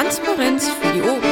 Transparenz 0.00 0.66
für 0.70 0.92
die 0.94 1.02
Ohren. 1.02 1.22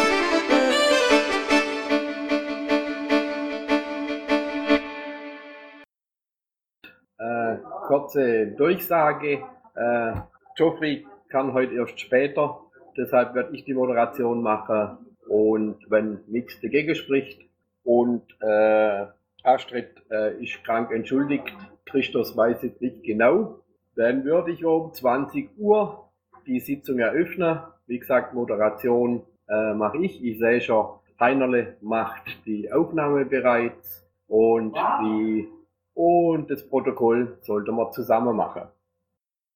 Äh, 7.19 7.57
kurze 7.87 8.49
Durchsage. 8.49 9.43
Äh, 9.75 10.21
Geoffrey 10.55 11.07
kann 11.31 11.55
heute 11.55 11.77
erst 11.77 11.99
später, 11.99 12.61
deshalb 12.95 13.35
werde 13.35 13.57
ich 13.57 13.65
die 13.65 13.73
Moderation 13.73 14.43
machen 14.43 14.99
und 15.27 15.79
wenn 15.89 16.21
nichts 16.27 16.61
dagegen 16.61 16.95
spricht 16.95 17.41
und 17.85 18.23
äh, 18.43 19.07
Astrid 19.45 19.95
äh, 20.11 20.45
ist 20.45 20.63
krank 20.63 20.91
entschuldigt, 20.93 21.57
Christus 21.87 22.37
weiß 22.37 22.65
es 22.65 22.79
nicht 22.83 23.03
genau, 23.03 23.61
dann 23.97 24.27
würde 24.27 24.51
ich 24.53 24.63
um 24.63 24.93
20 24.93 25.57
Uhr 25.57 26.11
die 26.47 26.61
Sitzung 26.61 26.99
eröffnen. 26.99 27.61
Wie 27.89 27.99
gesagt, 27.99 28.35
Moderation 28.35 29.23
äh, 29.49 29.73
mache 29.73 29.99
ich. 29.99 30.23
Ich 30.23 30.39
sehe 30.39 30.61
schon, 30.61 30.87
Heinerle 31.19 31.77
macht 31.81 32.47
die 32.47 32.71
Aufnahme 32.71 33.25
bereits 33.25 34.07
und 34.29 34.77
die 35.03 35.49
und 35.95 36.49
das 36.49 36.69
Protokoll 36.69 37.39
sollte 37.41 37.73
man 37.73 37.91
zusammen 37.93 38.37
machen. 38.37 38.69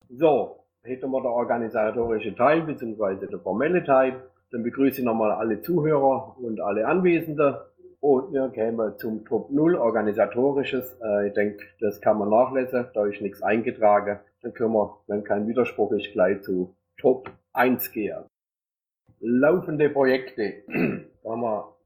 So, 0.09 0.65
hätten 0.83 1.11
wir 1.11 1.21
der 1.21 1.31
organisatorische 1.31 2.35
Teil 2.35 2.63
bzw. 2.63 3.27
der 3.27 3.39
formelle 3.39 3.85
Teil. 3.85 4.23
Dann 4.51 4.65
begrüße 4.65 5.01
ich 5.01 5.05
nochmal 5.05 5.31
alle 5.31 5.61
Zuhörer 5.61 6.37
und 6.41 6.61
alle 6.61 6.89
Anwesenden. 6.89 7.55
Und 8.01 8.33
wir 8.33 8.49
kämen 8.49 8.99
zum 8.99 9.25
Top 9.25 9.51
0 9.53 9.77
organisatorisches. 9.77 10.99
Äh, 11.01 11.29
ich 11.29 11.35
denke, 11.35 11.65
das 11.81 12.01
kann 12.01 12.19
man 12.19 12.31
nachlesen, 12.31 12.87
da 12.93 13.07
ist 13.07 13.21
nichts 13.21 13.43
eingetragen. 13.43 14.19
Dann 14.43 14.53
können 14.53 14.73
wir, 14.73 14.99
wenn 15.07 15.23
kein 15.23 15.47
Widerspruch 15.47 15.93
ist, 15.93 16.11
gleich 16.13 16.43
zu 16.43 16.75
Top 16.97 17.31
1 17.53 17.93
gehen. 17.93 18.25
Laufende 19.21 19.89
Projekte. 19.91 20.65
da 20.67 20.73
haben 21.31 21.43
wir 21.43 21.77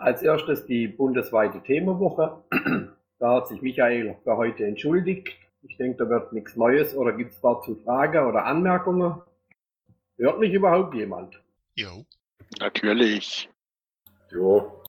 als 0.00 0.22
erstes 0.22 0.66
die 0.66 0.88
bundesweite 0.88 1.62
Themenwoche. 1.62 2.42
Da 3.18 3.36
hat 3.36 3.48
sich 3.48 3.62
Michael 3.62 4.18
für 4.24 4.36
heute 4.36 4.66
entschuldigt. 4.66 5.30
Ich 5.62 5.78
denke, 5.78 6.04
da 6.04 6.10
wird 6.10 6.34
nichts 6.34 6.54
Neues. 6.54 6.94
Oder 6.94 7.14
gibt 7.14 7.32
es 7.32 7.40
dazu 7.40 7.74
Fragen 7.76 8.26
oder 8.26 8.44
Anmerkungen? 8.44 9.22
Hört 10.18 10.38
mich 10.38 10.52
überhaupt 10.52 10.94
jemand? 10.94 11.42
Jo. 11.74 12.04
Natürlich. 12.60 13.48
Jo. 14.30 14.82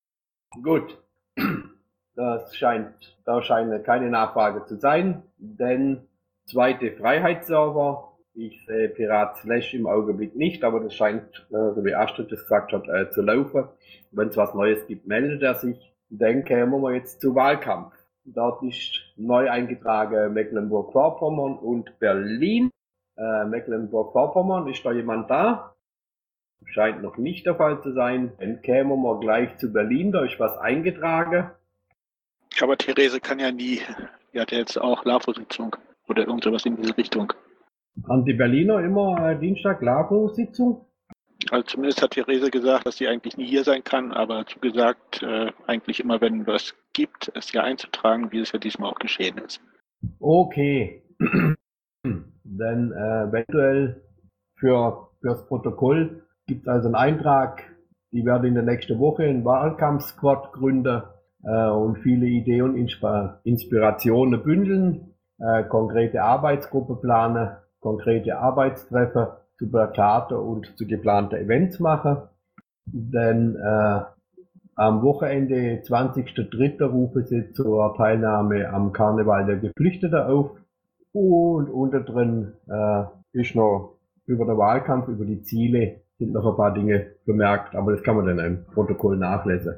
Gut. 0.62 0.98
Das 2.16 2.56
scheint, 2.56 3.16
da 3.26 3.44
scheint 3.44 3.84
keine 3.86 4.10
Nachfrage 4.10 4.66
zu 4.66 4.78
sein, 4.78 5.22
denn 5.38 6.08
zweite 6.46 6.92
Freiheitsserver, 6.94 8.17
ich 8.38 8.64
sehe 8.68 8.90
Pirat 8.90 9.38
Slash 9.38 9.74
im 9.74 9.88
Augenblick 9.88 10.36
nicht, 10.36 10.64
aber 10.64 10.80
das 10.80 10.94
scheint, 10.94 11.48
so 11.50 11.84
wie 11.84 11.96
Astrid 11.96 12.32
das 12.32 12.44
gesagt 12.44 12.72
hat, 12.72 12.88
äh, 12.88 13.10
zu 13.10 13.24
laufen. 13.24 13.68
Wenn 14.12 14.28
es 14.28 14.38
was 14.38 14.54
Neues 14.54 14.86
gibt, 14.86 15.08
meldet 15.08 15.42
er 15.42 15.56
sich. 15.56 15.78
Dann 16.10 16.46
kämen 16.46 16.82
wir 16.82 16.94
jetzt 16.94 17.20
zu 17.20 17.34
Wahlkampf. 17.36 17.94
Dort 18.26 18.62
ist 18.62 19.00
neu 19.16 19.50
eingetragen 19.50 20.34
Mecklenburg-Vorpommern 20.34 21.58
und 21.58 21.98
Berlin. 22.00 22.70
Äh, 23.18 23.46
Mecklenburg-Vorpommern, 23.46 24.68
ist 24.68 24.86
da 24.86 24.92
jemand 24.92 25.30
da? 25.32 25.76
Scheint 26.66 27.02
noch 27.02 27.18
nicht 27.18 27.46
der 27.46 27.56
Fall 27.56 27.82
zu 27.82 27.94
sein. 27.94 28.34
Dann 28.40 28.62
kämen 28.62 29.02
wir 29.02 29.20
gleich 29.20 29.58
zu 29.58 29.74
Berlin, 29.74 30.12
da 30.12 30.24
ist 30.24 30.40
was 30.40 30.58
eingetragen. 30.58 31.50
Aber 32.62 32.78
Therese 32.78 33.20
kann 33.20 33.40
ja 33.40 33.52
nie. 33.52 33.82
Die 34.34 34.40
hat 34.40 34.52
ja 34.52 34.60
jetzt 34.60 34.78
auch 34.78 35.06
LAFO-Sitzung 35.06 35.76
oder 36.08 36.28
irgendwas 36.28 36.66
in 36.66 36.76
diese 36.76 36.96
Richtung. 36.98 37.34
Haben 38.08 38.26
die 38.26 38.34
Berliner 38.34 38.80
immer 38.80 39.31
äh, 39.31 39.40
Dienstag 39.40 39.81
LAFO-Sitzung? 39.81 40.86
Also 41.52 41.64
zumindest 41.64 42.02
hat 42.02 42.11
Therese 42.11 42.52
gesagt, 42.52 42.86
dass 42.86 42.98
sie 42.98 43.08
eigentlich 43.08 43.38
nie 43.38 43.45
hier 43.45 43.64
sein 43.64 43.83
kann, 43.83 44.11
aber 44.11 44.45
zugesagt, 44.45 45.23
äh, 45.23 45.52
eigentlich 45.66 45.99
immer, 45.99 46.20
wenn 46.20 46.48
was 46.48 46.76
gibt, 46.94 47.32
es 47.36 47.49
hier 47.49 47.64
einzutragen, 47.64 48.32
wie 48.32 48.39
es 48.39 48.52
ja 48.52 48.60
diesmal 48.60 48.92
auch 48.92 48.99
geschehen 48.99 49.38
ist. 49.38 49.61
Okay. 50.20 51.04
Dann 52.04 52.92
äh, 52.92 53.30
eventuell 53.30 54.04
für 54.55 55.10
das 55.22 55.48
Protokoll 55.48 56.23
gibt 56.48 56.64
es 56.64 56.67
also 56.67 56.88
einen 56.88 56.95
Eintrag, 56.95 57.64
die 58.11 58.26
werden 58.26 58.45
in 58.45 58.54
der 58.55 58.64
nächsten 58.64 58.99
Woche 58.99 59.23
einen 59.23 59.45
Wahlkampfsquad 59.45 60.54
gründen 60.54 61.04
äh, 61.43 61.70
und 61.70 61.98
viele 61.98 62.26
Ideen 62.26 62.64
und 62.64 62.76
Insp 62.76 63.04
Inspirationen 63.43 64.43
bündeln, 64.43 65.14
äh, 65.39 65.64
konkrete 65.64 66.23
Arbeitsgruppe 66.23 66.95
planen, 66.95 67.58
konkrete 67.87 68.37
Arbeitstreffen 68.37 69.27
zu 69.58 69.71
Plakate 69.71 70.37
und 70.37 70.77
zu 70.77 70.86
geplanten 70.86 71.36
Events 71.36 71.80
machen. 71.80 72.17
Denn 72.86 73.55
äh, 73.55 74.02
am 74.75 75.02
Wochenende 75.03 75.81
20.03. 75.83 76.83
rufen 76.83 77.25
sie 77.25 77.53
zur 77.53 77.95
Teilnahme 77.95 78.70
am 78.70 78.92
Karneval 78.92 79.45
der 79.45 79.58
Geflüchteten 79.58 80.21
auf. 80.21 80.52
Und 81.14 81.70
unter 81.70 82.02
drin 82.02 82.53
äh, 82.67 83.03
ist 83.31 83.55
noch 83.55 83.95
über 84.25 84.45
den 84.45 84.58
Wahlkampf, 84.58 85.08
über 85.08 85.23
die 85.23 85.42
Ziele 85.43 86.02
sind 86.19 86.33
noch 86.33 86.45
ein 86.45 86.58
paar 86.58 86.73
Dinge 86.73 87.11
bemerkt, 87.25 87.75
aber 87.75 87.92
das 87.93 88.04
kann 88.04 88.17
man 88.17 88.25
dann 88.25 88.39
im 88.39 88.65
Protokoll 88.65 89.17
nachlesen. 89.17 89.75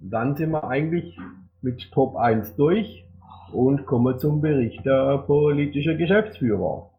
Dann 0.00 0.36
sind 0.36 0.50
wir 0.52 0.64
eigentlich 0.64 1.18
mit 1.60 1.90
Top 1.92 2.16
1 2.16 2.56
durch 2.56 3.07
und 3.52 3.86
kommen 3.86 4.18
zum 4.18 4.40
Bericht 4.40 4.84
der 4.84 5.18
politischen 5.18 5.98
Geschäftsführer. 5.98 6.90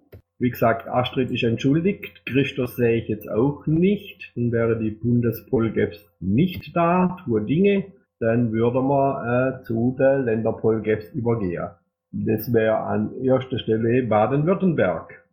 Wie 0.41 0.49
gesagt, 0.49 0.87
Astrid 0.87 1.31
ist 1.31 1.43
entschuldigt, 1.43 2.25
Christus 2.25 2.77
sehe 2.77 3.01
ich 3.01 3.09
jetzt 3.09 3.29
auch 3.29 3.67
nicht, 3.67 4.31
dann 4.35 4.51
wäre 4.53 4.79
die 4.79 4.91
Bundespolgeps 4.91 5.99
nicht 6.21 6.75
da, 6.75 7.17
tue 7.25 7.41
Dinge, 7.41 7.91
dann 8.19 8.51
würde 8.53 8.81
man 8.81 9.59
äh, 9.59 9.63
zu 9.63 9.95
der 9.99 10.19
Länderpolgeps 10.19 11.11
übergehen. 11.13 11.69
Das 12.11 12.53
wäre 12.53 12.77
an 12.77 13.21
erster 13.21 13.59
Stelle 13.59 14.03
Baden-Württemberg. 14.03 15.25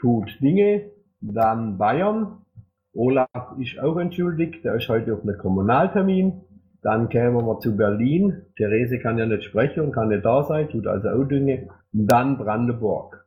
Tut 0.00 0.40
Dinge, 0.40 0.90
dann 1.20 1.78
Bayern. 1.78 2.38
Olaf 2.94 3.58
ist 3.58 3.78
auch 3.78 3.98
entschuldigt, 3.98 4.64
der 4.64 4.76
ist 4.76 4.88
heute 4.88 5.14
auf 5.14 5.22
einem 5.22 5.38
Kommunaltermin. 5.38 6.45
Dann 6.86 7.08
kämen 7.08 7.44
wir 7.44 7.58
zu 7.58 7.76
Berlin. 7.76 8.42
Therese 8.56 9.00
kann 9.00 9.18
ja 9.18 9.26
nicht 9.26 9.42
sprechen 9.42 9.80
und 9.80 9.92
kann 9.92 10.06
nicht 10.06 10.24
da 10.24 10.44
sein, 10.44 10.68
tut 10.68 10.86
also 10.86 11.08
auch 11.08 11.24
Dinge. 11.24 11.68
Dann 11.90 12.38
Brandenburg. 12.38 13.26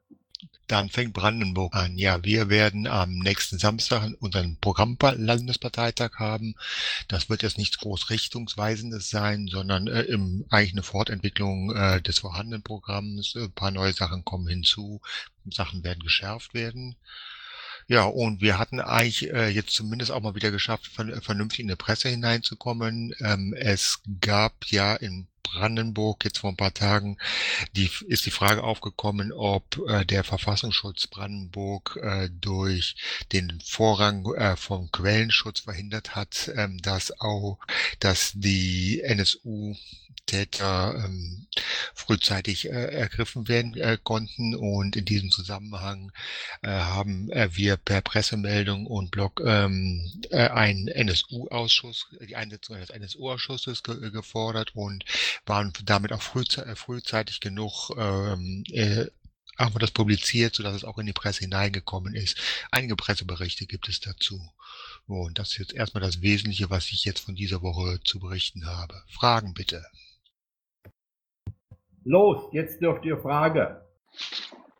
Dann 0.68 0.88
fängt 0.88 1.12
Brandenburg 1.12 1.76
an. 1.76 1.98
Ja, 1.98 2.24
wir 2.24 2.50
werden 2.50 2.88
am 2.88 3.18
nächsten 3.18 3.58
Samstag 3.58 4.14
unseren 4.22 4.58
Programmlandesparteitag 4.62 6.20
haben. 6.20 6.56
Das 7.10 7.30
wird 7.30 7.44
jetzt 7.44 7.58
nichts 7.58 7.80
groß 7.80 8.10
richtungsweisendes 8.10 9.10
sein, 9.10 9.48
sondern 9.48 9.88
äh, 9.88 10.04
im, 10.04 10.46
eigentlich 10.50 10.72
eine 10.72 10.84
Fortentwicklung 10.84 11.76
äh, 11.76 12.02
des 12.02 12.20
vorhandenen 12.20 12.64
Programms. 12.64 13.36
Ein 13.36 13.52
paar 13.52 13.72
neue 13.72 13.92
Sachen 13.92 14.24
kommen 14.24 14.48
hinzu. 14.48 15.02
Sachen 15.52 15.84
werden 15.84 16.00
geschärft 16.02 16.54
werden. 16.54 16.96
Ja, 17.90 18.04
und 18.04 18.40
wir 18.40 18.60
hatten 18.60 18.80
eigentlich 18.80 19.32
äh, 19.34 19.50
jetzt 19.50 19.72
zumindest 19.72 20.12
auch 20.12 20.22
mal 20.22 20.36
wieder 20.36 20.52
geschafft, 20.52 20.86
vernünftig 20.86 21.62
in 21.62 21.70
die 21.70 21.76
Presse 21.76 22.08
hineinzukommen. 22.08 23.16
Ähm, 23.20 23.56
es 23.58 24.02
gab 24.22 24.54
ja 24.68 24.96
in 24.96 25.26
Brandenburg 25.42 26.24
jetzt 26.24 26.38
vor 26.38 26.52
ein 26.52 26.56
paar 26.56 26.76
Tagen 26.76 27.18
die, 27.76 27.90
ist 28.08 28.28
die 28.28 28.32
Frage 28.32 28.64
aufgekommen, 28.64 29.32
ob 29.32 29.80
äh, 29.88 30.06
der 30.06 30.24
Verfassungsschutz 30.24 31.08
Brandenburg 31.08 31.98
äh, 32.00 32.30
durch 32.30 32.96
den 33.32 33.60
Vorrang 33.66 34.36
äh, 34.36 34.56
vom 34.56 34.92
Quellenschutz 34.92 35.62
verhindert 35.62 36.16
hat, 36.16 36.52
ähm, 36.56 36.78
dass 36.84 37.20
auch, 37.20 37.58
dass 38.00 38.34
die 38.36 39.02
NSU 39.02 39.76
Täter 40.30 40.94
ähm, 41.04 41.48
frühzeitig 41.96 42.68
äh, 42.68 42.70
ergriffen 42.70 43.48
werden 43.48 43.76
äh, 43.76 43.98
konnten. 44.02 44.56
Und 44.56 44.96
in 44.96 45.06
diesem 45.06 45.32
Zusammenhang 45.32 46.12
äh, 46.62 46.70
haben 46.70 47.32
äh, 47.32 47.50
wir 47.54 47.78
per 47.78 48.02
Pressemeldung 48.02 48.86
und 48.86 49.10
Blog 49.10 49.42
ähm, 49.44 50.22
äh, 50.30 50.48
einen 50.50 50.88
NSU-Ausschuss, 50.88 52.08
die 52.22 52.36
Einsetzung 52.36 52.76
eines 52.76 52.92
NSU-Ausschusses 52.92 53.82
ge 53.84 54.12
gefordert 54.12 54.76
und 54.76 55.04
waren 55.46 55.74
damit 55.84 56.14
auch 56.14 56.22
frühze 56.22 56.66
äh, 56.66 56.76
frühzeitig 56.76 57.40
genug 57.40 57.92
ähm, 57.98 58.64
äh, 58.72 59.08
haben 59.58 59.76
wir 59.76 59.80
das 59.80 59.92
publiziert, 59.92 60.56
sodass 60.56 60.76
es 60.76 60.84
auch 60.86 60.98
in 61.00 61.06
die 61.06 61.14
Presse 61.14 61.42
hineingekommen 61.42 62.16
ist. 62.16 62.38
Einige 62.72 62.96
Presseberichte 62.96 63.66
gibt 63.66 63.90
es 63.90 64.00
dazu. 64.00 64.40
Und 65.06 65.38
das 65.38 65.50
ist 65.50 65.58
jetzt 65.58 65.74
erstmal 65.74 66.02
das 66.02 66.22
Wesentliche, 66.22 66.70
was 66.70 66.86
ich 66.92 67.04
jetzt 67.04 67.20
von 67.20 67.36
dieser 67.36 67.62
Woche 67.62 68.00
zu 68.04 68.20
berichten 68.20 68.68
habe. 68.68 69.04
Fragen 69.10 69.54
bitte. 69.54 69.86
Los, 72.10 72.42
jetzt 72.52 72.82
dürft 72.82 73.06
ihr 73.06 73.20
fragen. 73.20 73.78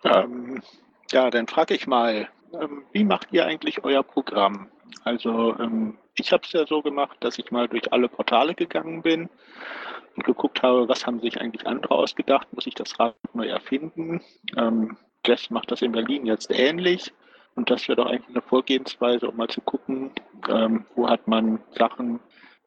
Ähm, 0.04 0.64
ja, 1.12 1.30
dann 1.30 1.46
frage 1.46 1.76
ich 1.76 1.86
mal, 1.86 2.28
ähm, 2.60 2.86
wie 2.92 3.04
macht 3.04 3.28
ihr 3.32 3.46
eigentlich 3.46 3.84
euer 3.84 4.02
Programm? 4.02 4.68
Also 5.04 5.56
ähm, 5.60 6.00
ich 6.16 6.32
habe 6.32 6.42
es 6.44 6.54
ja 6.54 6.66
so 6.66 6.82
gemacht, 6.82 7.18
dass 7.20 7.38
ich 7.38 7.52
mal 7.52 7.68
durch 7.68 7.94
alle 7.94 8.10
Portale 8.10 8.56
gegangen 8.56 9.04
bin 9.04 9.30
und 10.16 10.24
geguckt 10.26 10.64
habe, 10.64 10.90
was 10.90 11.06
haben 11.06 11.20
sich 11.20 11.40
eigentlich 11.40 11.68
andere 11.68 11.94
ausgedacht, 11.94 12.52
muss 12.52 12.66
ich 12.66 12.74
das 12.74 13.00
Rad 13.00 13.14
neu 13.36 13.48
erfinden. 13.48 14.22
Ähm, 14.58 14.98
Jess 15.24 15.52
macht 15.52 15.70
das 15.70 15.84
in 15.84 15.92
Berlin 15.92 16.26
jetzt 16.26 16.50
ähnlich. 16.50 17.14
Und 17.54 17.70
das 17.70 17.88
wäre 17.88 17.98
doch 17.98 18.08
eigentlich 18.08 18.36
eine 18.36 18.42
Vorgehensweise, 18.42 19.30
um 19.30 19.38
mal 19.38 19.50
zu 19.50 19.62
gucken, 19.62 20.10
ähm, 20.50 20.84
wo 20.96 21.08
hat 21.08 21.28
man 21.28 21.60
Sachen, 21.78 22.22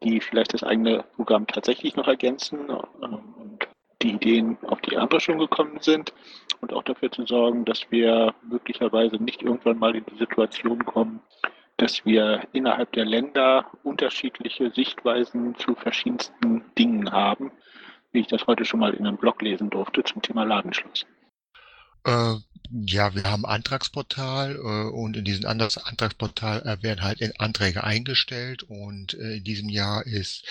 die 0.04 0.20
vielleicht 0.20 0.54
das 0.54 0.62
eigene 0.62 1.04
Programm 1.16 1.48
tatsächlich 1.48 1.96
noch 1.96 2.06
ergänzen 2.06 2.60
ähm, 3.02 3.34
und 3.36 3.71
die 4.02 4.10
Ideen, 4.10 4.58
auf 4.62 4.80
die 4.80 4.96
schon 5.20 5.38
gekommen 5.38 5.78
sind 5.80 6.12
und 6.60 6.72
auch 6.72 6.82
dafür 6.82 7.10
zu 7.10 7.26
sorgen, 7.26 7.64
dass 7.64 7.90
wir 7.90 8.34
möglicherweise 8.48 9.16
nicht 9.16 9.42
irgendwann 9.42 9.78
mal 9.78 9.94
in 9.94 10.04
die 10.04 10.18
Situation 10.18 10.84
kommen, 10.84 11.20
dass 11.76 12.04
wir 12.04 12.46
innerhalb 12.52 12.92
der 12.92 13.04
Länder 13.04 13.66
unterschiedliche 13.82 14.70
Sichtweisen 14.70 15.54
zu 15.56 15.74
verschiedensten 15.74 16.64
Dingen 16.78 17.10
haben, 17.10 17.50
wie 18.12 18.20
ich 18.20 18.26
das 18.28 18.46
heute 18.46 18.64
schon 18.64 18.80
mal 18.80 18.94
in 18.94 19.06
einem 19.06 19.16
Blog 19.16 19.42
lesen 19.42 19.70
durfte 19.70 20.04
zum 20.04 20.22
Thema 20.22 20.44
Ladenschluss. 20.44 21.06
Äh, 22.04 22.34
ja, 22.70 23.14
wir 23.14 23.24
haben 23.24 23.44
ein 23.44 23.56
Antragsportal 23.56 24.56
äh, 24.56 24.90
und 24.90 25.16
in 25.16 25.24
diesem 25.24 25.46
Antragsportal 25.46 26.62
äh, 26.62 26.82
werden 26.82 27.02
halt 27.02 27.40
Anträge 27.40 27.84
eingestellt 27.84 28.62
und 28.62 29.14
äh, 29.14 29.36
in 29.36 29.44
diesem 29.44 29.68
Jahr 29.68 30.06
ist 30.06 30.46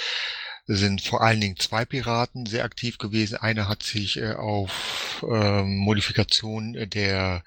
sind 0.67 1.01
vor 1.01 1.21
allen 1.21 1.41
Dingen 1.41 1.57
zwei 1.57 1.85
Piraten 1.85 2.45
sehr 2.45 2.63
aktiv 2.63 2.97
gewesen. 2.97 3.37
Einer 3.37 3.67
hat 3.67 3.83
sich 3.83 4.17
äh, 4.17 4.33
auf 4.33 5.25
ähm, 5.29 5.77
Modifikation 5.77 6.73
der 6.89 7.43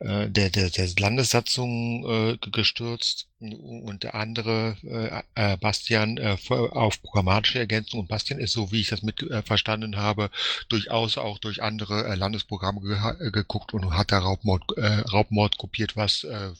äh, 0.00 0.28
der, 0.28 0.50
der, 0.50 0.70
der 0.70 0.88
Landessatzung 0.98 2.04
äh, 2.06 2.50
gestürzt 2.50 3.28
und 3.38 4.02
der 4.02 4.14
andere, 4.14 4.76
äh, 4.82 5.22
äh, 5.34 5.56
Bastian, 5.58 6.16
äh, 6.16 6.36
auf 6.48 7.02
programmatische 7.02 7.58
Ergänzung. 7.58 8.00
Und 8.00 8.08
Bastian 8.08 8.40
ist, 8.40 8.52
so 8.52 8.72
wie 8.72 8.80
ich 8.80 8.88
das 8.88 9.02
mit 9.02 9.22
äh, 9.22 9.42
verstanden 9.42 9.96
habe, 9.96 10.30
durchaus 10.68 11.18
auch 11.18 11.38
durch 11.38 11.62
andere 11.62 12.06
äh, 12.06 12.14
Landesprogramme 12.14 12.80
ge 12.80 12.96
äh, 12.96 13.30
geguckt 13.30 13.74
und 13.74 13.96
hat 13.96 14.12
da 14.12 14.18
Raubmord, 14.18 14.64
äh, 14.76 15.00
Raubmord 15.10 15.58
kopiert, 15.58 15.96
was 15.96 16.24
äh, 16.24 16.50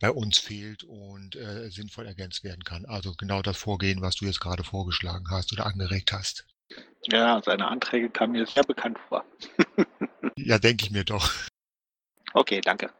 bei 0.00 0.10
uns 0.10 0.38
fehlt 0.38 0.84
und 0.84 1.36
äh, 1.36 1.70
sinnvoll 1.70 2.06
ergänzt 2.06 2.44
werden 2.44 2.64
kann. 2.64 2.84
Also 2.86 3.14
genau 3.14 3.42
das 3.42 3.56
Vorgehen, 3.56 4.02
was 4.02 4.16
du 4.16 4.26
jetzt 4.26 4.40
gerade 4.40 4.64
vorgeschlagen 4.64 5.26
hast 5.30 5.52
oder 5.52 5.66
angeregt 5.66 6.12
hast. 6.12 6.46
Ja, 7.06 7.40
seine 7.44 7.68
Anträge 7.68 8.08
kamen 8.08 8.32
mir 8.32 8.46
sehr 8.46 8.64
bekannt 8.64 8.98
vor. 9.08 9.24
ja, 10.36 10.58
denke 10.58 10.86
ich 10.86 10.90
mir 10.90 11.04
doch. 11.04 11.30
Okay, 12.34 12.60
danke. 12.60 12.90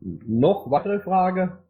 Noch 0.00 0.70
weitere 0.70 1.00
Frage? 1.00 1.64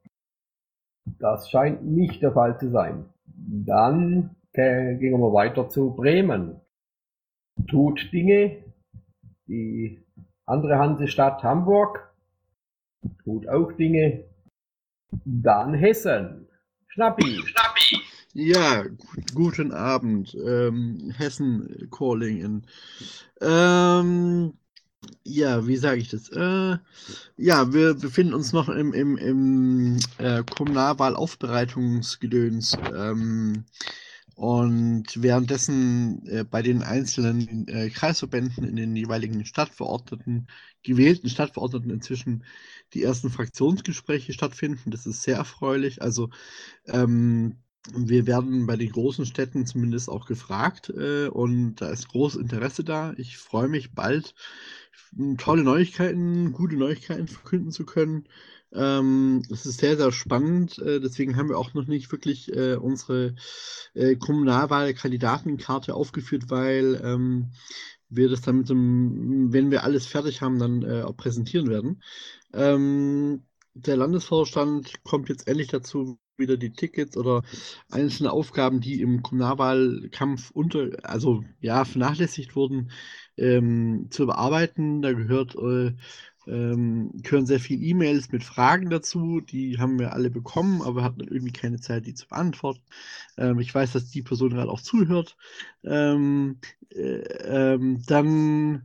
Das 1.19 1.51
scheint 1.51 1.85
nicht 1.85 2.23
der 2.23 2.33
Fall 2.33 2.59
zu 2.59 2.71
sein. 2.71 3.13
Dann 3.27 4.35
gehen 4.55 5.21
wir 5.21 5.33
weiter 5.33 5.69
zu 5.69 5.95
Bremen. 5.95 6.61
Tut 7.69 8.11
Dinge. 8.13 8.65
Die 9.47 10.03
andere 10.47 10.79
Hansestadt 10.79 11.43
Hamburg 11.43 12.11
tut 13.23 13.47
auch 13.49 13.73
Dinge. 13.73 14.25
Dann 15.25 15.75
Hessen. 15.75 16.49
Schnappi. 16.89 17.43
Schnappi. 17.45 18.01
Ja, 18.33 18.85
guten 19.35 19.73
Abend. 19.73 20.35
Ähm, 20.35 21.13
Hessen 21.17 21.89
Calling 21.91 22.41
in. 22.41 22.67
Ähm, 23.41 24.55
ja, 25.25 25.67
wie 25.67 25.77
sage 25.77 26.01
ich 26.01 26.09
das? 26.09 26.29
Äh, 26.31 26.79
ja, 27.37 27.73
wir 27.73 27.95
befinden 27.95 28.35
uns 28.35 28.53
noch 28.53 28.69
im, 28.69 28.93
im, 28.93 29.17
im 29.17 29.99
äh, 30.19 30.43
Kommunalwahlaufbereitungsgedöns. 30.43 32.77
Ähm, 32.95 33.65
und 34.37 35.23
währenddessen 35.23 36.27
äh, 36.27 36.45
bei 36.45 36.63
den 36.63 36.83
einzelnen 36.83 37.69
äh, 37.69 37.89
Kreisverbänden 37.91 38.65
in 38.65 38.77
den 38.77 38.97
jeweiligen 38.97 39.45
Stadtverordneten, 39.45 40.49
gewählten 40.83 41.29
Stadtverordneten 41.29 41.91
inzwischen 41.91 42.45
die 42.95 43.03
ersten 43.05 43.31
Fraktionsgespräche 43.31 44.33
stattfinden. 44.33 44.91
Das 44.91 45.07
ist 45.07 45.23
sehr 45.23 45.37
erfreulich. 45.37 46.03
Also 46.03 46.31
ähm, 46.87 47.59
wir 47.93 48.27
werden 48.27 48.67
bei 48.67 48.77
den 48.77 48.91
großen 48.91 49.27
Städten 49.27 49.67
zumindest 49.67 50.09
auch 50.09 50.27
gefragt 50.27 50.91
äh, 50.91 51.29
und 51.29 51.77
da 51.77 51.91
ist 51.91 52.09
großes 52.09 52.41
Interesse 52.41 52.83
da. 52.83 53.13
Ich 53.17 53.37
freue 53.37 53.69
mich 53.69 53.95
bald 53.95 54.35
tolle 55.39 55.63
Neuigkeiten, 55.63 56.53
gute 56.53 56.77
Neuigkeiten 56.77 57.29
verkünden 57.29 57.71
zu 57.71 57.85
können. 57.85 58.29
Ähm, 58.73 59.43
es 59.51 59.67
ist 59.67 59.79
sehr, 59.81 59.97
sehr 59.97 60.13
spannend. 60.13 60.79
Äh, 60.79 61.01
deswegen 61.01 61.37
haben 61.37 61.49
wir 61.49 61.59
auch 61.59 61.75
noch 61.75 61.87
nicht 61.87 62.11
wirklich 62.11 62.53
äh, 62.55 62.75
unsere 62.77 63.35
äh, 63.95 64.17
Kommunalwahlkandidatenkarte 64.17 65.95
aufgeführt, 65.95 66.45
weil 66.49 67.01
ähm, 67.05 67.53
wir 68.09 68.29
das 68.29 68.43
dann 68.43 68.59
mit 68.59 68.69
dem, 68.69 69.53
wenn 69.53 69.71
wir 69.71 69.85
alles 69.85 70.07
fertig 70.07 70.43
haben, 70.43 70.59
dann 70.59 70.83
äh, 70.83 71.03
auch 71.03 71.17
präsentieren 71.17 71.69
werden. 71.69 72.03
Ähm, 72.53 73.45
der 73.75 73.97
Landesvorstand 73.97 75.03
kommt 75.05 75.29
jetzt 75.29 75.49
endlich 75.49 75.69
dazu, 75.69 76.19
wieder 76.37 76.57
die 76.57 76.73
Tickets 76.73 77.17
oder 77.17 77.43
einzelne 77.91 78.33
Aufgaben, 78.33 78.81
die 78.81 79.01
im 79.01 79.23
Kommunalwahlkampf 79.23 80.51
unter, 80.51 80.91
also 81.03 81.45
ja, 81.61 81.85
vernachlässigt 81.85 82.57
wurden, 82.57 82.91
ähm, 83.37 84.09
zu 84.11 84.27
bearbeiten. 84.27 85.03
Da 85.03 85.13
gehört, 85.13 85.55
äh, 85.57 85.93
ähm, 86.47 87.11
gehören 87.23 87.47
sehr 87.47 87.61
viele 87.61 87.83
E-Mails 87.83 88.33
mit 88.33 88.45
Fragen 88.45 88.91
dazu. 88.91 89.41
Die 89.41 89.79
haben 89.79 89.99
wir 89.99 90.13
alle 90.13 90.31
bekommen, 90.31 90.83
aber 90.83 91.03
hatten 91.03 91.21
irgendwie 91.21 91.53
keine 91.53 91.81
Zeit, 91.81 92.07
die 92.07 92.15
zu 92.15 92.29
beantworten. 92.29 92.83
Ähm, 93.39 93.59
ich 93.61 93.75
weiß, 93.75 93.93
dass 93.93 94.11
die 94.11 94.23
Person 94.23 94.51
gerade 94.51 94.71
auch 94.71 94.81
zuhört. 94.83 95.37
Ähm, 95.85 96.59
äh, 96.91 97.21
ähm, 97.75 98.03
dann 98.07 98.85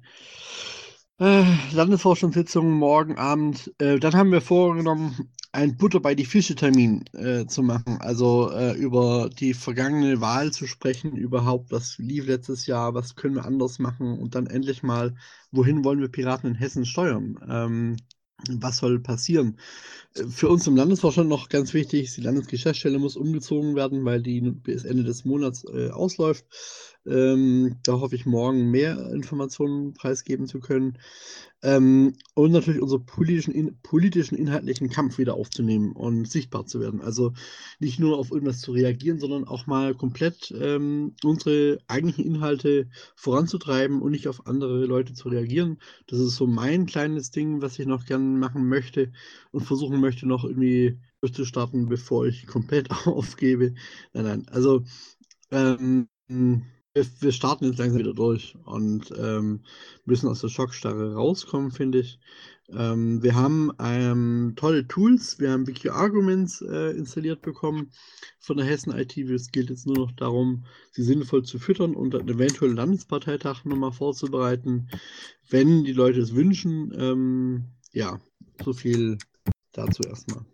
äh, 1.19 1.43
Landesvorstandssitzung 1.73 2.71
morgen 2.71 3.17
Abend. 3.17 3.73
Äh, 3.79 3.99
dann 3.99 4.13
haben 4.13 4.31
wir 4.31 4.41
vorgenommen, 4.41 5.29
ein 5.51 5.77
Butter 5.77 5.99
bei 5.99 6.15
die 6.15 6.25
Fische 6.25 6.55
Termin 6.55 7.05
äh, 7.13 7.45
zu 7.47 7.63
machen. 7.63 7.97
Also 7.99 8.51
äh, 8.51 8.73
über 8.73 9.29
die 9.29 9.53
vergangene 9.53 10.21
Wahl 10.21 10.51
zu 10.51 10.67
sprechen, 10.67 11.15
überhaupt, 11.15 11.71
was 11.71 11.97
lief 11.97 12.27
letztes 12.27 12.67
Jahr, 12.67 12.93
was 12.93 13.15
können 13.15 13.35
wir 13.35 13.45
anders 13.45 13.79
machen 13.79 14.19
und 14.19 14.35
dann 14.35 14.47
endlich 14.47 14.83
mal, 14.83 15.15
wohin 15.51 15.83
wollen 15.83 16.01
wir 16.01 16.09
Piraten 16.09 16.49
in 16.49 16.55
Hessen 16.55 16.85
steuern? 16.85 17.39
Ähm, 17.49 17.97
was 18.47 18.77
soll 18.77 18.99
passieren? 18.99 19.57
Äh, 20.15 20.27
für 20.27 20.49
uns 20.49 20.67
im 20.67 20.75
Landesvorstand 20.75 21.29
noch 21.29 21.49
ganz 21.49 21.73
wichtig, 21.73 22.13
die 22.15 22.21
Landesgeschäftsstelle 22.21 22.99
muss 22.99 23.17
umgezogen 23.17 23.75
werden, 23.75 24.05
weil 24.05 24.21
die 24.21 24.41
bis 24.41 24.85
Ende 24.85 25.03
des 25.03 25.25
Monats 25.25 25.65
äh, 25.65 25.89
ausläuft. 25.89 26.45
Ähm, 27.09 27.77
da 27.83 27.93
hoffe 27.99 28.15
ich 28.15 28.25
morgen 28.25 28.69
mehr 28.71 29.11
Informationen 29.11 29.93
preisgeben 29.93 30.47
zu 30.47 30.59
können. 30.59 30.97
Ähm, 31.61 32.13
und 32.35 32.51
natürlich 32.51 32.81
unseren 32.81 33.05
politischen, 33.05 33.53
in, 33.53 33.77
politischen, 33.81 34.37
inhaltlichen 34.37 34.89
Kampf 34.89 35.17
wieder 35.17 35.33
aufzunehmen 35.33 35.91
und 35.91 36.29
sichtbar 36.29 36.65
zu 36.65 36.79
werden. 36.79 37.01
Also 37.01 37.33
nicht 37.79 37.99
nur 37.99 38.17
auf 38.17 38.31
irgendwas 38.31 38.61
zu 38.61 38.71
reagieren, 38.71 39.19
sondern 39.19 39.45
auch 39.45 39.67
mal 39.67 39.93
komplett 39.93 40.53
ähm, 40.57 41.15
unsere 41.23 41.79
eigentlichen 41.87 42.25
Inhalte 42.25 42.87
voranzutreiben 43.15 44.01
und 44.01 44.11
nicht 44.11 44.27
auf 44.29 44.47
andere 44.47 44.85
Leute 44.85 45.13
zu 45.13 45.27
reagieren. 45.29 45.79
Das 46.07 46.19
ist 46.19 46.35
so 46.37 46.47
mein 46.47 46.85
kleines 46.85 47.31
Ding, 47.31 47.61
was 47.61 47.77
ich 47.77 47.87
noch 47.87 48.05
gerne 48.05 48.23
machen 48.37 48.69
möchte 48.69 49.11
und 49.51 49.65
versuchen 49.65 49.99
möchte, 49.99 50.27
noch 50.27 50.45
irgendwie 50.45 50.99
durchzustarten, 51.21 51.89
bevor 51.89 52.25
ich 52.25 52.47
komplett 52.47 52.89
aufgebe. 53.05 53.73
Nein, 54.13 54.23
nein. 54.23 54.47
Also 54.49 54.83
ähm, 55.51 56.07
wir, 56.93 57.05
wir 57.19 57.31
starten 57.31 57.65
jetzt 57.65 57.77
langsam 57.77 57.99
wieder 57.99 58.13
durch 58.13 58.55
und 58.65 59.13
ähm, 59.17 59.63
müssen 60.05 60.27
aus 60.27 60.41
der 60.41 60.49
Schockstarre 60.49 61.13
rauskommen, 61.15 61.71
finde 61.71 61.99
ich. 61.99 62.19
Ähm, 62.71 63.23
wir 63.23 63.35
haben 63.35 63.71
ähm, 63.79 64.53
tolle 64.55 64.87
Tools, 64.87 65.39
wir 65.39 65.51
haben 65.51 65.63
BQ 65.63 65.89
Arguments 65.89 66.61
äh, 66.61 66.91
installiert 66.91 67.41
bekommen 67.41 67.91
von 68.39 68.57
der 68.57 68.65
Hessen 68.65 68.95
IT. 68.95 69.17
Es 69.17 69.51
gilt 69.51 69.69
jetzt 69.69 69.87
nur 69.87 69.97
noch 69.97 70.11
darum, 70.11 70.65
sie 70.91 71.03
sinnvoll 71.03 71.43
zu 71.43 71.57
füttern 71.57 71.95
und 71.95 72.15
einen 72.15 72.29
eventuellen 72.29 72.75
Landesparteitag 72.75 73.65
nochmal 73.65 73.91
vorzubereiten, 73.91 74.89
wenn 75.49 75.83
die 75.83 75.93
Leute 75.93 76.19
es 76.19 76.35
wünschen. 76.35 76.93
Ähm, 76.97 77.65
ja, 77.91 78.19
so 78.63 78.73
viel 78.73 79.17
dazu 79.71 80.03
erstmal. 80.03 80.45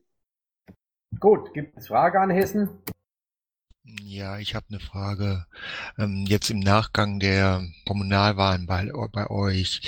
Gut, 1.20 1.54
gibt 1.54 1.78
es 1.78 1.88
Fragen 1.88 2.18
an 2.18 2.30
Hessen? 2.30 2.70
Ja, 3.86 4.40
ich 4.40 4.56
habe 4.56 4.66
eine 4.70 4.80
Frage. 4.80 5.46
Ähm, 5.98 6.26
jetzt 6.28 6.50
im 6.50 6.60
Nachgang 6.60 7.20
der 7.20 7.68
Kommunalwahlen 7.86 8.66
bei, 8.66 8.92
bei 9.12 9.30
euch, 9.30 9.82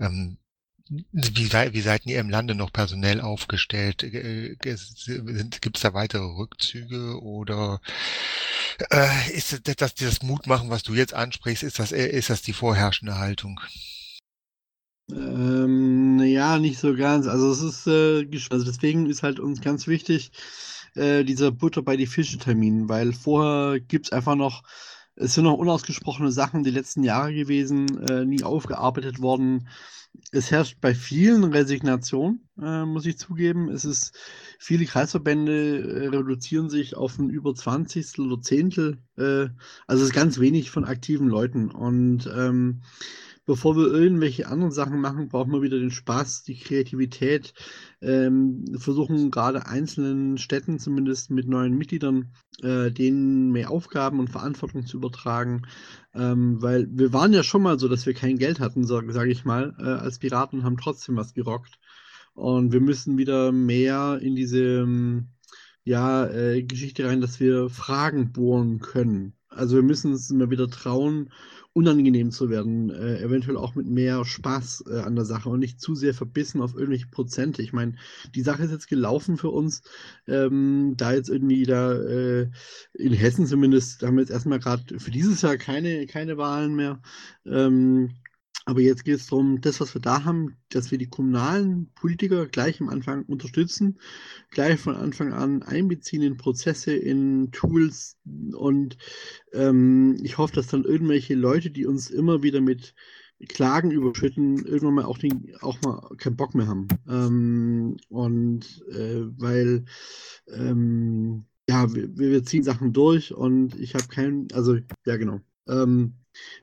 ähm, 0.00 0.38
wie, 0.88 1.52
wie 1.52 1.80
seid 1.80 2.04
ihr 2.06 2.20
im 2.20 2.30
Lande 2.30 2.54
noch 2.54 2.72
personell 2.72 3.20
aufgestellt? 3.20 3.98
Gibt 4.00 4.66
es 5.76 5.82
da 5.82 5.94
weitere 5.94 6.24
Rückzüge 6.24 7.20
oder 7.22 7.80
äh, 8.90 9.32
ist 9.32 9.66
das, 9.66 9.76
das, 9.76 9.94
das 9.94 10.22
Mutmachen, 10.22 10.68
was 10.68 10.82
du 10.82 10.94
jetzt 10.94 11.14
ansprichst, 11.14 11.62
ist 11.62 11.78
das, 11.78 11.92
ist 11.92 12.30
das 12.30 12.42
die 12.42 12.52
vorherrschende 12.52 13.18
Haltung? 13.18 13.60
Ähm, 15.10 16.18
ja, 16.20 16.58
nicht 16.58 16.78
so 16.78 16.94
ganz. 16.94 17.26
Also 17.26 17.50
es 17.52 17.62
ist, 17.62 17.86
äh, 17.86 18.26
also 18.50 18.64
deswegen 18.64 19.06
ist 19.06 19.22
halt 19.22 19.38
uns 19.38 19.60
ganz 19.60 19.86
wichtig, 19.86 20.32
äh, 20.94 21.24
dieser 21.24 21.50
Butter 21.50 21.82
bei 21.82 21.96
die 21.96 22.06
Fische 22.06 22.38
Termin, 22.38 22.88
weil 22.88 23.12
vorher 23.12 23.80
gibt 23.80 24.06
es 24.06 24.12
einfach 24.12 24.34
noch 24.36 24.62
es 25.16 25.34
sind 25.34 25.44
noch 25.44 25.58
unausgesprochene 25.58 26.32
Sachen 26.32 26.64
die 26.64 26.70
letzten 26.70 27.04
Jahre 27.04 27.32
gewesen, 27.32 27.98
äh, 28.08 28.24
nie 28.24 28.42
aufgearbeitet 28.42 29.20
worden. 29.20 29.68
Es 30.30 30.50
herrscht 30.50 30.80
bei 30.80 30.94
vielen 30.94 31.44
Resignation, 31.44 32.40
äh, 32.60 32.84
muss 32.84 33.06
ich 33.06 33.18
zugeben. 33.18 33.68
Es 33.68 33.84
ist, 33.84 34.16
viele 34.58 34.84
Kreisverbände 34.84 35.80
äh, 35.80 36.08
reduzieren 36.08 36.68
sich 36.68 36.96
auf 36.96 37.18
ein 37.18 37.30
über 37.30 37.54
20. 37.54 38.20
oder 38.20 38.40
Zehntel. 38.40 38.98
Äh, 39.16 39.48
also 39.86 40.02
es 40.02 40.10
ist 40.10 40.14
ganz 40.14 40.38
wenig 40.38 40.70
von 40.70 40.84
aktiven 40.84 41.28
Leuten. 41.28 41.70
Und 41.70 42.26
ähm, 42.26 42.82
bevor 43.46 43.76
wir 43.76 43.86
irgendwelche 43.86 44.48
anderen 44.48 44.72
Sachen 44.72 45.00
machen, 45.00 45.28
brauchen 45.28 45.52
wir 45.52 45.62
wieder 45.62 45.78
den 45.78 45.90
Spaß, 45.90 46.42
die 46.44 46.58
Kreativität. 46.58 47.54
Ähm, 48.00 48.64
versuchen 48.78 49.30
gerade 49.30 49.66
einzelnen 49.66 50.38
Städten, 50.38 50.78
zumindest 50.78 51.30
mit 51.30 51.48
neuen 51.48 51.76
Mitgliedern, 51.76 52.32
äh, 52.62 52.90
denen 52.90 53.52
mehr 53.52 53.70
Aufgaben 53.70 54.18
und 54.20 54.30
Verantwortung 54.30 54.86
zu 54.86 54.96
übertragen. 54.96 55.62
Ähm, 56.14 56.62
weil 56.62 56.88
wir 56.90 57.12
waren 57.12 57.32
ja 57.32 57.42
schon 57.42 57.62
mal 57.62 57.78
so, 57.78 57.88
dass 57.88 58.06
wir 58.06 58.14
kein 58.14 58.38
Geld 58.38 58.60
hatten, 58.60 58.84
sage 58.84 59.12
sag 59.12 59.28
ich 59.28 59.44
mal, 59.44 59.74
äh, 59.78 59.82
als 59.82 60.18
Piraten 60.18 60.64
haben 60.64 60.76
trotzdem 60.76 61.16
was 61.16 61.34
gerockt. 61.34 61.78
Und 62.34 62.72
wir 62.72 62.80
müssen 62.80 63.18
wieder 63.18 63.52
mehr 63.52 64.18
in 64.20 64.34
diese 64.34 64.80
ähm, 64.82 65.28
ja, 65.84 66.26
äh, 66.26 66.62
Geschichte 66.62 67.06
rein, 67.06 67.20
dass 67.20 67.40
wir 67.40 67.68
Fragen 67.68 68.32
bohren 68.32 68.80
können. 68.80 69.34
Also 69.48 69.76
wir 69.76 69.82
müssen 69.82 70.12
es 70.12 70.30
immer 70.30 70.50
wieder 70.50 70.68
trauen 70.68 71.30
unangenehm 71.74 72.30
zu 72.30 72.50
werden, 72.50 72.88
äh, 72.90 73.20
eventuell 73.20 73.56
auch 73.56 73.74
mit 73.74 73.86
mehr 73.86 74.24
Spaß 74.24 74.84
äh, 74.88 75.00
an 75.00 75.16
der 75.16 75.24
Sache 75.24 75.48
und 75.48 75.58
nicht 75.58 75.80
zu 75.80 75.94
sehr 75.96 76.14
verbissen 76.14 76.62
auf 76.62 76.74
irgendwelche 76.74 77.08
Prozente. 77.08 77.62
Ich 77.62 77.72
meine, 77.72 77.96
die 78.34 78.42
Sache 78.42 78.62
ist 78.62 78.70
jetzt 78.70 78.88
gelaufen 78.88 79.36
für 79.36 79.50
uns, 79.50 79.82
ähm, 80.28 80.94
da 80.96 81.12
jetzt 81.12 81.28
irgendwie 81.28 81.64
da 81.64 81.92
äh, 81.92 82.48
in 82.94 83.12
Hessen 83.12 83.46
zumindest, 83.46 84.02
haben 84.04 84.16
wir 84.16 84.22
jetzt 84.22 84.30
erstmal 84.30 84.60
gerade 84.60 85.00
für 85.00 85.10
dieses 85.10 85.42
Jahr 85.42 85.56
keine, 85.56 86.06
keine 86.06 86.36
Wahlen 86.38 86.76
mehr. 86.76 87.02
Ähm, 87.44 88.12
aber 88.66 88.80
jetzt 88.80 89.04
geht 89.04 89.16
es 89.16 89.26
darum, 89.26 89.60
das, 89.60 89.80
was 89.80 89.94
wir 89.94 90.00
da 90.00 90.24
haben, 90.24 90.56
dass 90.70 90.90
wir 90.90 90.98
die 90.98 91.08
kommunalen 91.08 91.92
Politiker 91.94 92.46
gleich 92.46 92.80
am 92.80 92.88
Anfang 92.88 93.24
unterstützen, 93.24 93.98
gleich 94.50 94.80
von 94.80 94.96
Anfang 94.96 95.32
an 95.32 95.62
einbeziehen 95.62 96.22
in 96.22 96.36
Prozesse, 96.36 96.94
in 96.94 97.50
Tools 97.52 98.16
und 98.54 98.96
ähm, 99.52 100.16
ich 100.22 100.38
hoffe, 100.38 100.54
dass 100.54 100.68
dann 100.68 100.84
irgendwelche 100.84 101.34
Leute, 101.34 101.70
die 101.70 101.86
uns 101.86 102.10
immer 102.10 102.42
wieder 102.42 102.60
mit 102.60 102.94
Klagen 103.48 103.90
überschütten, 103.90 104.64
irgendwann 104.64 104.94
mal 104.94 105.04
auch, 105.04 105.18
den, 105.18 105.54
auch 105.60 105.80
mal 105.82 106.08
keinen 106.16 106.36
Bock 106.36 106.54
mehr 106.54 106.66
haben. 106.66 106.88
Ähm, 107.08 107.96
und 108.08 108.82
äh, 108.90 109.22
weil 109.38 109.84
ähm, 110.48 111.44
ja, 111.68 111.92
wir, 111.94 112.16
wir 112.16 112.44
ziehen 112.44 112.62
Sachen 112.62 112.92
durch 112.92 113.34
und 113.34 113.78
ich 113.78 113.94
habe 113.94 114.06
keinen, 114.08 114.48
also 114.52 114.78
ja 115.06 115.16
genau. 115.16 115.40
Ähm, 115.68 116.14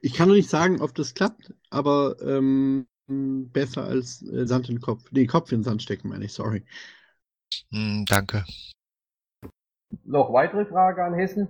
ich 0.02 0.14
kann 0.14 0.28
noch 0.28 0.36
nicht 0.36 0.50
sagen, 0.50 0.82
ob 0.82 0.94
das 0.96 1.14
klappt, 1.14 1.54
aber 1.70 2.16
ähm, 2.22 2.88
besser 3.08 3.84
als 3.84 4.22
äh, 4.22 4.46
Sand 4.46 4.70
in 4.70 4.76
den 4.76 4.82
Kopf. 4.82 5.12
Nee, 5.12 5.26
Kopf 5.26 5.52
in 5.52 5.60
den 5.60 5.64
Sand 5.64 5.82
stecken, 5.82 6.10
meine 6.10 6.26
ich, 6.26 6.34
sorry. 6.34 6.64
Mm, 7.72 8.06
danke. 8.06 8.46
Noch 10.06 10.32
weitere 10.32 10.66
Frage 10.66 11.04
an 11.04 11.14
Hessen? 11.14 11.48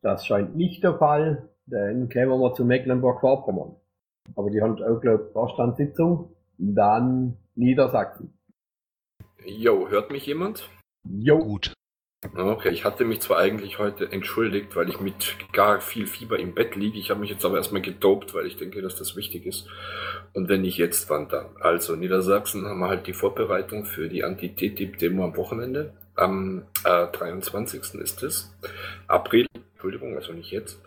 Das 0.00 0.26
scheint 0.26 0.56
nicht 0.56 0.82
der 0.82 0.98
Fall, 0.98 1.48
denn 1.66 2.08
kämen 2.08 2.40
wir 2.40 2.54
zu 2.54 2.64
Mecklenburg-Vorpommern. 2.64 3.76
Aber 4.34 4.50
die 4.50 4.62
haben 4.62 4.82
auch, 4.82 5.00
glaube 5.00 5.24
ich, 5.26 5.32
Vorstandssitzung. 5.32 6.34
Dann 6.56 7.36
Niedersachsen. 7.54 8.32
Jo, 9.44 9.88
hört 9.88 10.10
mich 10.10 10.26
jemand? 10.26 10.70
Jo. 11.04 11.38
Gut. 11.38 11.74
Okay, 12.32 12.70
ich 12.70 12.84
hatte 12.84 13.04
mich 13.04 13.20
zwar 13.20 13.38
eigentlich 13.38 13.78
heute 13.78 14.10
entschuldigt, 14.10 14.74
weil 14.76 14.88
ich 14.88 14.98
mit 15.00 15.36
gar 15.52 15.80
viel 15.80 16.06
Fieber 16.06 16.38
im 16.38 16.54
Bett 16.54 16.74
liege. 16.74 16.98
Ich 16.98 17.10
habe 17.10 17.20
mich 17.20 17.30
jetzt 17.30 17.44
aber 17.44 17.58
erstmal 17.58 17.82
gedopt, 17.82 18.34
weil 18.34 18.46
ich 18.46 18.56
denke, 18.56 18.80
dass 18.82 18.96
das 18.96 19.14
wichtig 19.14 19.46
ist. 19.46 19.66
Und 20.32 20.48
wenn 20.48 20.62
nicht 20.62 20.78
jetzt, 20.78 21.10
wann 21.10 21.28
dann? 21.28 21.46
Also, 21.60 21.94
Niedersachsen 21.96 22.66
haben 22.66 22.80
wir 22.80 22.88
halt 22.88 23.06
die 23.06 23.12
Vorbereitung 23.12 23.84
für 23.84 24.08
die 24.08 24.24
Anti-TTIP-Demo 24.24 25.24
am 25.24 25.36
Wochenende. 25.36 25.92
Am 26.16 26.64
äh, 26.84 27.06
23. 27.06 27.94
ist 28.00 28.22
es. 28.22 28.54
April, 29.06 29.46
Entschuldigung, 29.74 30.16
also 30.16 30.32
nicht 30.32 30.50
jetzt. 30.50 30.80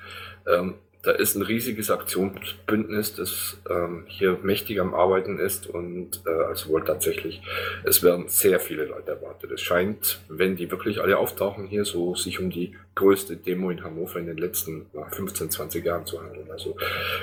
Ähm, 0.48 0.76
da 1.08 1.14
ist 1.14 1.36
ein 1.36 1.42
riesiges 1.42 1.90
Aktionsbündnis, 1.90 3.16
das 3.16 3.58
ähm, 3.70 4.04
hier 4.08 4.40
mächtig 4.44 4.82
am 4.82 4.94
Arbeiten 4.94 5.40
ist 5.40 5.66
und 5.66 6.22
äh, 6.26 6.44
also 6.48 6.68
wohl 6.68 6.84
tatsächlich, 6.84 7.42
es 7.86 8.04
werden 8.04 8.26
sehr 8.28 8.60
viele 8.60 8.84
Leute 8.84 9.12
erwartet. 9.12 9.52
Es 9.52 9.62
scheint, 9.62 10.20
wenn 10.28 10.58
die 10.58 10.70
wirklich 10.70 11.00
alle 11.00 11.18
auftauchen 11.18 11.66
hier, 11.66 11.86
so 11.86 12.14
sich 12.14 12.42
um 12.42 12.50
die 12.50 12.76
größte 12.96 13.38
Demo 13.38 13.70
in 13.70 13.86
Hannover 13.86 14.20
in 14.20 14.26
den 14.26 14.38
letzten 14.38 14.88
na, 14.92 15.06
15, 15.06 15.50
20 15.50 15.86
Jahren 15.86 16.06
zu 16.06 16.22
handeln. 16.22 16.52
Also 16.52 16.76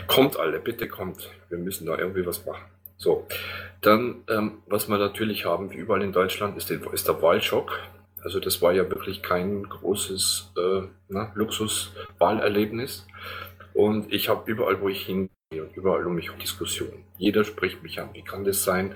kommt 0.06 0.38
alle, 0.38 0.60
bitte 0.60 0.88
kommt. 0.88 1.30
Wir 1.50 1.58
müssen 1.58 1.84
da 1.84 1.98
irgendwie 1.98 2.24
was 2.24 2.46
machen. 2.46 2.64
So, 2.96 3.26
dann, 3.82 4.24
ähm, 4.30 4.62
was 4.66 4.88
wir 4.88 4.96
natürlich 4.96 5.44
haben, 5.44 5.70
wie 5.70 5.76
überall 5.76 6.02
in 6.02 6.12
Deutschland, 6.12 6.56
ist, 6.56 6.70
der, 6.70 6.80
ist 6.94 7.06
der 7.06 7.20
Wahlschock. 7.20 7.78
Also 8.22 8.40
das 8.40 8.62
war 8.62 8.72
ja 8.72 8.88
wirklich 8.88 9.22
kein 9.22 9.64
großes 9.64 10.52
äh, 10.56 11.14
Luxus-Wahlerlebnis. 11.34 13.06
Und 13.75 14.12
ich 14.12 14.28
habe 14.28 14.50
überall, 14.50 14.81
wo 14.81 14.88
ich 14.88 15.04
hingehe 15.04 15.31
und 15.50 15.76
überall 15.76 16.07
um 16.07 16.14
mich 16.14 16.31
Diskussionen. 16.40 17.04
Jeder 17.19 17.45
spricht 17.45 17.83
mich 17.83 18.00
an. 18.00 18.11
Wie 18.12 18.23
kann 18.23 18.45
das 18.45 18.64
sein? 18.64 18.95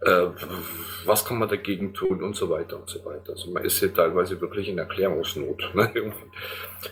Äh, 0.00 0.26
was 1.04 1.24
kann 1.24 1.38
man 1.38 1.48
dagegen 1.48 1.92
tun? 1.92 2.22
Und 2.22 2.34
so 2.34 2.48
weiter 2.50 2.76
und 2.76 2.88
so 2.88 3.04
weiter. 3.04 3.32
Also 3.32 3.50
man 3.50 3.64
ist 3.64 3.78
hier 3.78 3.92
teilweise 3.92 4.40
wirklich 4.40 4.68
in 4.68 4.78
Erklärungsnot. 4.78 5.72
Ne? 5.74 6.12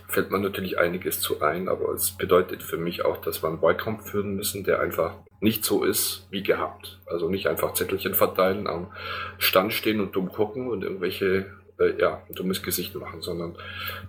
fällt 0.09 0.31
man 0.31 0.43
natürlich 0.43 0.79
einiges 0.79 1.21
zu 1.21 1.41
ein, 1.41 1.69
aber 1.69 1.93
es 1.93 2.12
bedeutet 2.12 2.62
für 2.62 2.77
mich 2.77 3.05
auch, 3.05 3.19
dass 3.19 3.43
wir 3.43 3.49
einen 3.49 3.62
Wahlkampf 3.62 4.11
führen 4.11 4.35
müssen, 4.35 4.65
der 4.65 4.81
einfach 4.81 5.15
nicht 5.41 5.65
so 5.65 5.85
ist 5.85 6.27
wie 6.31 6.43
gehabt. 6.43 7.01
Also 7.07 7.29
nicht 7.29 7.47
einfach 7.47 7.75
Zettelchen 7.75 8.15
verteilen, 8.15 8.67
am 8.67 8.93
Stand 9.39 9.73
stehen 9.73 10.01
und 10.01 10.15
dumm 10.15 10.31
gucken 10.31 10.69
und 10.69 10.83
irgendwelche 10.83 11.47
äh, 11.83 12.01
ja, 12.01 12.23
ein 12.29 12.35
dummes 12.35 12.62
Gesicht 12.62 12.95
machen, 12.95 13.23
sondern 13.23 13.57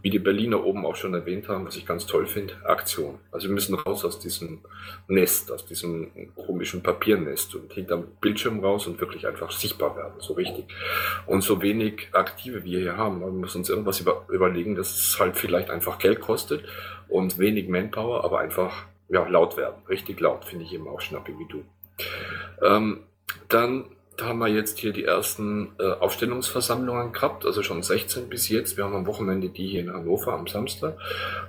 wie 0.01 0.09
die 0.09 0.19
Berliner 0.19 0.63
oben 0.63 0.85
auch 0.85 0.95
schon 0.95 1.13
erwähnt 1.13 1.47
haben, 1.47 1.65
was 1.65 1.75
ich 1.75 1.85
ganz 1.85 2.05
toll 2.05 2.25
finde, 2.25 2.53
Aktion. 2.65 3.19
Also 3.31 3.47
wir 3.47 3.53
müssen 3.53 3.75
raus 3.75 4.05
aus 4.05 4.19
diesem 4.19 4.59
Nest, 5.07 5.51
aus 5.51 5.65
diesem 5.65 6.11
komischen 6.35 6.83
Papiernest 6.83 7.55
und 7.55 7.73
hinterm 7.73 8.05
Bildschirm 8.21 8.59
raus 8.59 8.87
und 8.87 8.99
wirklich 8.99 9.27
einfach 9.27 9.51
sichtbar 9.51 9.95
werden, 9.95 10.13
so 10.19 10.33
richtig. 10.33 10.65
Und 11.25 11.41
so 11.41 11.61
wenig 11.61 12.09
Aktive 12.11 12.63
wir 12.63 12.79
hier 12.79 12.97
haben, 12.97 13.21
wir 13.21 13.31
müssen 13.31 13.59
uns 13.59 13.69
irgendwas 13.69 13.99
über, 13.99 14.25
überlegen, 14.29 14.75
dass 14.75 14.95
es 14.95 15.19
halt 15.19 15.37
vielleicht 15.37 15.69
einfach 15.69 15.97
Geld 15.99 16.19
kostet 16.19 16.65
und 17.07 17.37
wenig 17.37 17.67
Manpower, 17.67 18.23
aber 18.23 18.39
einfach 18.39 18.85
ja, 19.09 19.27
laut 19.27 19.57
werden, 19.57 19.75
richtig 19.87 20.19
laut, 20.19 20.45
finde 20.45 20.65
ich 20.65 20.73
eben 20.73 20.87
auch 20.87 21.01
schnappig 21.01 21.35
wie 21.37 21.47
du. 21.47 21.63
Ähm, 22.61 23.03
dann 23.49 23.85
da 24.17 24.25
haben 24.25 24.39
wir 24.39 24.47
jetzt 24.47 24.77
hier 24.77 24.93
die 24.93 25.05
ersten 25.05 25.71
äh, 25.79 25.91
Aufstellungsversammlungen 25.91 27.13
gehabt, 27.13 27.45
also 27.45 27.63
schon 27.63 27.81
16 27.81 28.29
bis 28.29 28.47
jetzt. 28.49 28.77
Wir 28.77 28.83
haben 28.83 28.95
am 28.95 29.07
Wochenende 29.07 29.49
die 29.49 29.67
hier 29.67 29.81
in 29.81 29.93
Hannover 29.93 30.33
am 30.33 30.47
Samstag. 30.47 30.97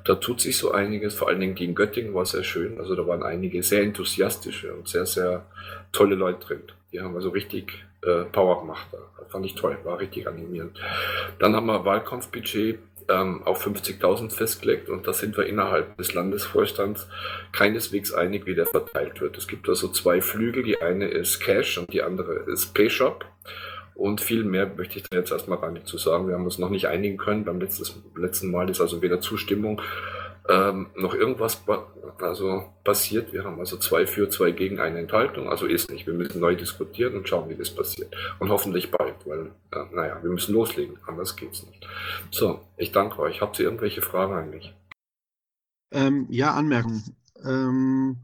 Da 0.04 0.14
tut 0.14 0.40
sich 0.40 0.56
so 0.56 0.72
einiges, 0.72 1.14
vor 1.14 1.28
allen 1.28 1.40
Dingen 1.40 1.54
gegen 1.54 1.74
Göttingen 1.74 2.14
war 2.14 2.24
sehr 2.24 2.44
schön. 2.44 2.78
Also 2.78 2.94
da 2.94 3.06
waren 3.06 3.22
einige 3.22 3.62
sehr 3.62 3.82
enthusiastische 3.82 4.72
und 4.74 4.88
sehr, 4.88 5.04
sehr 5.04 5.44
tolle 5.92 6.14
Leute 6.14 6.46
drin. 6.46 6.62
Die 6.92 7.00
haben 7.00 7.14
also 7.14 7.30
richtig 7.30 7.84
äh, 8.02 8.24
Power 8.24 8.60
gemacht. 8.60 8.86
Da 8.92 9.24
fand 9.28 9.44
ich 9.44 9.54
toll, 9.54 9.76
war 9.84 9.98
richtig 9.98 10.26
animierend. 10.26 10.78
Dann 11.38 11.54
haben 11.54 11.66
wir 11.66 11.84
Wahlkampfbudget 11.84 12.78
ähm, 13.08 13.42
auf 13.44 13.66
50.000 13.66 14.30
festgelegt 14.30 14.88
und 14.88 15.06
da 15.06 15.12
sind 15.12 15.36
wir 15.36 15.46
innerhalb 15.46 15.96
des 15.96 16.14
Landesvorstands 16.14 17.08
keineswegs 17.52 18.12
einig, 18.12 18.46
wie 18.46 18.54
der 18.54 18.66
verteilt 18.66 19.20
wird. 19.20 19.36
Es 19.38 19.46
gibt 19.46 19.68
also 19.68 19.88
zwei 19.88 20.20
Flügel, 20.20 20.62
die 20.62 20.80
eine 20.80 21.08
ist 21.08 21.40
Cash 21.40 21.78
und 21.78 21.92
die 21.92 22.02
andere 22.02 22.34
ist 22.50 22.74
Payshop. 22.74 23.24
Und 23.94 24.20
viel 24.20 24.42
mehr 24.42 24.66
möchte 24.76 24.98
ich 24.98 25.04
da 25.08 25.16
jetzt 25.16 25.30
erstmal 25.30 25.58
gar 25.58 25.70
nicht 25.70 25.86
zu 25.86 25.98
sagen. 25.98 26.26
Wir 26.26 26.34
haben 26.34 26.44
uns 26.44 26.58
noch 26.58 26.70
nicht 26.70 26.88
einigen 26.88 27.16
können. 27.16 27.44
Beim 27.44 27.60
letztes, 27.60 28.02
letzten 28.16 28.50
Mal 28.50 28.68
ist 28.68 28.80
also 28.80 29.02
weder 29.02 29.20
Zustimmung 29.20 29.80
ähm, 30.48 30.90
noch 30.94 31.14
irgendwas 31.14 31.62
also 32.18 32.64
passiert. 32.84 33.32
Wir 33.32 33.44
haben 33.44 33.58
also 33.58 33.78
zwei 33.78 34.06
für, 34.06 34.28
zwei 34.28 34.50
gegen 34.50 34.78
eine 34.78 34.98
Enthaltung. 34.98 35.48
Also 35.48 35.66
ist 35.66 35.90
nicht. 35.90 36.06
Wir 36.06 36.14
müssen 36.14 36.40
neu 36.40 36.54
diskutieren 36.54 37.16
und 37.16 37.28
schauen, 37.28 37.48
wie 37.48 37.54
das 37.54 37.70
passiert. 37.70 38.14
Und 38.38 38.50
hoffentlich 38.50 38.90
bald, 38.90 39.14
weil, 39.26 39.52
äh, 39.72 39.94
naja, 39.94 40.22
wir 40.22 40.30
müssen 40.30 40.54
loslegen. 40.54 40.98
Anders 41.06 41.36
geht's 41.36 41.64
nicht. 41.64 41.86
So, 42.30 42.60
ich 42.76 42.92
danke 42.92 43.20
euch. 43.20 43.40
Habt 43.40 43.58
ihr 43.58 43.64
irgendwelche 43.64 44.02
Fragen 44.02 44.34
an 44.34 44.50
mich? 44.50 44.74
Ähm, 45.92 46.26
ja, 46.28 46.52
Anmerkung. 46.52 47.02
Ähm, 47.42 48.18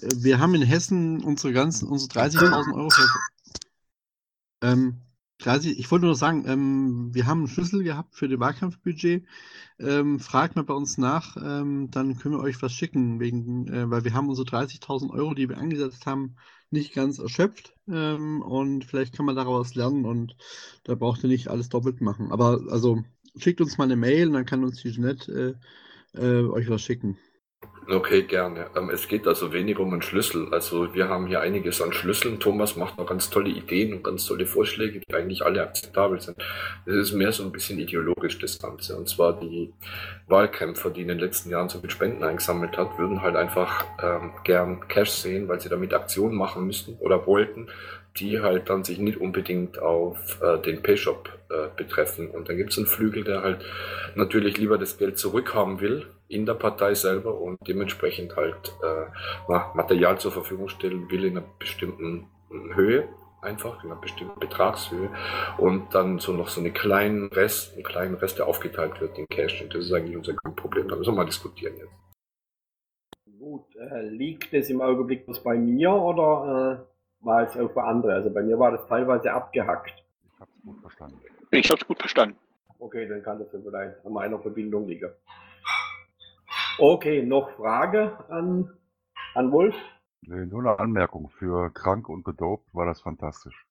wir 0.00 0.40
haben 0.40 0.54
in 0.56 0.62
Hessen 0.62 1.22
unsere 1.22 1.52
ganzen, 1.52 1.88
unsere 1.88 2.26
30.000 2.26 2.74
Euro. 2.74 2.90
Ähm, 4.62 5.03
30, 5.44 5.78
ich 5.78 5.90
wollte 5.90 6.06
nur 6.06 6.14
sagen, 6.14 6.44
ähm, 6.46 7.14
wir 7.14 7.26
haben 7.26 7.40
einen 7.40 7.48
Schlüssel 7.48 7.82
gehabt 7.82 8.14
für 8.14 8.28
das 8.28 8.40
Wahlkampfbudget. 8.40 9.24
Ähm, 9.78 10.20
fragt 10.20 10.56
mal 10.56 10.62
bei 10.64 10.74
uns 10.74 10.98
nach, 10.98 11.36
ähm, 11.36 11.90
dann 11.90 12.16
können 12.16 12.36
wir 12.36 12.42
euch 12.42 12.62
was 12.62 12.72
schicken, 12.72 13.20
wegen, 13.20 13.68
äh, 13.68 13.90
weil 13.90 14.04
wir 14.04 14.14
haben 14.14 14.28
unsere 14.28 14.46
30.000 14.46 15.10
Euro, 15.10 15.34
die 15.34 15.48
wir 15.48 15.58
angesetzt 15.58 16.06
haben, 16.06 16.36
nicht 16.70 16.94
ganz 16.94 17.18
erschöpft. 17.18 17.74
Ähm, 17.88 18.40
und 18.42 18.84
vielleicht 18.84 19.14
kann 19.14 19.26
man 19.26 19.36
daraus 19.36 19.74
lernen 19.74 20.04
und 20.04 20.36
da 20.84 20.94
braucht 20.94 21.22
ihr 21.24 21.28
nicht 21.28 21.48
alles 21.48 21.68
doppelt 21.68 22.00
machen. 22.00 22.32
Aber 22.32 22.60
also 22.70 23.02
schickt 23.36 23.60
uns 23.60 23.78
mal 23.78 23.84
eine 23.84 23.96
Mail, 23.96 24.30
dann 24.30 24.46
kann 24.46 24.64
uns 24.64 24.80
die 24.80 24.92
Jeanette 24.92 25.58
äh, 26.14 26.42
euch 26.42 26.68
was 26.70 26.82
schicken. 26.82 27.18
Okay, 27.86 28.22
gerne. 28.22 28.70
Ähm, 28.74 28.88
es 28.88 29.08
geht 29.08 29.26
also 29.26 29.52
weniger 29.52 29.80
um 29.80 29.92
einen 29.92 30.00
Schlüssel. 30.00 30.48
Also 30.52 30.94
wir 30.94 31.08
haben 31.08 31.26
hier 31.26 31.40
einiges 31.40 31.82
an 31.82 31.92
Schlüsseln. 31.92 32.40
Thomas 32.40 32.76
macht 32.76 32.96
noch 32.96 33.06
ganz 33.06 33.28
tolle 33.28 33.50
Ideen 33.50 33.92
und 33.92 34.02
ganz 34.02 34.24
tolle 34.24 34.46
Vorschläge, 34.46 35.00
die 35.00 35.14
eigentlich 35.14 35.44
alle 35.44 35.62
akzeptabel 35.62 36.18
sind. 36.20 36.38
Es 36.86 36.94
ist 36.94 37.12
mehr 37.12 37.30
so 37.32 37.42
ein 37.42 37.52
bisschen 37.52 37.78
ideologisch 37.78 38.38
das 38.38 38.58
Ganze. 38.58 38.96
Und 38.96 39.08
zwar 39.08 39.38
die 39.38 39.72
Wahlkämpfer, 40.28 40.90
die 40.90 41.02
in 41.02 41.08
den 41.08 41.18
letzten 41.18 41.50
Jahren 41.50 41.68
so 41.68 41.78
viel 41.78 41.90
Spenden 41.90 42.24
eingesammelt 42.24 42.78
hat, 42.78 42.98
würden 42.98 43.20
halt 43.20 43.36
einfach 43.36 43.84
ähm, 44.02 44.32
gern 44.44 44.88
Cash 44.88 45.10
sehen, 45.10 45.48
weil 45.48 45.60
sie 45.60 45.68
damit 45.68 45.92
Aktionen 45.92 46.36
machen 46.36 46.66
müssten 46.66 46.96
oder 47.00 47.26
wollten, 47.26 47.68
die 48.16 48.40
halt 48.40 48.70
dann 48.70 48.84
sich 48.84 48.98
nicht 48.98 49.20
unbedingt 49.20 49.78
auf 49.78 50.40
äh, 50.40 50.58
den 50.58 50.82
Payshop 50.82 51.30
äh, 51.50 51.68
betreffen. 51.76 52.30
Und 52.30 52.48
dann 52.48 52.56
gibt 52.56 52.70
es 52.70 52.78
einen 52.78 52.86
Flügel, 52.86 53.24
der 53.24 53.42
halt 53.42 53.64
natürlich 54.14 54.56
lieber 54.56 54.78
das 54.78 54.98
Geld 54.98 55.18
zurückhaben 55.18 55.80
will 55.80 56.06
in 56.28 56.46
der 56.46 56.54
Partei 56.54 56.94
selber 56.94 57.40
und 57.40 57.58
dementsprechend 57.66 58.36
halt 58.36 58.74
äh, 58.82 59.52
Material 59.74 60.18
zur 60.18 60.32
Verfügung 60.32 60.68
stellen 60.68 61.10
will 61.10 61.24
in 61.24 61.36
einer 61.36 61.46
bestimmten 61.58 62.28
Höhe 62.74 63.08
einfach 63.44 63.84
in 63.84 63.90
einer 63.90 64.00
bestimmten 64.00 64.40
Betragshöhe 64.40 65.10
und 65.58 65.94
dann 65.94 66.18
so 66.18 66.32
noch 66.32 66.48
so 66.48 66.60
einen 66.60 66.72
kleinen 66.72 67.28
Rest, 67.28 67.74
einen 67.74 67.84
kleinen 67.84 68.14
Rest, 68.14 68.38
der 68.38 68.46
aufgeteilt 68.46 69.00
wird 69.00 69.18
in 69.18 69.26
Cash. 69.28 69.62
Und 69.62 69.74
das 69.74 69.84
ist 69.84 69.92
eigentlich 69.92 70.16
unser 70.16 70.34
Problem. 70.56 70.88
Da 70.88 70.96
müssen 70.96 71.12
wir 71.12 71.16
mal 71.16 71.26
diskutieren 71.26 71.74
jetzt. 71.76 71.92
Gut, 73.38 73.76
äh, 73.76 74.08
liegt 74.08 74.54
es 74.54 74.70
im 74.70 74.80
Augenblick 74.80 75.24
was 75.26 75.42
bei 75.42 75.56
mir 75.56 75.92
oder 75.92 76.80
äh, 76.80 76.93
war 77.24 77.42
es 77.42 77.56
auch 77.56 77.72
für 77.72 77.82
andere? 77.82 78.14
Also 78.14 78.30
bei 78.30 78.42
mir 78.42 78.58
war 78.58 78.72
das 78.72 78.86
teilweise 78.86 79.32
abgehackt. 79.32 79.92
Ich 80.24 80.40
habe 80.40 80.50
es 80.56 80.62
gut 80.64 80.80
verstanden. 80.80 81.20
Ich 81.50 81.70
habe 81.70 81.80
es 81.80 81.86
gut 81.86 81.98
verstanden. 81.98 82.36
Okay, 82.78 83.08
dann 83.08 83.22
kann 83.22 83.38
das 83.38 83.52
ja 83.52 83.58
vielleicht 83.62 84.04
an 84.04 84.12
meiner 84.12 84.38
Verbindung 84.38 84.86
liegen. 84.86 85.10
Okay, 86.78 87.22
noch 87.22 87.50
Frage 87.56 88.18
an, 88.28 88.70
an 89.34 89.52
Wolf? 89.52 89.74
Nee, 90.22 90.46
nur 90.46 90.60
eine 90.60 90.78
Anmerkung. 90.78 91.30
Für 91.38 91.70
krank 91.70 92.08
und 92.08 92.24
gedopt 92.24 92.74
war 92.74 92.86
das 92.86 93.00
fantastisch. 93.00 93.66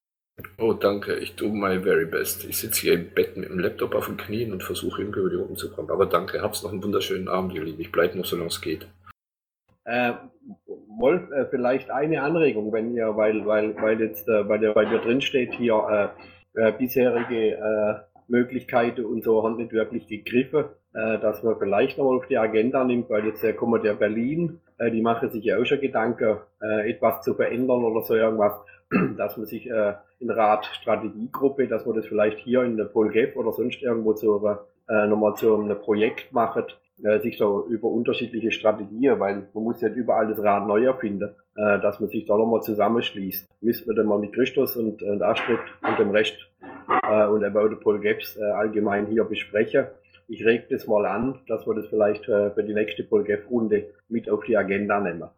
Oh, 0.57 0.74
danke. 0.74 1.15
Ich 1.15 1.36
tue 1.36 1.50
my 1.50 1.79
very 1.81 2.05
best. 2.05 2.45
Ich 2.45 2.57
sitze 2.57 2.81
hier 2.81 2.93
im 2.93 3.13
Bett 3.13 3.38
mit 3.38 3.50
dem 3.50 3.60
Laptop 3.60 3.93
auf 3.93 4.07
den 4.07 4.17
Knien 4.17 4.51
und 4.51 4.63
versuche 4.63 5.01
irgendwie 5.01 5.19
über 5.19 5.29
die 5.29 5.36
Runden 5.36 5.55
zu 5.55 5.72
kommen. 5.72 5.91
Aber 5.91 6.05
danke. 6.05 6.41
Hab's 6.41 6.63
noch 6.63 6.72
einen 6.72 6.83
wunderschönen 6.83 7.27
Abend, 7.27 7.53
ihr 7.53 7.63
Lieben. 7.63 7.81
Ich 7.81 7.91
bleibe 7.91 8.17
noch, 8.17 8.25
solange 8.25 8.48
es 8.48 8.62
geht. 8.62 8.88
Äh, 9.86 10.13
Wolf, 11.00 11.29
äh, 11.31 11.45
vielleicht 11.45 11.89
eine 11.89 12.21
Anregung, 12.21 12.71
wenn 12.71 12.93
ihr, 12.93 13.15
weil, 13.15 13.45
weil, 13.45 13.75
weil 13.81 14.00
jetzt 14.00 14.27
äh, 14.27 14.43
bei, 14.43 14.57
der, 14.57 14.73
bei 14.73 14.85
dir 14.85 15.00
drin 15.00 15.21
steht 15.21 15.53
hier 15.53 16.12
äh, 16.55 16.67
äh, 16.67 16.71
bisherige 16.71 17.57
äh, 17.57 17.95
Möglichkeiten 18.27 19.05
und 19.05 19.23
so 19.23 19.43
haben 19.43 19.57
nicht 19.57 19.73
wirklich 19.73 20.07
gegriffen, 20.07 20.65
äh, 20.93 21.19
dass 21.19 21.43
man 21.43 21.57
vielleicht 21.57 21.97
noch 21.97 22.05
auf 22.05 22.27
die 22.27 22.38
Agenda 22.38 22.83
nimmt, 22.83 23.09
weil 23.09 23.25
jetzt 23.25 23.43
äh, 23.43 23.53
kommt 23.53 23.83
der 23.83 23.93
Berlin, 23.93 24.59
äh, 24.77 24.91
die 24.91 25.01
machen 25.01 25.29
sich 25.29 25.43
ja 25.43 25.57
auch 25.59 25.65
schon 25.65 25.81
Gedanken, 25.81 26.38
äh, 26.62 26.89
etwas 26.91 27.21
zu 27.21 27.33
verändern 27.33 27.83
oder 27.83 28.01
so 28.03 28.15
irgendwas, 28.15 28.53
dass 29.17 29.38
man 29.38 29.45
sich 29.45 29.69
äh, 29.69 29.93
in 30.19 30.29
Rat 30.29 30.65
Strategiegruppe, 30.65 31.67
dass 31.67 31.85
man 31.85 31.95
das 31.95 32.07
vielleicht 32.07 32.39
hier 32.39 32.63
in 32.63 32.77
der 32.77 32.85
Polgef 32.85 33.35
oder 33.35 33.51
sonst 33.51 33.81
irgendwo 33.81 34.13
zu, 34.13 34.45
äh, 34.89 35.07
nochmal 35.07 35.35
zu 35.35 35.55
einem 35.55 35.79
Projekt 35.79 36.31
macht, 36.31 36.79
äh, 37.01 37.19
sich 37.19 37.38
so 37.38 37.65
über 37.67 37.88
unterschiedliche 37.88 38.51
Strategien, 38.51 39.19
weil 39.19 39.47
man 39.53 39.63
muss 39.63 39.81
ja 39.81 39.89
überall 39.89 40.27
das 40.27 40.39
Rad 40.39 40.67
neu 40.67 40.85
erfinden, 40.85 41.35
äh, 41.55 41.79
dass 41.79 42.00
man 42.00 42.09
sich 42.09 42.25
da 42.25 42.38
nochmal 42.38 42.62
zusammenschließt. 42.62 43.50
Müssen 43.62 43.88
wir 43.88 43.95
dann 43.95 44.07
mal 44.07 44.19
mit 44.19 44.33
Christus 44.33 44.75
und, 44.75 45.01
und 45.01 45.21
Astrid 45.21 45.59
und 45.81 46.00
dem 46.00 46.12
Rest 46.12 46.38
äh, 47.03 47.25
und 47.27 47.43
auch 47.43 47.67
der 47.69 47.75
Paul 47.77 48.00
Gaps 48.00 48.38
äh, 48.38 48.43
allgemein 48.43 49.07
hier 49.07 49.23
besprechen. 49.23 49.88
Ich 50.27 50.45
reg 50.45 50.69
das 50.69 50.88
mal 50.88 51.05
an, 51.05 51.41
dass 51.47 51.67
wir 51.67 51.75
das 51.75 51.88
vielleicht 51.88 52.27
äh, 52.29 52.51
für 52.51 52.63
die 52.63 52.73
nächste 52.73 53.03
Paul 53.03 53.25
Runde 53.50 53.88
mit 54.07 54.29
auf 54.29 54.43
die 54.45 54.55
Agenda 54.55 55.00
nehmen. 55.00 55.29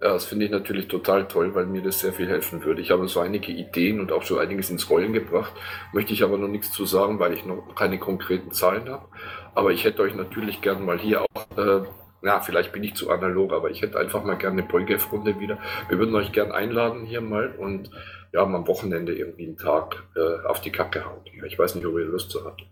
Ja, 0.00 0.12
das 0.12 0.24
finde 0.26 0.44
ich 0.44 0.50
natürlich 0.50 0.88
total 0.88 1.26
toll, 1.28 1.54
weil 1.54 1.66
mir 1.66 1.82
das 1.82 2.00
sehr 2.00 2.12
viel 2.12 2.28
helfen 2.28 2.64
würde. 2.64 2.80
Ich 2.80 2.90
habe 2.90 3.06
so 3.08 3.20
einige 3.20 3.52
Ideen 3.52 4.00
und 4.00 4.12
auch 4.12 4.22
schon 4.22 4.38
einiges 4.38 4.70
ins 4.70 4.88
Rollen 4.88 5.12
gebracht, 5.12 5.52
möchte 5.92 6.12
ich 6.12 6.22
aber 6.22 6.38
noch 6.38 6.48
nichts 6.48 6.72
zu 6.72 6.84
sagen, 6.86 7.18
weil 7.18 7.32
ich 7.32 7.44
noch 7.44 7.74
keine 7.74 7.98
konkreten 7.98 8.52
Zahlen 8.52 8.88
habe. 8.88 9.06
Aber 9.54 9.70
ich 9.70 9.84
hätte 9.84 10.02
euch 10.02 10.14
natürlich 10.14 10.62
gern 10.62 10.84
mal 10.84 10.98
hier 10.98 11.22
auch, 11.22 11.58
äh, 11.58 11.82
na, 12.22 12.40
vielleicht 12.40 12.72
bin 12.72 12.84
ich 12.84 12.94
zu 12.94 13.10
analog, 13.10 13.52
aber 13.52 13.70
ich 13.70 13.82
hätte 13.82 13.98
einfach 13.98 14.24
mal 14.24 14.36
gerne 14.36 14.60
eine 14.60 14.68
Polgef-Runde 14.68 15.40
wieder. 15.40 15.58
Wir 15.88 15.98
würden 15.98 16.14
euch 16.14 16.32
gern 16.32 16.52
einladen 16.52 17.04
hier 17.04 17.20
mal 17.20 17.54
und 17.58 17.90
ja, 18.32 18.42
am 18.42 18.66
Wochenende 18.66 19.14
irgendwie 19.14 19.46
einen 19.46 19.56
Tag 19.56 20.04
äh, 20.16 20.46
auf 20.46 20.60
die 20.60 20.70
Kacke 20.70 21.04
hauen. 21.04 21.20
Ich 21.46 21.58
weiß 21.58 21.74
nicht, 21.74 21.86
ob 21.86 21.98
ihr 21.98 22.06
Lust 22.06 22.30
zu 22.30 22.44
habt. 22.44 22.64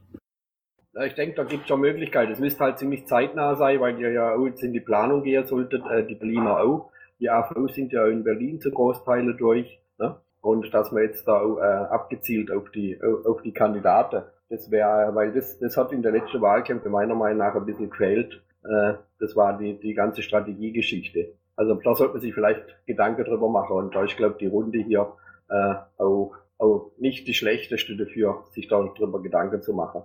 Ich 1.05 1.15
denke, 1.15 1.37
da 1.37 1.45
gibt 1.45 1.63
es 1.63 1.69
schon 1.69 1.81
Möglichkeiten. 1.81 2.33
Es 2.33 2.41
müsste 2.41 2.65
halt 2.65 2.79
ziemlich 2.79 3.07
zeitnah 3.07 3.55
sein, 3.55 3.81
weil 3.81 3.99
ihr 4.01 4.11
ja 4.11 4.35
auch 4.35 4.47
jetzt 4.47 4.63
in 4.63 4.73
die 4.73 4.81
Planung 4.81 5.23
gehen 5.23 5.47
solltet, 5.47 5.85
äh, 5.87 6.07
die 6.07 6.15
Berliner 6.15 6.61
auch. 6.61 6.91
Die 7.21 7.29
AV 7.29 7.69
sind 7.69 7.93
ja 7.93 8.07
in 8.07 8.25
Berlin 8.25 8.61
zu 8.61 8.71
Großteile 8.71 9.35
durch. 9.35 9.81
Ne? 9.99 10.17
Und 10.41 10.73
dass 10.73 10.91
man 10.93 11.03
jetzt 11.03 11.29
da 11.29 11.41
auch, 11.41 11.59
äh, 11.59 11.63
abgezielt 11.63 12.51
auf 12.51 12.71
die, 12.71 12.99
auf 13.03 13.43
die 13.43 13.53
Kandidaten, 13.53 14.23
das 14.51 14.71
wäre, 14.71 15.15
weil 15.15 15.33
das, 15.33 15.59
das 15.59 15.77
hat 15.77 15.93
in 15.93 16.03
der 16.03 16.13
letzten 16.13 16.41
Wahlkämpfe 16.41 16.89
meiner 16.89 17.15
Meinung 17.15 17.39
nach 17.39 17.55
ein 17.55 17.65
bisschen 17.65 17.89
gefehlt. 17.89 18.43
Äh, 18.65 18.95
das 19.21 19.37
war 19.37 19.57
die, 19.57 19.79
die 19.79 19.95
ganze 19.95 20.23
Strategiegeschichte. 20.23 21.33
Also 21.57 21.75
da 21.75 21.95
sollte 21.95 22.15
man 22.15 22.21
sich 22.21 22.35
vielleicht 22.35 22.65
Gedanken 22.87 23.25
drüber 23.25 23.49
machen. 23.49 23.77
Und 23.77 23.95
da 23.95 24.05
ich 24.05 24.17
glaube, 24.17 24.37
die 24.41 24.49
Runde 24.49 24.79
hier 24.79 25.13
äh, 25.49 25.75
auch, 25.99 26.35
auch 26.59 26.91
nicht 26.99 27.29
die 27.29 27.35
schlechteste 27.35 27.97
dafür, 27.97 28.45
sich 28.51 28.67
darüber 28.67 29.23
Gedanken 29.23 29.63
zu 29.63 29.73
machen. 29.73 30.03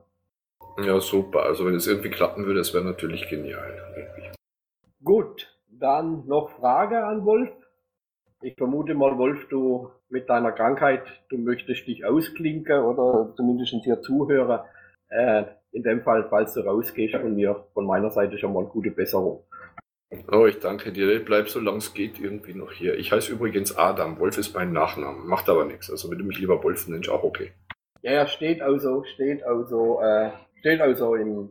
Ja, 0.84 1.00
super. 1.00 1.44
Also 1.44 1.66
wenn 1.66 1.76
es 1.76 1.88
irgendwie 1.88 2.10
klappen 2.10 2.46
würde, 2.46 2.60
das 2.60 2.74
wäre 2.74 2.84
natürlich 2.84 3.28
genial. 3.30 3.74
Gut, 5.04 5.58
dann 5.68 6.28
noch 6.28 6.50
Frage 6.52 7.04
an 7.04 7.26
Wolf. 7.26 7.50
Ich 8.46 8.54
vermute 8.58 8.94
mal, 8.94 9.18
Wolf, 9.18 9.48
du 9.50 9.90
mit 10.08 10.30
deiner 10.30 10.52
Krankheit, 10.52 11.02
du 11.30 11.38
möchtest 11.40 11.88
dich 11.88 12.06
ausklinken 12.06 12.80
oder 12.84 13.34
zumindest 13.36 13.74
hier 13.84 14.00
zuhören. 14.04 14.60
Äh, 15.10 15.46
in 15.72 15.82
dem 15.82 16.04
Fall, 16.04 16.28
falls 16.30 16.54
du 16.54 16.60
rausgehst 16.60 17.16
von 17.16 17.34
mir, 17.34 17.66
von 17.74 17.88
meiner 17.88 18.12
Seite 18.12 18.38
schon 18.38 18.54
mal 18.54 18.66
gute 18.66 18.92
Besserung. 18.92 19.44
Oh, 20.32 20.46
ich 20.46 20.60
danke 20.60 20.92
dir. 20.92 21.26
Bleib 21.26 21.50
so 21.50 21.60
lange 21.60 21.80
es 21.80 21.96
geht 21.96 22.20
irgendwie 22.20 22.54
noch 22.54 22.72
hier. 22.72 22.96
Ich 23.00 23.12
heiße 23.12 23.34
übrigens 23.34 23.76
Adam. 23.76 24.20
Wolf 24.20 24.38
ist 24.38 24.54
mein 24.54 24.72
Nachname. 24.72 25.24
Macht 25.26 25.50
aber 25.50 25.66
nichts. 25.66 25.90
Also 25.90 26.12
wenn 26.12 26.20
du 26.20 26.24
mich 26.26 26.38
lieber 26.38 26.64
Wolf 26.64 26.88
nennst, 26.88 27.10
auch 27.10 27.24
okay. 27.24 27.52
Ja, 28.04 28.12
ja, 28.12 28.28
steht 28.28 28.62
also, 28.62 29.04
steht 29.16 29.44
also, 29.44 30.02
äh, 30.02 30.30
steht 30.60 30.82
also 30.82 31.16
im, 31.16 31.50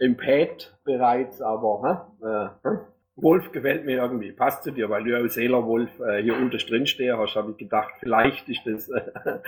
im 0.00 0.16
Pad 0.16 0.76
bereits, 0.82 1.40
aber 1.40 2.10
äh, 2.20 2.68
äh, 2.68 2.78
Wolf 3.16 3.50
gefällt 3.50 3.86
mir 3.86 3.96
irgendwie. 3.96 4.32
Passt 4.32 4.62
zu 4.62 4.70
dir, 4.70 4.90
weil 4.90 5.04
du 5.04 5.10
ja 5.10 5.26
Seeler 5.28 5.64
Wolf 5.64 5.98
äh, 6.00 6.22
hier 6.22 6.36
unter 6.36 6.58
drin 6.58 6.86
stehst, 6.86 7.16
hast, 7.16 7.34
habe 7.34 7.52
ich 7.52 7.56
gedacht, 7.56 7.94
vielleicht 7.98 8.48
ist 8.48 8.66
das 8.66 8.88
äh, 8.90 9.38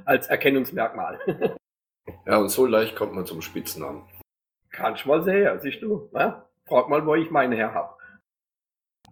als 0.04 0.28
Erkennungsmerkmal. 0.28 1.18
ja, 2.26 2.38
und 2.38 2.48
so 2.48 2.66
leicht 2.66 2.96
kommt 2.96 3.14
man 3.14 3.26
zum 3.26 3.42
Spitznamen. 3.42 4.04
Kannst 4.70 5.06
mal 5.06 5.22
sehen, 5.22 5.58
siehst 5.60 5.82
du. 5.82 6.08
Ne? 6.12 6.42
Frag 6.66 6.88
mal, 6.88 7.04
wo 7.04 7.14
ich 7.14 7.30
meine 7.30 7.56
her 7.56 7.74
habe. 7.74 7.94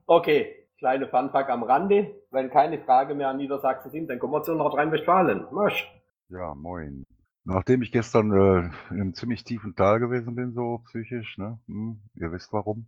Okay, 0.06 0.66
kleine 0.78 1.08
Funfact 1.08 1.50
am 1.50 1.62
Rande. 1.62 2.14
Wenn 2.30 2.50
keine 2.50 2.78
Frage 2.78 3.14
mehr 3.14 3.28
an 3.28 3.36
Niedersachsen 3.36 3.90
sind, 3.90 4.08
dann 4.08 4.18
kommen 4.18 4.32
wir 4.32 4.42
zu 4.42 4.54
Nordrhein-Westfalen. 4.54 5.46
Marsch. 5.50 5.90
Ja, 6.28 6.54
moin. 6.54 7.04
Nachdem 7.44 7.82
ich 7.82 7.92
gestern 7.92 8.32
äh, 8.32 8.94
in 8.94 9.00
einem 9.00 9.14
ziemlich 9.14 9.44
tiefen 9.44 9.76
Tal 9.76 10.00
gewesen 10.00 10.34
bin, 10.34 10.52
so 10.52 10.78
psychisch, 10.86 11.38
ne? 11.38 11.58
Hm, 11.66 12.00
ihr 12.14 12.32
wisst 12.32 12.52
warum, 12.52 12.86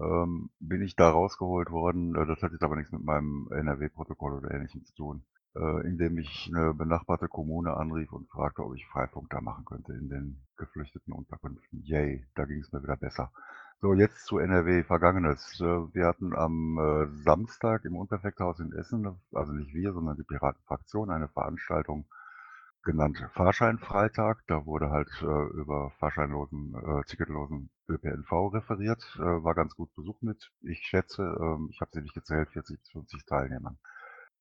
ähm, 0.00 0.50
bin 0.60 0.82
ich 0.82 0.96
da 0.96 1.10
rausgeholt 1.10 1.70
worden. 1.70 2.14
Äh, 2.14 2.26
das 2.26 2.42
hat 2.42 2.52
jetzt 2.52 2.62
aber 2.62 2.76
nichts 2.76 2.92
mit 2.92 3.04
meinem 3.04 3.48
NRW-Protokoll 3.50 4.34
oder 4.34 4.50
ähnlichem 4.50 4.84
zu 4.84 4.94
tun. 4.94 5.22
Äh, 5.56 5.86
indem 5.88 6.18
ich 6.18 6.52
eine 6.54 6.74
benachbarte 6.74 7.26
Kommune 7.26 7.74
anrief 7.76 8.12
und 8.12 8.28
fragte, 8.28 8.62
ob 8.64 8.76
ich 8.76 8.86
Freifunk 8.86 9.30
da 9.30 9.40
machen 9.40 9.64
könnte 9.64 9.92
in 9.92 10.08
den 10.08 10.42
geflüchteten 10.56 11.12
Unterkünften. 11.12 11.82
Yay, 11.82 12.24
da 12.34 12.44
ging 12.44 12.60
es 12.60 12.70
mir 12.70 12.82
wieder 12.82 12.96
besser. 12.96 13.32
So, 13.80 13.94
jetzt 13.94 14.26
zu 14.26 14.38
NRW, 14.38 14.84
Vergangenes. 14.84 15.60
Äh, 15.60 15.64
wir 15.64 16.06
hatten 16.06 16.34
am 16.36 16.78
äh, 16.78 17.08
Samstag 17.24 17.84
im 17.86 17.96
Unterfekthaus 17.96 18.60
in 18.60 18.72
Essen, 18.72 19.18
also 19.32 19.52
nicht 19.52 19.74
wir, 19.74 19.92
sondern 19.94 20.16
die 20.16 20.22
Piratenfraktion, 20.22 21.10
eine 21.10 21.28
Veranstaltung 21.28 22.06
genannt 22.84 23.18
Fahrscheinfreitag. 23.32 24.44
Da 24.46 24.64
wurde 24.64 24.90
halt 24.90 25.10
über 25.20 25.90
fahrscheinlosen, 25.98 26.74
äh, 26.74 27.02
ticketlosen 27.06 27.70
ÖPNV 27.88 28.52
referiert. 28.52 29.02
Äh, 29.16 29.44
war 29.44 29.54
ganz 29.54 29.74
gut 29.74 29.94
besucht 29.94 30.22
mit, 30.22 30.50
ich 30.62 30.80
schätze, 30.80 31.22
ähm, 31.22 31.68
ich 31.72 31.80
habe 31.80 31.90
sie 31.92 32.02
nicht 32.02 32.14
gezählt, 32.14 32.50
40 32.50 32.78
bis 32.80 32.90
50 32.90 33.24
Teilnehmern 33.24 33.78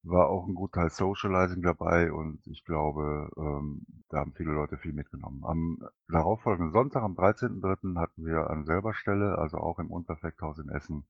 war 0.09 0.29
auch 0.29 0.47
ein 0.47 0.55
Gutteil 0.55 0.89
Socializing 0.89 1.61
dabei 1.61 2.11
und 2.11 2.45
ich 2.47 2.63
glaube, 2.63 3.29
ähm, 3.37 3.85
da 4.09 4.19
haben 4.19 4.33
viele 4.33 4.51
Leute 4.51 4.77
viel 4.77 4.93
mitgenommen. 4.93 5.43
Am 5.43 5.79
darauffolgenden 6.07 6.71
Sonntag, 6.71 7.03
am 7.03 7.15
13.03. 7.15 7.99
hatten 7.99 8.25
wir 8.25 8.49
an 8.49 8.65
selber 8.65 8.93
Stelle, 8.93 9.37
also 9.37 9.57
auch 9.57 9.79
im 9.79 9.91
Unterfekthaus 9.91 10.59
in 10.59 10.69
Essen, 10.69 11.05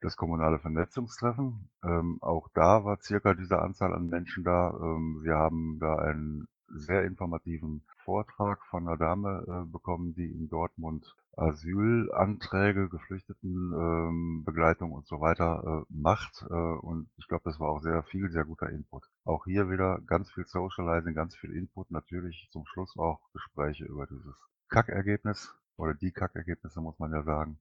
das 0.00 0.16
kommunale 0.16 0.58
Vernetzungstreffen. 0.58 1.70
Ähm, 1.82 2.18
auch 2.20 2.48
da 2.54 2.84
war 2.84 3.00
circa 3.00 3.34
diese 3.34 3.60
Anzahl 3.60 3.94
an 3.94 4.08
Menschen 4.08 4.44
da. 4.44 4.70
Ähm, 4.78 5.20
wir 5.22 5.36
haben 5.36 5.78
da 5.80 5.96
ein 5.96 6.46
sehr 6.74 7.04
informativen 7.04 7.84
Vortrag 8.04 8.64
von 8.66 8.86
einer 8.86 8.96
Dame 8.96 9.44
äh, 9.46 9.70
bekommen, 9.70 10.14
die 10.14 10.30
in 10.30 10.48
Dortmund 10.48 11.14
Asylanträge, 11.36 12.88
Geflüchtetenbegleitung 12.88 14.90
ähm, 14.90 14.96
und 14.96 15.06
so 15.06 15.20
weiter 15.20 15.62
äh, 15.64 15.84
macht. 15.88 16.44
Äh, 16.48 16.54
und 16.54 17.08
ich 17.16 17.26
glaube, 17.28 17.44
das 17.44 17.58
war 17.58 17.70
auch 17.70 17.80
sehr 17.80 18.02
viel, 18.04 18.30
sehr 18.30 18.44
guter 18.44 18.70
Input. 18.70 19.04
Auch 19.24 19.44
hier 19.44 19.70
wieder 19.70 20.00
ganz 20.06 20.30
viel 20.30 20.44
Socializing, 20.44 21.14
ganz 21.14 21.36
viel 21.36 21.52
Input. 21.52 21.90
Natürlich 21.90 22.48
zum 22.52 22.64
Schluss 22.66 22.96
auch 22.96 23.20
Gespräche 23.32 23.84
über 23.84 24.06
dieses 24.06 24.36
Kackergebnis 24.68 25.54
oder 25.76 25.94
die 25.94 26.12
Kackergebnisse, 26.12 26.80
muss 26.80 26.98
man 26.98 27.12
ja 27.12 27.22
sagen. 27.22 27.58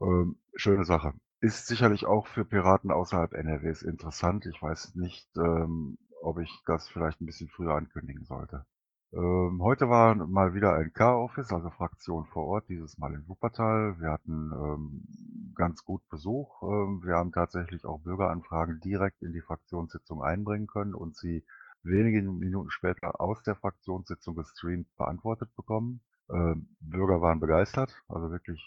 Ähm, 0.00 0.36
schöne 0.54 0.84
Sache. 0.84 1.14
Ist 1.40 1.66
sicherlich 1.66 2.06
auch 2.06 2.26
für 2.26 2.44
Piraten 2.44 2.90
außerhalb 2.90 3.32
NRWs 3.32 3.82
interessant. 3.82 4.46
Ich 4.46 4.60
weiß 4.60 4.94
nicht, 4.94 5.28
ähm, 5.36 5.98
ob 6.26 6.38
ich 6.38 6.62
das 6.66 6.88
vielleicht 6.88 7.20
ein 7.20 7.26
bisschen 7.26 7.48
früher 7.48 7.74
ankündigen 7.74 8.24
sollte. 8.24 8.66
Ähm, 9.12 9.60
heute 9.62 9.88
war 9.88 10.16
mal 10.16 10.54
wieder 10.54 10.74
ein 10.74 10.92
K-Office, 10.92 11.52
also 11.52 11.70
Fraktion 11.70 12.26
vor 12.26 12.46
Ort, 12.46 12.68
dieses 12.68 12.98
Mal 12.98 13.14
in 13.14 13.28
Wuppertal. 13.28 14.00
Wir 14.00 14.10
hatten 14.10 14.50
ähm, 14.52 15.54
ganz 15.54 15.84
gut 15.84 16.02
Besuch. 16.10 16.60
Ähm, 16.62 17.02
wir 17.04 17.14
haben 17.14 17.30
tatsächlich 17.30 17.84
auch 17.84 18.00
Bürgeranfragen 18.00 18.80
direkt 18.80 19.22
in 19.22 19.32
die 19.32 19.40
Fraktionssitzung 19.40 20.22
einbringen 20.22 20.66
können 20.66 20.94
und 20.94 21.16
sie 21.16 21.46
wenige 21.84 22.20
Minuten 22.22 22.70
später 22.70 23.20
aus 23.20 23.40
der 23.44 23.54
Fraktionssitzung 23.54 24.34
gestreamt 24.34 24.88
beantwortet 24.96 25.54
bekommen. 25.54 26.00
Ähm, 26.28 26.76
Bürger 26.80 27.20
waren 27.20 27.38
begeistert, 27.38 28.02
also 28.08 28.32
wirklich 28.32 28.60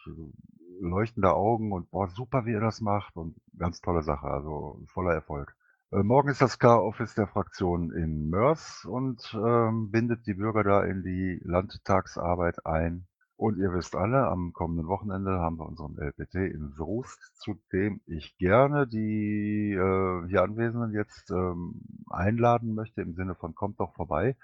leuchtende 0.79 1.33
Augen 1.33 1.73
und 1.73 1.91
boah, 1.91 2.07
super, 2.07 2.45
wie 2.45 2.53
ihr 2.53 2.61
das 2.61 2.79
macht 2.79 3.17
und 3.17 3.35
ganz 3.57 3.81
tolle 3.81 4.01
Sache, 4.01 4.27
also 4.27 4.81
voller 4.93 5.13
Erfolg. 5.13 5.53
Äh, 5.91 6.03
morgen 6.03 6.29
ist 6.29 6.41
das 6.41 6.59
K-Office 6.59 7.15
der 7.15 7.25
Fraktion 7.25 7.91
in 7.91 8.29
Mörs 8.29 8.85
und 8.85 9.33
ähm, 9.33 9.89
bindet 9.89 10.27
die 10.27 10.35
Bürger 10.35 10.63
da 10.63 10.83
in 10.83 11.01
die 11.01 11.41
Landtagsarbeit 11.43 12.63
ein. 12.65 13.07
Und 13.37 13.57
ihr 13.57 13.73
wisst 13.73 13.95
alle, 13.95 14.27
am 14.27 14.53
kommenden 14.53 14.87
Wochenende 14.87 15.39
haben 15.39 15.57
wir 15.57 15.65
unseren 15.65 15.97
LPT 15.97 16.35
in 16.35 16.73
Soest, 16.77 17.19
zu 17.37 17.59
dem 17.73 18.01
ich 18.05 18.37
gerne 18.37 18.85
die 18.85 19.73
äh, 19.73 20.27
hier 20.27 20.43
Anwesenden 20.43 20.93
jetzt 20.93 21.31
ähm, 21.31 21.81
einladen 22.09 22.75
möchte, 22.75 23.01
im 23.01 23.15
Sinne 23.15 23.33
von 23.33 23.55
kommt 23.55 23.79
doch 23.79 23.95
vorbei. 23.95 24.35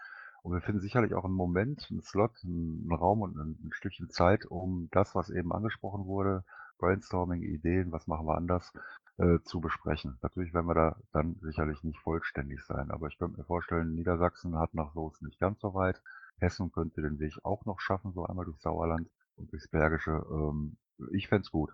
Und 0.42 0.54
wir 0.54 0.62
finden 0.62 0.82
sicherlich 0.82 1.14
auch 1.14 1.26
einen 1.26 1.36
Moment, 1.36 1.88
einen 1.92 2.02
Slot, 2.02 2.32
einen 2.44 2.92
Raum 2.92 3.22
und 3.22 3.38
ein, 3.38 3.56
ein 3.64 3.72
Stückchen 3.72 4.10
Zeit, 4.10 4.46
um 4.48 4.88
das, 4.92 5.14
was 5.14 5.30
eben 5.30 5.52
angesprochen 5.52 6.06
wurde, 6.06 6.44
Brainstorming, 6.80 7.44
Ideen, 7.44 7.92
was 7.92 8.08
machen 8.08 8.26
wir 8.26 8.36
anders, 8.36 8.74
äh, 9.18 9.40
zu 9.44 9.62
besprechen. 9.62 10.18
Natürlich 10.22 10.54
werden 10.54 10.68
wir 10.68 10.76
da 10.76 10.96
dann 11.14 11.36
sicherlich 11.42 11.84
nicht 11.84 12.00
vollständig 12.00 12.64
sein, 12.66 12.92
aber 12.92 13.08
ich 13.08 13.18
könnte 13.18 13.38
mir 13.38 13.46
vorstellen, 13.46 13.96
Niedersachsen 13.96 14.58
hat 14.58 14.74
nach 14.74 14.94
Soest 14.94 15.22
nicht 15.22 15.40
ganz 15.40 15.60
so 15.62 15.74
weit. 15.74 16.02
Hessen 16.40 16.72
könnte 16.72 17.02
den 17.02 17.20
Weg 17.20 17.34
auch 17.44 17.66
noch 17.66 17.80
schaffen, 17.80 18.12
so 18.14 18.26
einmal 18.26 18.46
durch 18.46 18.60
Sauerland 18.60 19.10
und 19.38 19.52
durchs 19.52 19.70
Bergische. 19.70 20.24
Ähm, 20.30 20.78
ich 21.12 21.28
fände 21.28 21.44
es 21.44 21.52
gut. 21.52 21.72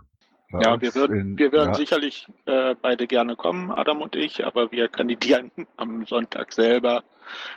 Bei 0.51 0.59
ja, 0.59 0.81
wir 0.81 0.93
würden, 0.95 1.17
in, 1.17 1.37
wir 1.37 1.51
würden 1.51 1.69
ja, 1.69 1.75
sicherlich 1.75 2.27
äh, 2.45 2.75
beide 2.79 3.07
gerne 3.07 3.35
kommen, 3.35 3.71
Adam 3.71 4.01
und 4.01 4.15
ich, 4.15 4.45
aber 4.45 4.71
wir 4.71 4.89
kandidieren 4.89 5.51
am 5.77 6.05
Sonntag 6.05 6.51
selber 6.51 7.03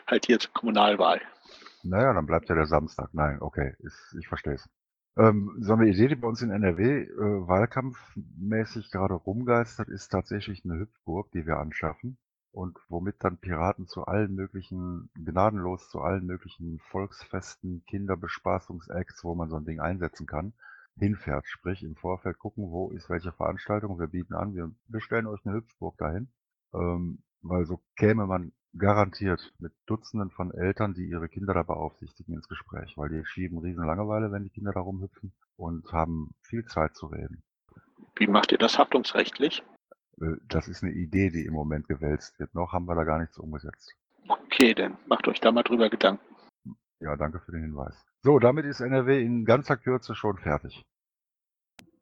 halt 0.06 0.26
hier 0.26 0.38
zur 0.38 0.52
Kommunalwahl. 0.52 1.20
Naja, 1.82 2.14
dann 2.14 2.24
bleibt 2.24 2.48
ja 2.48 2.54
der 2.54 2.66
Samstag. 2.66 3.10
Nein, 3.12 3.38
okay, 3.40 3.74
ist, 3.80 4.16
ich 4.18 4.28
verstehe 4.28 4.54
es. 4.54 4.68
Ähm, 5.16 5.56
so 5.60 5.74
eine 5.74 5.88
Idee, 5.88 6.08
die 6.08 6.16
bei 6.16 6.26
uns 6.26 6.42
in 6.42 6.50
NRW 6.50 7.02
äh, 7.02 7.16
wahlkampfmäßig 7.16 8.90
gerade 8.90 9.14
rumgeistert, 9.14 9.88
ist 9.88 10.08
tatsächlich 10.08 10.64
eine 10.64 10.78
Hüpfburg, 10.80 11.30
die 11.32 11.46
wir 11.46 11.58
anschaffen 11.58 12.18
und 12.50 12.78
womit 12.88 13.16
dann 13.20 13.38
Piraten 13.38 13.86
zu 13.86 14.06
allen 14.06 14.34
möglichen, 14.34 15.10
gnadenlos 15.14 15.88
zu 15.90 16.00
allen 16.00 16.26
möglichen 16.26 16.80
Volksfesten, 16.90 17.84
Kinderbespaßungsacts, 17.86 19.24
wo 19.24 19.34
man 19.34 19.50
so 19.50 19.56
ein 19.56 19.64
Ding 19.64 19.80
einsetzen 19.80 20.26
kann, 20.26 20.52
hinfährt. 20.96 21.46
Sprich, 21.46 21.82
im 21.84 21.96
Vorfeld 21.96 22.38
gucken, 22.38 22.70
wo 22.70 22.90
ist 22.90 23.08
welche 23.08 23.32
Veranstaltung, 23.32 23.98
wir 23.98 24.08
bieten 24.08 24.34
an, 24.34 24.54
wir 24.54 24.70
bestellen 24.88 25.26
euch 25.26 25.44
eine 25.44 25.56
Hüpfburg 25.56 25.96
dahin, 25.98 26.28
ähm, 26.72 27.22
weil 27.42 27.66
so 27.66 27.80
käme 27.96 28.26
man 28.26 28.52
Garantiert 28.76 29.52
mit 29.58 29.72
Dutzenden 29.86 30.30
von 30.30 30.52
Eltern, 30.52 30.94
die 30.94 31.06
ihre 31.06 31.28
Kinder 31.28 31.54
da 31.54 31.62
beaufsichtigen, 31.62 32.34
ins 32.34 32.48
Gespräch, 32.48 32.94
weil 32.96 33.08
die 33.08 33.24
schieben 33.24 33.58
riesen 33.58 33.84
Langeweile, 33.84 34.32
wenn 34.32 34.42
die 34.42 34.50
Kinder 34.50 34.72
da 34.72 34.80
rumhüpfen 34.80 35.32
und 35.56 35.92
haben 35.92 36.34
viel 36.42 36.64
Zeit 36.66 36.96
zu 36.96 37.06
reden. 37.06 37.42
Wie 38.16 38.26
macht 38.26 38.50
ihr 38.52 38.58
das 38.58 38.78
haftungsrechtlich? 38.78 39.62
Äh, 40.20 40.36
das 40.48 40.68
ist 40.68 40.82
eine 40.82 40.92
Idee, 40.92 41.30
die 41.30 41.44
im 41.44 41.54
Moment 41.54 41.88
gewälzt 41.88 42.38
wird. 42.40 42.54
Noch 42.54 42.72
haben 42.72 42.86
wir 42.86 42.94
da 42.94 43.04
gar 43.04 43.20
nichts 43.20 43.38
umgesetzt. 43.38 43.94
Okay, 44.28 44.74
dann 44.74 44.96
macht 45.06 45.28
euch 45.28 45.40
da 45.40 45.52
mal 45.52 45.62
drüber 45.62 45.88
Gedanken. 45.88 46.24
Ja, 47.00 47.16
danke 47.16 47.40
für 47.40 47.52
den 47.52 47.62
Hinweis. 47.62 47.94
So, 48.22 48.38
damit 48.38 48.64
ist 48.64 48.80
NRW 48.80 49.22
in 49.22 49.44
ganzer 49.44 49.76
Kürze 49.76 50.14
schon 50.14 50.38
fertig. 50.38 50.82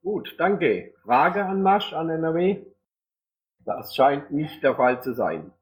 Gut, 0.02 0.34
danke. 0.38 0.94
Frage 1.02 1.44
an 1.44 1.62
Masch 1.62 1.92
an 1.92 2.08
NRW? 2.08 2.64
Das 3.64 3.94
scheint 3.94 4.30
nicht 4.30 4.62
der 4.62 4.76
Fall 4.76 5.02
zu 5.02 5.14
sein. 5.14 5.52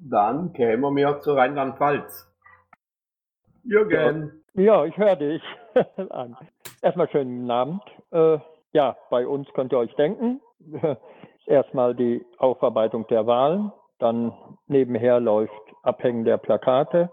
Dann 0.00 0.52
kämen 0.52 0.96
wir 0.96 1.20
zu 1.20 1.32
Rheinland-Pfalz. 1.32 2.26
Jürgen. 3.64 4.44
Ja, 4.54 4.84
ich 4.84 4.96
höre 4.96 5.16
dich 5.16 5.42
an. 6.10 6.36
Erstmal 6.82 7.08
schönen 7.10 7.50
Abend. 7.50 7.82
Äh, 8.10 8.38
ja, 8.72 8.96
bei 9.10 9.26
uns 9.26 9.48
könnt 9.52 9.72
ihr 9.72 9.78
euch 9.78 9.94
denken. 9.96 10.40
Erstmal 11.46 11.94
die 11.94 12.24
Aufarbeitung 12.38 13.06
der 13.08 13.26
Wahlen, 13.26 13.72
dann 13.98 14.32
nebenher 14.66 15.18
läuft 15.18 15.52
Abhängen 15.82 16.24
der 16.24 16.36
Plakate. 16.36 17.10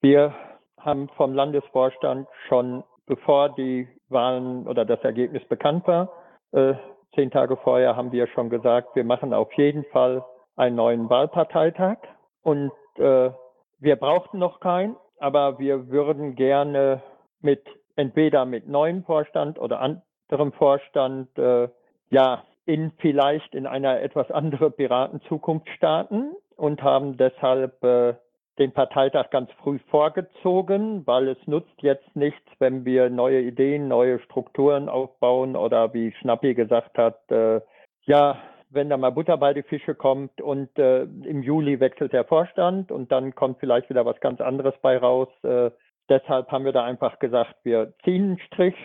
Wir 0.00 0.34
haben 0.78 1.08
vom 1.16 1.32
Landesvorstand 1.32 2.28
schon, 2.48 2.84
bevor 3.06 3.50
die 3.50 3.88
Wahlen 4.08 4.66
oder 4.66 4.84
das 4.84 5.00
Ergebnis 5.00 5.44
bekannt 5.48 5.86
war, 5.86 6.12
äh, 6.52 6.74
zehn 7.14 7.30
Tage 7.30 7.56
vorher 7.56 7.96
haben 7.96 8.12
wir 8.12 8.26
schon 8.28 8.50
gesagt, 8.50 8.94
wir 8.94 9.04
machen 9.04 9.32
auf 9.32 9.52
jeden 9.54 9.84
Fall 9.86 10.24
einen 10.56 10.76
neuen 10.76 11.08
Wahlparteitag. 11.08 11.98
Und 12.42 12.72
äh, 12.96 13.30
wir 13.78 13.96
brauchten 13.96 14.38
noch 14.38 14.60
keinen, 14.60 14.96
aber 15.18 15.58
wir 15.58 15.88
würden 15.88 16.34
gerne 16.34 17.02
mit 17.40 17.66
entweder 17.96 18.44
mit 18.44 18.68
neuem 18.68 19.04
Vorstand 19.04 19.58
oder 19.58 19.80
anderem 19.80 20.52
Vorstand 20.52 21.36
äh, 21.38 21.68
ja 22.10 22.44
in 22.66 22.92
vielleicht 22.98 23.54
in 23.54 23.66
einer 23.66 24.00
etwas 24.00 24.30
andere 24.30 24.70
Piratenzukunft 24.70 25.68
starten 25.70 26.32
und 26.56 26.82
haben 26.82 27.16
deshalb 27.16 27.82
äh, 27.82 28.14
den 28.58 28.72
Parteitag 28.72 29.30
ganz 29.30 29.50
früh 29.62 29.78
vorgezogen, 29.90 31.06
weil 31.06 31.28
es 31.28 31.38
nutzt 31.46 31.80
jetzt 31.80 32.14
nichts, 32.14 32.46
wenn 32.58 32.84
wir 32.84 33.08
neue 33.08 33.40
Ideen, 33.40 33.88
neue 33.88 34.20
Strukturen 34.20 34.88
aufbauen 34.88 35.56
oder 35.56 35.94
wie 35.94 36.12
Schnappi 36.12 36.54
gesagt 36.54 36.98
hat, 36.98 37.18
äh, 37.30 37.60
ja, 38.02 38.38
wenn 38.70 38.88
da 38.88 38.96
mal 38.96 39.10
Butter 39.10 39.36
bei 39.36 39.52
die 39.52 39.62
Fische 39.62 39.94
kommt 39.94 40.40
und 40.40 40.78
äh, 40.78 41.02
im 41.02 41.42
Juli 41.42 41.80
wechselt 41.80 42.12
der 42.12 42.24
Vorstand 42.24 42.90
und 42.92 43.10
dann 43.12 43.34
kommt 43.34 43.58
vielleicht 43.58 43.90
wieder 43.90 44.06
was 44.06 44.20
ganz 44.20 44.40
anderes 44.40 44.74
bei 44.80 44.96
raus. 44.96 45.28
Äh, 45.42 45.70
deshalb 46.08 46.50
haben 46.50 46.64
wir 46.64 46.72
da 46.72 46.84
einfach 46.84 47.18
gesagt, 47.18 47.56
wir 47.64 47.92
ziehen 48.04 48.24
einen 48.24 48.38
Strich. 48.38 48.76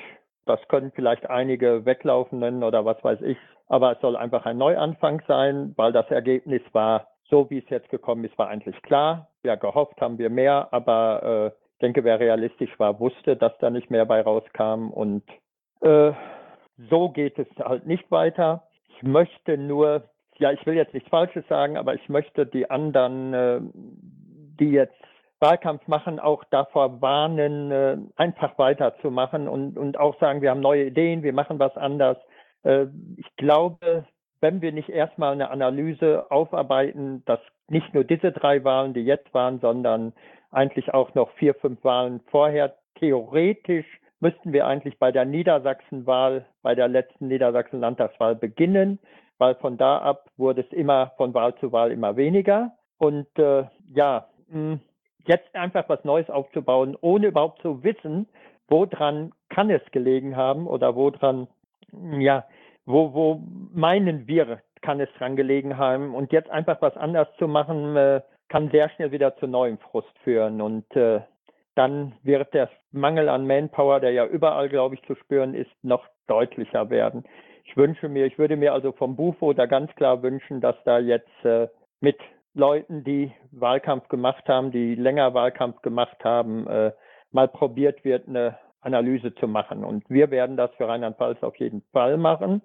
Das 0.45 0.59
können 0.67 0.91
vielleicht 0.93 1.29
einige 1.29 1.85
weglaufenden 1.85 2.63
oder 2.63 2.85
was 2.85 3.03
weiß 3.03 3.21
ich. 3.21 3.37
Aber 3.67 3.93
es 3.93 4.01
soll 4.01 4.15
einfach 4.15 4.45
ein 4.45 4.57
Neuanfang 4.57 5.21
sein, 5.27 5.73
weil 5.75 5.91
das 5.91 6.09
Ergebnis 6.11 6.61
war, 6.71 7.07
so 7.29 7.49
wie 7.49 7.59
es 7.59 7.69
jetzt 7.69 7.89
gekommen 7.89 8.23
ist, 8.25 8.37
war 8.37 8.49
eigentlich 8.49 8.79
klar. 8.83 9.29
Ja, 9.43 9.55
gehofft 9.55 9.99
haben 10.01 10.17
wir 10.17 10.29
mehr, 10.29 10.67
aber 10.71 11.23
äh, 11.23 11.47
ich 11.73 11.79
denke, 11.79 12.03
wer 12.03 12.19
realistisch 12.19 12.79
war, 12.79 12.99
wusste, 12.99 13.35
dass 13.35 13.57
da 13.59 13.69
nicht 13.69 13.89
mehr 13.89 14.05
bei 14.05 14.21
rauskam. 14.21 14.89
Und 14.91 15.23
äh, 15.81 16.11
so 16.89 17.09
geht 17.09 17.37
es 17.39 17.47
halt 17.59 17.85
nicht 17.85 18.09
weiter. 18.11 18.63
Ich 18.95 19.03
möchte 19.03 19.57
nur, 19.57 20.03
ja, 20.37 20.51
ich 20.51 20.65
will 20.65 20.75
jetzt 20.75 20.93
nichts 20.93 21.09
Falsches 21.09 21.47
sagen, 21.47 21.77
aber 21.77 21.95
ich 21.95 22.07
möchte 22.09 22.45
die 22.45 22.69
anderen, 22.69 23.33
äh, 23.33 23.59
die 24.59 24.71
jetzt 24.71 24.95
Wahlkampf 25.39 25.87
machen, 25.87 26.19
auch 26.19 26.43
davor 26.45 27.01
warnen, 27.01 27.71
äh, 27.71 27.97
einfach 28.15 28.57
weiterzumachen 28.57 29.47
und, 29.47 29.77
und 29.77 29.99
auch 29.99 30.17
sagen, 30.19 30.41
wir 30.41 30.49
haben 30.49 30.61
neue 30.61 30.85
Ideen, 30.85 31.23
wir 31.23 31.33
machen 31.33 31.59
was 31.59 31.75
anders. 31.75 32.17
Äh, 32.63 32.85
ich 33.17 33.35
glaube, 33.35 34.05
wenn 34.39 34.61
wir 34.61 34.71
nicht 34.71 34.89
erstmal 34.89 35.33
eine 35.33 35.49
Analyse 35.49 36.31
aufarbeiten, 36.31 37.23
dass 37.25 37.39
nicht 37.67 37.93
nur 37.93 38.03
diese 38.03 38.31
drei 38.31 38.63
Wahlen, 38.63 38.93
die 38.93 39.01
jetzt 39.01 39.33
waren, 39.33 39.59
sondern 39.59 40.13
eigentlich 40.51 40.93
auch 40.93 41.13
noch 41.15 41.31
vier, 41.31 41.53
fünf 41.55 41.83
Wahlen 41.83 42.21
vorher 42.31 42.75
theoretisch 42.95 43.85
müssten 44.19 44.53
wir 44.53 44.67
eigentlich 44.67 44.97
bei 44.99 45.11
der 45.11 45.25
Niedersachsenwahl, 45.25 46.45
bei 46.61 46.75
der 46.75 46.87
letzten 46.87 47.27
Niedersachsen-Landtagswahl 47.27 48.35
beginnen, 48.35 48.99
weil 49.37 49.55
von 49.55 49.77
da 49.77 49.97
ab 49.99 50.29
wurde 50.37 50.61
es 50.61 50.71
immer 50.71 51.11
von 51.17 51.33
Wahl 51.33 51.55
zu 51.55 51.71
Wahl 51.71 51.91
immer 51.91 52.15
weniger. 52.15 52.71
Und 52.97 53.27
äh, 53.37 53.65
ja, 53.93 54.27
mh, 54.47 54.79
jetzt 55.27 55.53
einfach 55.55 55.89
was 55.89 56.03
Neues 56.03 56.29
aufzubauen, 56.29 56.97
ohne 57.01 57.27
überhaupt 57.27 57.61
zu 57.61 57.83
wissen, 57.83 58.27
woran 58.67 59.31
kann 59.49 59.69
es 59.69 59.81
gelegen 59.91 60.35
haben 60.35 60.67
oder 60.67 60.95
woran, 60.95 61.47
ja, 62.19 62.45
wo, 62.85 63.13
wo 63.13 63.41
meinen 63.73 64.27
wir, 64.27 64.61
kann 64.81 64.99
es 64.99 65.09
dran 65.17 65.35
gelegen 65.35 65.77
haben. 65.77 66.13
Und 66.15 66.31
jetzt 66.31 66.49
einfach 66.49 66.81
was 66.81 66.95
anders 66.95 67.27
zu 67.37 67.47
machen, 67.47 67.95
äh, 67.95 68.21
kann 68.49 68.69
sehr 68.69 68.89
schnell 68.89 69.11
wieder 69.11 69.35
zu 69.37 69.47
neuem 69.47 69.79
Frust 69.79 70.17
führen 70.23 70.61
und 70.61 70.95
äh, 70.95 71.21
dann 71.75 72.13
wird 72.23 72.53
der 72.53 72.69
Mangel 72.91 73.29
an 73.29 73.45
Manpower, 73.45 73.99
der 73.99 74.11
ja 74.11 74.25
überall, 74.25 74.69
glaube 74.69 74.95
ich, 74.95 75.03
zu 75.03 75.15
spüren 75.15 75.53
ist, 75.53 75.71
noch 75.83 76.05
deutlicher 76.27 76.89
werden. 76.89 77.23
Ich 77.65 77.75
wünsche 77.75 78.09
mir, 78.09 78.25
ich 78.25 78.37
würde 78.37 78.55
mir 78.55 78.73
also 78.73 78.91
vom 78.91 79.15
Bufo 79.15 79.53
da 79.53 79.65
ganz 79.65 79.93
klar 79.95 80.21
wünschen, 80.23 80.61
dass 80.61 80.75
da 80.85 80.99
jetzt 80.99 81.43
äh, 81.43 81.67
mit 81.99 82.17
Leuten, 82.53 83.03
die 83.03 83.31
Wahlkampf 83.51 84.07
gemacht 84.07 84.47
haben, 84.47 84.71
die 84.71 84.95
länger 84.95 85.33
Wahlkampf 85.33 85.81
gemacht 85.81 86.23
haben, 86.23 86.67
äh, 86.67 86.91
mal 87.31 87.47
probiert 87.47 88.05
wird, 88.05 88.27
eine 88.27 88.57
Analyse 88.81 89.33
zu 89.35 89.47
machen. 89.47 89.83
Und 89.83 90.09
wir 90.09 90.31
werden 90.31 90.55
das 90.55 90.71
für 90.75 90.87
Rheinland-Pfalz 90.87 91.43
auf 91.43 91.55
jeden 91.57 91.81
Fall 91.91 92.17
machen. 92.17 92.61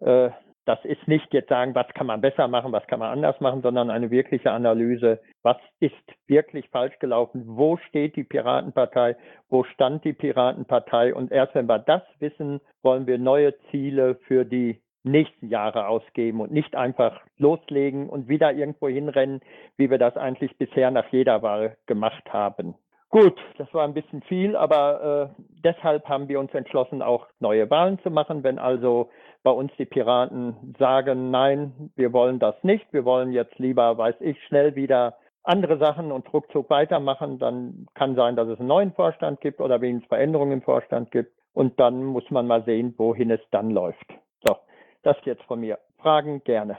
Äh, 0.00 0.30
das 0.66 0.82
ist 0.84 1.06
nicht 1.06 1.32
jetzt 1.32 1.48
sagen, 1.48 1.74
was 1.74 1.88
kann 1.88 2.06
man 2.06 2.20
besser 2.20 2.48
machen, 2.48 2.72
was 2.72 2.86
kann 2.86 2.98
man 2.98 3.12
anders 3.12 3.40
machen, 3.40 3.62
sondern 3.62 3.90
eine 3.90 4.10
wirkliche 4.10 4.50
Analyse, 4.50 5.20
was 5.42 5.56
ist 5.80 5.94
wirklich 6.26 6.68
falsch 6.70 6.98
gelaufen, 6.98 7.42
wo 7.46 7.76
steht 7.76 8.16
die 8.16 8.24
Piratenpartei, 8.24 9.16
wo 9.48 9.64
stand 9.64 10.04
die 10.04 10.12
Piratenpartei 10.12 11.14
und 11.14 11.32
erst 11.32 11.54
wenn 11.54 11.66
wir 11.66 11.78
das 11.78 12.02
wissen, 12.18 12.60
wollen 12.82 13.06
wir 13.06 13.18
neue 13.18 13.54
Ziele 13.70 14.16
für 14.26 14.44
die 14.44 14.80
nächsten 15.04 15.48
Jahre 15.48 15.86
ausgeben 15.86 16.40
und 16.40 16.50
nicht 16.50 16.74
einfach 16.74 17.20
loslegen 17.36 18.08
und 18.08 18.28
wieder 18.28 18.52
irgendwo 18.52 18.88
hinrennen, 18.88 19.40
wie 19.76 19.90
wir 19.90 19.98
das 19.98 20.16
eigentlich 20.16 20.56
bisher 20.56 20.90
nach 20.90 21.08
jeder 21.12 21.42
Wahl 21.42 21.76
gemacht 21.86 22.32
haben. 22.32 22.74
Gut, 23.10 23.38
das 23.58 23.72
war 23.72 23.84
ein 23.84 23.94
bisschen 23.94 24.22
viel, 24.22 24.56
aber 24.56 25.30
äh, 25.38 25.42
deshalb 25.62 26.08
haben 26.08 26.28
wir 26.28 26.40
uns 26.40 26.52
entschlossen, 26.52 27.00
auch 27.00 27.28
neue 27.38 27.70
Wahlen 27.70 28.00
zu 28.00 28.10
machen. 28.10 28.42
Wenn 28.42 28.58
also 28.58 29.08
bei 29.44 29.50
uns 29.50 29.70
die 29.78 29.84
Piraten 29.84 30.74
sagen, 30.78 31.30
nein, 31.30 31.92
wir 31.94 32.12
wollen 32.12 32.40
das 32.40 32.56
nicht, 32.64 32.90
wir 32.92 33.04
wollen 33.04 33.30
jetzt 33.30 33.58
lieber, 33.58 33.96
weiß 33.96 34.16
ich, 34.20 34.42
schnell 34.44 34.74
wieder 34.74 35.18
andere 35.44 35.78
Sachen 35.78 36.10
und 36.10 36.32
ruckzuck 36.32 36.70
weitermachen, 36.70 37.38
dann 37.38 37.86
kann 37.94 38.16
sein, 38.16 38.34
dass 38.34 38.48
es 38.48 38.58
einen 38.58 38.68
neuen 38.68 38.92
Vorstand 38.94 39.42
gibt 39.42 39.60
oder 39.60 39.82
wenigstens 39.82 40.08
Veränderungen 40.08 40.52
im 40.52 40.62
Vorstand 40.62 41.10
gibt. 41.10 41.30
Und 41.52 41.78
dann 41.78 42.02
muss 42.02 42.28
man 42.30 42.46
mal 42.46 42.64
sehen, 42.64 42.94
wohin 42.96 43.30
es 43.30 43.40
dann 43.50 43.70
läuft. 43.70 44.06
So, 44.44 44.56
das 45.02 45.16
jetzt 45.24 45.44
von 45.44 45.60
mir. 45.60 45.78
Fragen 45.98 46.42
gerne. 46.42 46.78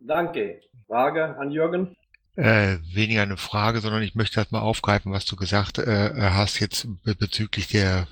Danke. 0.00 0.60
Frage 0.86 1.36
an 1.38 1.50
Jürgen? 1.50 1.94
Äh, 2.38 2.78
weniger 2.94 3.22
eine 3.22 3.36
Frage, 3.36 3.80
sondern 3.80 4.00
ich 4.02 4.14
möchte 4.14 4.36
halt 4.36 4.52
mal 4.52 4.60
aufgreifen, 4.60 5.10
was 5.10 5.24
du 5.24 5.34
gesagt 5.34 5.78
äh, 5.78 6.12
hast 6.30 6.60
jetzt 6.60 6.86
bezüglich 7.02 7.66
der 7.66 8.06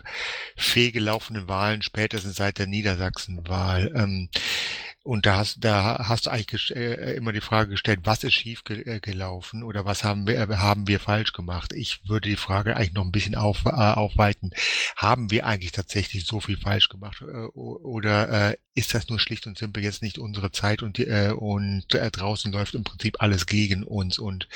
fehlgelaufenen 0.56 1.46
Wahlen, 1.46 1.80
spätestens 1.80 2.34
seit 2.34 2.58
der 2.58 2.66
Niedersachsenwahl. 2.66 3.92
Ähm, 3.94 4.28
und 5.06 5.24
da 5.24 5.36
hast, 5.36 5.64
da 5.64 6.08
hast 6.08 6.26
du 6.26 6.30
eigentlich 6.30 6.74
äh, 6.74 7.14
immer 7.14 7.32
die 7.32 7.40
Frage 7.40 7.70
gestellt, 7.70 8.00
was 8.02 8.24
ist 8.24 8.34
schief 8.34 8.62
äh, 8.68 8.98
gelaufen 8.98 9.62
oder 9.62 9.84
was 9.84 10.02
haben 10.02 10.26
wir, 10.26 10.36
äh, 10.36 10.56
haben 10.56 10.88
wir 10.88 10.98
falsch 10.98 11.32
gemacht? 11.32 11.72
Ich 11.72 12.08
würde 12.08 12.28
die 12.28 12.36
Frage 12.36 12.76
eigentlich 12.76 12.92
noch 12.92 13.04
ein 13.04 13.12
bisschen 13.12 13.36
auf, 13.36 13.64
äh, 13.66 13.70
aufweiten. 13.70 14.50
Haben 14.96 15.30
wir 15.30 15.46
eigentlich 15.46 15.70
tatsächlich 15.70 16.26
so 16.26 16.40
viel 16.40 16.56
falsch 16.56 16.88
gemacht 16.88 17.22
oder 17.22 18.50
äh, 18.50 18.56
ist 18.74 18.94
das 18.94 19.08
nur 19.08 19.20
schlicht 19.20 19.46
und 19.46 19.56
simpel 19.56 19.84
jetzt 19.84 20.02
nicht 20.02 20.18
unsere 20.18 20.50
Zeit 20.50 20.82
und, 20.82 20.98
äh, 20.98 21.32
und 21.34 21.94
äh, 21.94 22.10
draußen 22.10 22.52
läuft 22.52 22.74
im 22.74 22.82
Prinzip 22.82 23.22
alles 23.22 23.46
gegen 23.46 23.84
uns 23.84 24.18
und 24.18 24.48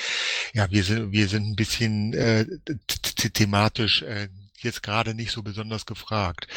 ja, 0.53 0.69
wir 0.69 0.83
sind, 0.83 1.13
wir 1.13 1.29
sind 1.29 1.47
ein 1.47 1.55
bisschen 1.55 2.13
äh, 2.13 2.45
thematisch 3.33 4.01
äh, 4.01 4.27
jetzt 4.63 4.83
gerade 4.83 5.13
nicht 5.13 5.31
so 5.31 5.41
besonders 5.43 5.85
gefragt. 5.85 6.47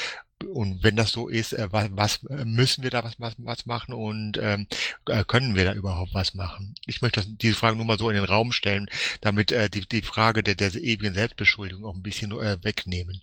Und 0.42 0.82
wenn 0.82 0.96
das 0.96 1.12
so 1.12 1.28
ist, 1.28 1.52
äh, 1.52 1.68
was, 1.70 1.88
was 1.92 2.24
äh, 2.24 2.44
müssen 2.44 2.82
wir 2.82 2.90
da 2.90 3.04
was, 3.04 3.14
was, 3.18 3.34
was 3.38 3.66
machen 3.66 3.94
und 3.94 4.38
ähm, 4.40 4.66
äh, 5.08 5.24
können 5.24 5.54
wir 5.54 5.64
da 5.64 5.74
überhaupt 5.74 6.14
was 6.14 6.34
machen? 6.34 6.74
Ich 6.86 7.02
möchte 7.02 7.20
das, 7.20 7.28
diese 7.28 7.56
Frage 7.56 7.76
nur 7.76 7.86
mal 7.86 7.98
so 7.98 8.10
in 8.10 8.16
den 8.16 8.24
Raum 8.24 8.52
stellen, 8.52 8.88
damit 9.20 9.52
äh, 9.52 9.70
die, 9.70 9.86
die 9.88 10.02
Frage 10.02 10.42
der, 10.42 10.54
der 10.54 10.74
ewigen 10.74 11.14
Selbstbeschuldigung 11.14 11.84
auch 11.84 11.94
ein 11.94 12.02
bisschen 12.02 12.32
äh, 12.32 12.58
wegnehmen. 12.62 13.20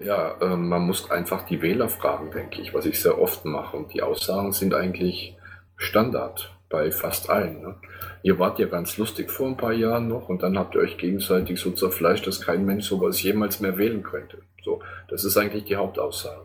Ja, 0.00 0.36
äh, 0.40 0.56
man 0.56 0.82
muss 0.82 1.10
einfach 1.10 1.46
die 1.46 1.60
Wähler 1.60 1.88
fragen, 1.88 2.30
denke 2.30 2.62
ich, 2.62 2.72
was 2.72 2.86
ich 2.86 3.00
sehr 3.00 3.18
oft 3.18 3.44
mache. 3.44 3.76
Und 3.76 3.92
die 3.92 4.02
Aussagen 4.02 4.52
sind 4.52 4.74
eigentlich 4.74 5.36
Standard 5.76 6.54
bei 6.68 6.92
fast 6.92 7.30
allen. 7.30 7.62
Ne? 7.62 7.76
Ihr 8.22 8.38
wart 8.38 8.58
ja 8.58 8.66
ganz 8.66 8.96
lustig 8.98 9.30
vor 9.30 9.48
ein 9.48 9.56
paar 9.56 9.72
Jahren 9.72 10.08
noch 10.08 10.28
und 10.28 10.42
dann 10.42 10.58
habt 10.58 10.74
ihr 10.74 10.82
euch 10.82 10.98
gegenseitig 10.98 11.58
so 11.58 11.70
zerfleischt, 11.70 12.26
dass 12.26 12.40
kein 12.40 12.64
Mensch 12.64 12.86
sowas 12.86 13.22
jemals 13.22 13.60
mehr 13.60 13.78
wählen 13.78 14.02
könnte. 14.02 14.42
So, 14.68 14.80
das 15.08 15.24
ist 15.24 15.38
eigentlich 15.38 15.64
die 15.64 15.76
Hauptaussage. 15.76 16.44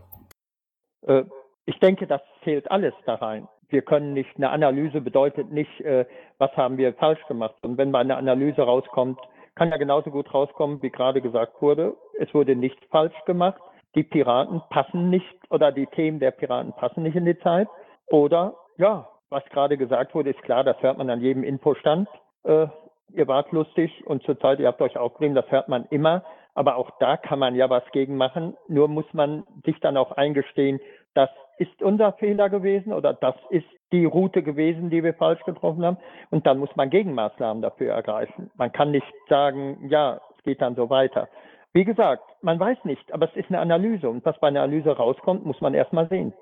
Äh, 1.06 1.24
ich 1.66 1.78
denke, 1.80 2.08
das 2.08 2.22
zählt 2.46 2.72
alles 2.72 2.94
da 3.06 3.16
rein. 3.16 3.50
Wir 3.68 3.82
können 3.82 4.14
nicht, 4.14 4.30
eine 4.38 4.50
Analyse 4.50 5.02
bedeutet 5.02 5.52
nicht, 5.52 5.82
äh, 5.82 6.06
was 6.38 6.56
haben 6.56 6.78
wir 6.78 6.94
falsch 6.94 7.26
gemacht. 7.28 7.56
Und 7.64 7.78
wenn 7.78 7.92
bei 7.92 8.00
einer 8.00 8.16
Analyse 8.16 8.62
rauskommt, 8.62 9.20
kann 9.56 9.72
ja 9.72 9.78
genauso 9.78 10.10
gut 10.10 10.34
rauskommen, 10.34 10.82
wie 10.82 10.90
gerade 10.90 11.22
gesagt 11.22 11.62
wurde, 11.62 11.96
es 12.18 12.34
wurde 12.34 12.56
nichts 12.56 12.82
falsch 12.92 13.20
gemacht. 13.26 13.62
Die 13.96 14.04
Piraten 14.04 14.62
passen 14.70 15.10
nicht 15.10 15.38
oder 15.50 15.74
die 15.74 15.88
Themen 15.88 16.20
der 16.20 16.32
Piraten 16.32 16.72
passen 16.74 17.04
nicht 17.04 17.16
in 17.16 17.26
die 17.26 17.38
Zeit. 17.40 17.68
Oder 18.08 18.56
ja, 18.78 19.10
was 19.30 19.44
gerade 19.50 19.78
gesagt 19.78 20.16
wurde, 20.16 20.30
ist 20.30 20.42
klar, 20.44 20.64
das 20.64 20.82
hört 20.82 20.98
man 20.98 21.10
an 21.10 21.20
jedem 21.20 21.44
Infostand. 21.44 22.08
Äh, 22.44 22.68
ihr 23.10 23.28
wart 23.28 23.52
lustig 23.52 23.92
und 24.06 24.24
zurzeit, 24.24 24.60
ihr 24.60 24.68
habt 24.68 24.82
euch 24.82 24.98
aufgeregt, 24.98 25.36
das 25.36 25.52
hört 25.52 25.68
man 25.68 25.86
immer. 25.90 26.24
Aber 26.56 26.78
auch 26.78 26.92
da 27.00 27.18
kann 27.18 27.40
man 27.40 27.56
ja 27.56 27.70
was 27.70 27.84
gegen 27.92 28.18
machen. 28.18 28.56
Nur 28.68 28.88
muss 28.88 29.12
man 29.14 29.44
sich 29.66 29.80
dann 29.80 29.98
auch 29.98 30.12
eingestehen, 30.12 30.80
das 31.14 31.30
ist 31.58 31.82
unser 31.82 32.14
Fehler 32.14 32.50
gewesen 32.50 32.94
oder 32.94 33.14
das 33.14 33.36
ist 33.50 33.68
die 33.92 34.06
Route 34.06 34.42
gewesen, 34.42 34.90
die 34.90 35.04
wir 35.04 35.14
falsch 35.14 35.44
getroffen 35.44 35.86
haben. 35.86 35.98
Und 36.32 36.46
dann 36.48 36.58
muss 36.58 36.76
man 36.76 36.90
Gegenmaßnahmen 36.90 37.62
dafür 37.62 37.94
ergreifen. 37.94 38.50
Man 38.56 38.72
kann 38.72 38.92
nicht 38.92 39.14
sagen, 39.30 39.88
ja, 39.88 40.20
es 40.38 40.44
geht 40.44 40.62
dann 40.62 40.76
so 40.76 40.90
weiter. 40.90 41.30
Wie 41.74 41.86
gesagt, 41.86 42.24
man 42.42 42.60
weiß 42.60 42.86
nicht, 42.86 43.12
aber 43.12 43.28
es 43.30 43.36
ist 43.36 43.50
eine 43.50 43.60
Analyse. 43.60 44.10
Und 44.10 44.26
was 44.26 44.40
bei 44.40 44.48
einer 44.48 44.62
Analyse 44.62 44.92
rauskommt, 44.92 45.46
muss 45.46 45.62
man 45.62 45.74
erstmal 45.74 46.08
sehen. 46.10 46.34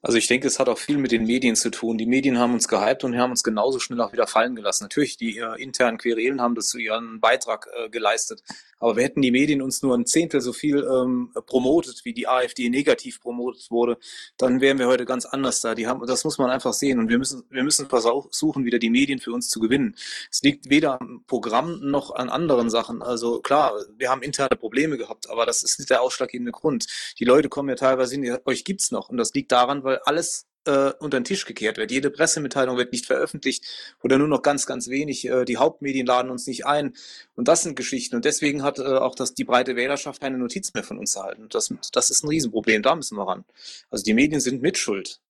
Also 0.00 0.18
ich 0.18 0.26
denke, 0.26 0.46
es 0.46 0.58
hat 0.58 0.68
auch 0.68 0.78
viel 0.78 0.98
mit 0.98 1.12
den 1.12 1.24
Medien 1.24 1.56
zu 1.56 1.70
tun. 1.70 1.98
Die 1.98 2.06
Medien 2.06 2.38
haben 2.38 2.54
uns 2.54 2.68
gehypt 2.68 3.04
und 3.04 3.16
haben 3.16 3.30
uns 3.30 3.42
genauso 3.42 3.78
schnell 3.78 4.00
auch 4.00 4.12
wieder 4.12 4.26
fallen 4.26 4.54
gelassen. 4.54 4.84
Natürlich, 4.84 5.16
die 5.16 5.38
äh, 5.38 5.60
internen 5.60 5.98
Querelen 5.98 6.40
haben 6.40 6.54
dazu 6.54 6.78
ihren 6.78 7.20
Beitrag 7.20 7.68
äh, 7.76 7.88
geleistet. 7.88 8.42
Aber 8.80 8.96
wir 8.96 9.02
hätten 9.02 9.22
die 9.22 9.30
Medien 9.30 9.60
uns 9.60 9.82
nur 9.82 9.96
ein 9.96 10.06
Zehntel 10.06 10.40
so 10.40 10.52
viel 10.52 10.78
ähm, 10.78 11.32
promotet, 11.46 12.04
wie 12.04 12.12
die 12.12 12.28
AfD 12.28 12.68
negativ 12.68 13.20
promotet 13.20 13.70
wurde, 13.70 13.98
dann 14.36 14.60
wären 14.60 14.78
wir 14.78 14.86
heute 14.86 15.04
ganz 15.04 15.24
anders 15.24 15.60
da. 15.60 15.74
Die 15.74 15.86
haben, 15.86 16.06
das 16.06 16.24
muss 16.24 16.38
man 16.38 16.50
einfach 16.50 16.72
sehen. 16.72 16.98
Und 16.98 17.08
wir 17.08 17.18
müssen, 17.18 17.42
wir 17.50 17.64
müssen 17.64 17.88
versuchen, 17.88 18.64
wieder 18.64 18.78
die 18.78 18.90
Medien 18.90 19.18
für 19.18 19.32
uns 19.32 19.48
zu 19.48 19.60
gewinnen. 19.60 19.96
Es 20.30 20.42
liegt 20.42 20.70
weder 20.70 21.00
am 21.00 21.24
Programm 21.26 21.80
noch 21.82 22.14
an 22.14 22.28
anderen 22.28 22.70
Sachen. 22.70 23.02
Also 23.02 23.40
klar, 23.40 23.72
wir 23.96 24.10
haben 24.10 24.22
interne 24.22 24.56
Probleme 24.56 24.96
gehabt, 24.96 25.28
aber 25.28 25.44
das 25.44 25.62
ist 25.62 25.78
nicht 25.78 25.90
der 25.90 26.02
ausschlaggebende 26.02 26.52
Grund. 26.52 26.86
Die 27.18 27.24
Leute 27.24 27.48
kommen 27.48 27.68
ja 27.68 27.74
teilweise 27.74 28.14
hin, 28.14 28.38
euch 28.44 28.64
gibt's 28.64 28.90
noch. 28.90 29.08
Und 29.08 29.16
das 29.16 29.34
liegt 29.34 29.50
daran, 29.50 29.67
weil 29.84 30.00
alles 30.04 30.48
äh, 30.68 30.92
unter 31.00 31.18
den 31.18 31.24
Tisch 31.24 31.46
gekehrt 31.46 31.78
wird. 31.78 31.90
Jede 31.90 32.10
Pressemitteilung 32.10 32.76
wird 32.76 32.92
nicht 32.92 33.06
veröffentlicht 33.06 33.64
oder 34.02 34.18
nur 34.18 34.28
noch 34.28 34.42
ganz, 34.42 34.66
ganz 34.66 34.88
wenig. 34.88 35.28
Äh, 35.28 35.44
die 35.44 35.56
Hauptmedien 35.56 36.06
laden 36.06 36.30
uns 36.30 36.46
nicht 36.46 36.66
ein. 36.66 36.92
Und 37.34 37.48
das 37.48 37.62
sind 37.62 37.76
Geschichten. 37.76 38.16
Und 38.16 38.24
deswegen 38.24 38.62
hat 38.62 38.78
äh, 38.78 38.82
auch 38.82 39.14
das, 39.14 39.34
die 39.34 39.44
breite 39.44 39.76
Wählerschaft 39.76 40.20
keine 40.20 40.38
Notiz 40.38 40.74
mehr 40.74 40.84
von 40.84 40.98
uns 40.98 41.16
erhalten. 41.16 41.48
Das, 41.50 41.72
das 41.92 42.10
ist 42.10 42.24
ein 42.24 42.28
Riesenproblem. 42.28 42.82
Da 42.82 42.94
müssen 42.94 43.16
wir 43.16 43.26
ran. 43.26 43.44
Also 43.90 44.04
die 44.04 44.14
Medien 44.14 44.40
sind 44.40 44.60
mitschuld. 44.60 45.20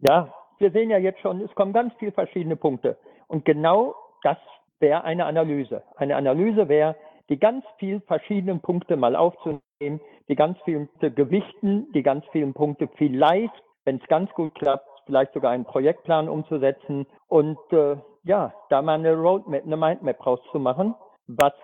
Ja, 0.00 0.32
wir 0.58 0.70
sehen 0.70 0.90
ja 0.90 0.98
jetzt 0.98 1.20
schon, 1.20 1.40
es 1.40 1.54
kommen 1.54 1.72
ganz 1.72 1.92
viele 1.98 2.12
verschiedene 2.12 2.56
Punkte. 2.56 2.96
Und 3.26 3.44
genau 3.44 3.94
das 4.22 4.38
wäre 4.80 5.02
eine 5.04 5.26
Analyse. 5.26 5.82
Eine 5.96 6.16
Analyse 6.16 6.68
wäre, 6.68 6.96
die 7.28 7.38
ganz 7.38 7.64
vielen 7.78 8.00
verschiedenen 8.02 8.60
Punkte 8.60 8.96
mal 8.96 9.16
aufzunehmen, 9.16 10.00
die 10.28 10.36
ganz 10.36 10.58
vielen 10.64 10.88
Punkte 10.88 11.10
gewichten, 11.10 11.92
die 11.92 12.02
ganz 12.02 12.24
vielen 12.32 12.54
Punkte 12.54 12.88
vielleicht 12.96 13.52
wenn 13.88 13.96
es 13.96 14.06
ganz 14.08 14.30
gut 14.34 14.54
klappt, 14.54 14.86
vielleicht 15.06 15.32
sogar 15.32 15.52
einen 15.52 15.64
Projektplan 15.64 16.28
umzusetzen 16.28 17.06
und 17.26 17.56
äh, 17.70 17.96
ja, 18.22 18.52
da 18.68 18.82
mal 18.82 18.98
eine 18.98 19.14
Roadmap, 19.14 19.64
eine 19.64 19.78
Mindmap 19.78 20.26
rauszumachen, 20.26 20.94
was, 21.26 21.54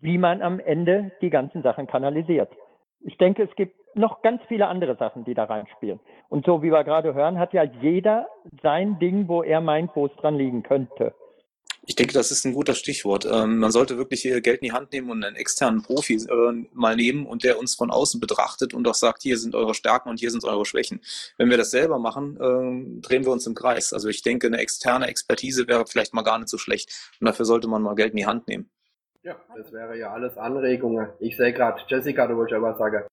wie 0.00 0.16
man 0.16 0.40
am 0.40 0.60
Ende 0.60 1.12
die 1.20 1.28
ganzen 1.28 1.60
Sachen 1.60 1.86
kanalisiert. 1.86 2.48
Ich 3.02 3.18
denke, 3.18 3.42
es 3.42 3.54
gibt 3.54 3.76
noch 3.94 4.22
ganz 4.22 4.40
viele 4.48 4.66
andere 4.66 4.96
Sachen, 4.96 5.26
die 5.26 5.34
da 5.34 5.44
reinspielen. 5.44 6.00
Und 6.30 6.46
so 6.46 6.62
wie 6.62 6.72
wir 6.72 6.84
gerade 6.84 7.12
hören, 7.12 7.38
hat 7.38 7.52
ja 7.52 7.64
jeder 7.64 8.28
sein 8.62 8.98
Ding, 8.98 9.28
wo 9.28 9.42
er 9.42 9.60
meint, 9.60 9.90
wo 9.94 10.06
es 10.06 10.16
dran 10.16 10.36
liegen 10.36 10.62
könnte. 10.62 11.12
Ich 11.86 11.96
denke, 11.96 12.14
das 12.14 12.30
ist 12.30 12.46
ein 12.46 12.54
guter 12.54 12.74
Stichwort. 12.74 13.26
Ähm, 13.30 13.58
man 13.58 13.70
sollte 13.70 13.98
wirklich 13.98 14.22
hier 14.22 14.40
Geld 14.40 14.62
in 14.62 14.68
die 14.68 14.72
Hand 14.72 14.92
nehmen 14.92 15.10
und 15.10 15.22
einen 15.22 15.36
externen 15.36 15.82
Profi 15.82 16.14
äh, 16.14 16.66
mal 16.72 16.96
nehmen 16.96 17.26
und 17.26 17.44
der 17.44 17.58
uns 17.58 17.74
von 17.74 17.90
außen 17.90 18.20
betrachtet 18.20 18.72
und 18.72 18.88
auch 18.88 18.94
sagt, 18.94 19.22
hier 19.22 19.36
sind 19.36 19.54
eure 19.54 19.74
Stärken 19.74 20.08
und 20.08 20.18
hier 20.18 20.30
sind 20.30 20.44
eure 20.44 20.64
Schwächen. 20.64 21.02
Wenn 21.36 21.50
wir 21.50 21.58
das 21.58 21.70
selber 21.70 21.98
machen, 21.98 22.36
äh, 22.36 23.00
drehen 23.00 23.24
wir 23.24 23.32
uns 23.32 23.46
im 23.46 23.54
Kreis. 23.54 23.92
Also 23.92 24.08
ich 24.08 24.22
denke, 24.22 24.46
eine 24.46 24.58
externe 24.58 25.08
Expertise 25.08 25.68
wäre 25.68 25.84
vielleicht 25.86 26.14
mal 26.14 26.22
gar 26.22 26.38
nicht 26.38 26.48
so 26.48 26.56
schlecht 26.56 26.90
und 27.20 27.26
dafür 27.26 27.44
sollte 27.44 27.68
man 27.68 27.82
mal 27.82 27.94
Geld 27.94 28.12
in 28.12 28.16
die 28.18 28.26
Hand 28.26 28.48
nehmen. 28.48 28.70
Ja, 29.22 29.36
das 29.54 29.70
wäre 29.72 29.98
ja 29.98 30.12
alles 30.12 30.38
Anregungen. 30.38 31.08
Ich 31.18 31.36
sehe 31.36 31.52
gerade, 31.52 31.82
Jessica, 31.86 32.26
du 32.26 32.36
wolltest 32.36 32.52
ja 32.52 32.62
was 32.62 32.78
sagen. 32.78 33.04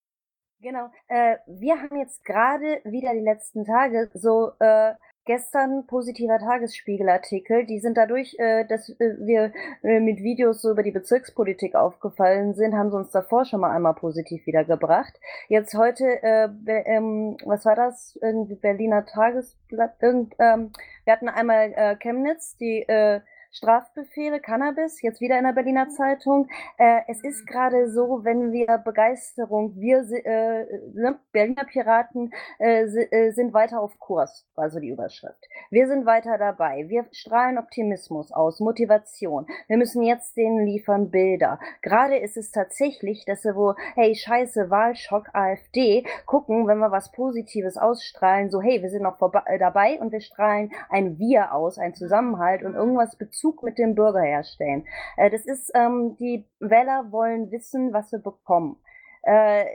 Genau. 0.61 0.91
Äh, 1.07 1.37
wir 1.47 1.81
haben 1.81 1.97
jetzt 1.97 2.23
gerade 2.23 2.81
wieder 2.83 3.13
die 3.13 3.23
letzten 3.23 3.65
Tage 3.65 4.11
so 4.13 4.51
äh, 4.59 4.93
gestern 5.25 5.85
positiver 5.85 6.39
Tagesspiegelartikel. 6.39 7.65
Die 7.65 7.79
sind 7.79 7.97
dadurch, 7.97 8.35
äh, 8.39 8.65
dass 8.65 8.89
äh, 8.89 9.15
wir 9.19 9.51
äh, 9.83 9.99
mit 9.99 10.19
Videos 10.19 10.61
so 10.61 10.71
über 10.71 10.83
die 10.83 10.91
Bezirkspolitik 10.91 11.75
aufgefallen 11.75 12.53
sind, 12.53 12.75
haben 12.75 12.91
sie 12.91 12.97
uns 12.97 13.11
davor 13.11 13.45
schon 13.45 13.61
mal 13.61 13.71
einmal 13.71 13.93
positiv 13.93 14.45
wiedergebracht. 14.45 15.19
Jetzt 15.47 15.75
heute, 15.75 16.05
äh, 16.23 16.49
ähm, 16.67 17.37
was 17.45 17.65
war 17.65 17.75
das? 17.75 18.17
Irgendwie 18.21 18.55
Berliner 18.55 19.05
Tagesblatt. 19.05 19.95
Irgend, 20.01 20.35
ähm, 20.39 20.71
wir 21.05 21.13
hatten 21.13 21.29
einmal 21.29 21.73
äh, 21.75 21.95
Chemnitz, 21.95 22.57
die 22.57 22.81
äh, 22.87 23.21
Strafbefehle, 23.53 24.39
Cannabis, 24.39 25.01
jetzt 25.01 25.19
wieder 25.19 25.37
in 25.37 25.43
der 25.43 25.51
Berliner 25.51 25.89
Zeitung. 25.89 26.47
Äh, 26.77 27.01
es 27.09 27.21
ist 27.21 27.45
gerade 27.45 27.89
so, 27.89 28.23
wenn 28.23 28.53
wir 28.53 28.77
Begeisterung, 28.77 29.75
wir 29.75 29.99
äh, 30.25 30.65
ne, 30.93 31.19
Berliner 31.33 31.65
Piraten 31.65 32.31
äh, 32.59 32.83
äh, 32.83 33.31
sind 33.31 33.53
weiter 33.53 33.81
auf 33.81 33.99
Kurs, 33.99 34.47
war 34.55 34.69
so 34.69 34.79
die 34.79 34.87
Überschrift. 34.87 35.49
Wir 35.69 35.87
sind 35.87 36.05
weiter 36.05 36.37
dabei. 36.37 36.85
Wir 36.87 37.05
strahlen 37.11 37.57
Optimismus 37.57 38.31
aus, 38.31 38.61
Motivation. 38.61 39.45
Wir 39.67 39.77
müssen 39.77 40.01
jetzt 40.01 40.37
denen 40.37 40.65
liefern 40.65 41.11
Bilder. 41.11 41.59
Gerade 41.81 42.17
ist 42.19 42.37
es 42.37 42.51
tatsächlich, 42.51 43.25
dass 43.25 43.43
wir 43.43 43.57
wo, 43.57 43.75
hey, 43.95 44.15
scheiße, 44.15 44.69
Wahlschock, 44.69 45.27
AfD, 45.33 46.05
gucken, 46.25 46.67
wenn 46.67 46.77
wir 46.77 46.91
was 46.91 47.11
Positives 47.11 47.75
ausstrahlen, 47.75 48.49
so, 48.49 48.61
hey, 48.61 48.81
wir 48.81 48.89
sind 48.89 49.03
noch 49.03 49.17
dabei 49.59 49.99
und 49.99 50.13
wir 50.13 50.21
strahlen 50.21 50.71
ein 50.89 51.19
Wir 51.19 51.53
aus, 51.53 51.77
ein 51.77 51.93
Zusammenhalt 51.93 52.63
und 52.63 52.75
irgendwas 52.75 53.17
bezüglich 53.17 53.40
Bezug 53.41 53.63
mit 53.63 53.77
dem 53.77 53.95
Bürger 53.95 54.21
herstellen. 54.21 54.85
Äh, 55.17 55.29
das 55.31 55.45
ist, 55.45 55.71
ähm, 55.73 56.15
die 56.19 56.47
Wähler 56.59 57.11
wollen 57.11 57.51
wissen, 57.51 57.91
was 57.93 58.09
sie 58.09 58.19
bekommen. 58.19 58.77
Äh, 59.23 59.65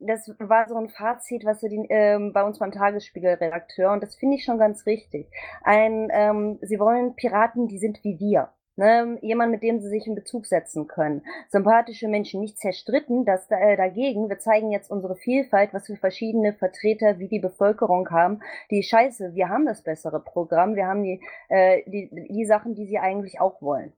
das 0.00 0.32
war 0.38 0.68
so 0.68 0.76
ein 0.76 0.88
Fazit, 0.88 1.44
was 1.44 1.60
sie 1.60 1.68
die, 1.68 1.86
ähm, 1.90 2.32
bei 2.32 2.44
uns 2.44 2.60
beim 2.60 2.70
Tagesspiegel-Redakteur, 2.70 3.92
und 3.92 4.00
das 4.00 4.14
finde 4.14 4.36
ich 4.36 4.44
schon 4.44 4.58
ganz 4.58 4.86
richtig. 4.86 5.28
Ein, 5.62 6.08
ähm, 6.12 6.58
sie 6.62 6.78
wollen 6.78 7.16
Piraten, 7.16 7.66
die 7.66 7.78
sind 7.78 8.04
wie 8.04 8.20
wir. 8.20 8.52
Ne, 8.78 9.18
jemand, 9.22 9.50
mit 9.50 9.64
dem 9.64 9.80
sie 9.80 9.88
sich 9.88 10.06
in 10.06 10.14
Bezug 10.14 10.46
setzen 10.46 10.86
können. 10.86 11.24
Sympathische 11.48 12.06
Menschen 12.06 12.40
nicht 12.40 12.60
zerstritten, 12.60 13.24
dass 13.24 13.50
äh, 13.50 13.76
dagegen, 13.76 14.28
wir 14.28 14.38
zeigen 14.38 14.70
jetzt 14.70 14.88
unsere 14.88 15.16
Vielfalt, 15.16 15.74
was 15.74 15.88
wir 15.88 15.96
verschiedene 15.96 16.52
Vertreter 16.52 17.18
wie 17.18 17.26
die 17.26 17.40
Bevölkerung 17.40 18.08
haben. 18.10 18.38
Die 18.70 18.84
Scheiße, 18.84 19.34
wir 19.34 19.48
haben 19.48 19.66
das 19.66 19.82
bessere 19.82 20.20
Programm, 20.20 20.76
wir 20.76 20.86
haben 20.86 21.02
die, 21.02 21.20
äh, 21.48 21.82
die, 21.90 22.28
die 22.30 22.44
Sachen, 22.44 22.76
die 22.76 22.86
sie 22.86 23.00
eigentlich 23.00 23.40
auch 23.40 23.60
wollen. 23.60 23.92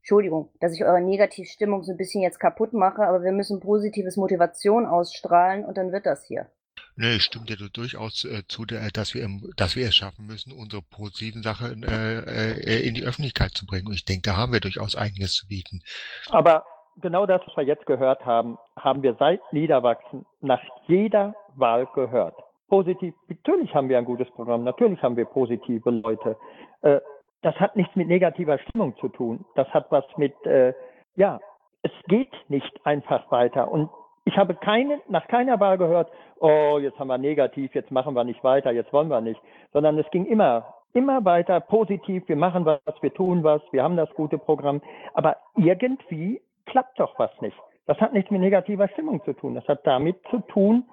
Entschuldigung, 0.00 0.50
dass 0.60 0.74
ich 0.74 0.84
eure 0.84 1.00
Negativstimmung 1.00 1.82
so 1.82 1.92
ein 1.92 1.96
bisschen 1.96 2.20
jetzt 2.20 2.38
kaputt 2.38 2.74
mache, 2.74 3.02
aber 3.02 3.24
wir 3.24 3.32
müssen 3.32 3.60
positives 3.60 4.18
Motivation 4.18 4.84
ausstrahlen 4.84 5.64
und 5.64 5.78
dann 5.78 5.90
wird 5.90 6.04
das 6.04 6.22
hier. 6.26 6.50
Nee, 6.98 7.18
stimmt 7.20 7.50
ja 7.50 7.56
durchaus 7.56 8.24
äh, 8.24 8.42
zu, 8.48 8.64
dass 8.64 9.14
wir, 9.14 9.28
dass 9.56 9.76
wir 9.76 9.86
es 9.86 9.94
schaffen 9.94 10.26
müssen, 10.26 10.52
unsere 10.52 10.80
positiven 10.82 11.42
Sachen 11.42 11.82
äh, 11.82 12.20
äh, 12.20 12.88
in 12.88 12.94
die 12.94 13.04
Öffentlichkeit 13.04 13.50
zu 13.50 13.66
bringen. 13.66 13.88
Und 13.88 13.94
ich 13.94 14.06
denke, 14.06 14.22
da 14.30 14.36
haben 14.36 14.52
wir 14.52 14.60
durchaus 14.60 14.96
einiges 14.96 15.34
zu 15.34 15.46
bieten. 15.46 15.82
Aber 16.30 16.64
genau 17.02 17.26
das, 17.26 17.42
was 17.46 17.56
wir 17.56 17.64
jetzt 17.64 17.84
gehört 17.84 18.24
haben, 18.24 18.56
haben 18.78 19.02
wir 19.02 19.14
seit 19.18 19.40
Niederwachsen 19.52 20.24
nach 20.40 20.60
jeder 20.86 21.34
Wahl 21.54 21.86
gehört. 21.94 22.34
Positiv, 22.68 23.14
natürlich 23.28 23.74
haben 23.74 23.90
wir 23.90 23.98
ein 23.98 24.06
gutes 24.06 24.30
Programm, 24.30 24.64
natürlich 24.64 25.00
haben 25.02 25.16
wir 25.16 25.26
positive 25.26 25.90
Leute. 25.90 26.36
Äh, 26.80 27.00
das 27.42 27.54
hat 27.56 27.76
nichts 27.76 27.94
mit 27.94 28.08
negativer 28.08 28.58
Stimmung 28.58 28.96
zu 28.96 29.08
tun. 29.08 29.44
Das 29.54 29.68
hat 29.68 29.86
was 29.90 30.04
mit, 30.16 30.34
äh, 30.46 30.72
ja, 31.14 31.38
es 31.82 31.92
geht 32.08 32.32
nicht 32.48 32.72
einfach 32.84 33.30
weiter. 33.30 33.70
Und 33.70 33.90
ich 34.26 34.36
habe 34.36 34.54
keine, 34.56 35.00
nach 35.08 35.26
keiner 35.28 35.58
Wahl 35.60 35.78
gehört, 35.78 36.10
oh, 36.40 36.78
jetzt 36.80 36.98
haben 36.98 37.06
wir 37.08 37.16
negativ, 37.16 37.74
jetzt 37.74 37.92
machen 37.92 38.14
wir 38.14 38.24
nicht 38.24 38.42
weiter, 38.42 38.72
jetzt 38.72 38.92
wollen 38.92 39.08
wir 39.08 39.20
nicht, 39.20 39.40
sondern 39.72 39.96
es 39.98 40.10
ging 40.10 40.26
immer, 40.26 40.74
immer 40.92 41.24
weiter 41.24 41.60
positiv, 41.60 42.28
wir 42.28 42.36
machen 42.36 42.64
was, 42.64 42.80
wir 43.00 43.14
tun 43.14 43.44
was, 43.44 43.62
wir 43.70 43.84
haben 43.84 43.96
das 43.96 44.12
gute 44.14 44.36
Programm, 44.36 44.82
aber 45.14 45.36
irgendwie 45.56 46.42
klappt 46.66 46.98
doch 46.98 47.16
was 47.18 47.30
nicht. 47.40 47.56
Das 47.86 47.98
hat 48.00 48.12
nichts 48.12 48.32
mit 48.32 48.40
negativer 48.40 48.88
Stimmung 48.88 49.24
zu 49.24 49.32
tun, 49.32 49.54
das 49.54 49.66
hat 49.68 49.86
damit 49.86 50.16
zu 50.30 50.40
tun, 50.40 50.84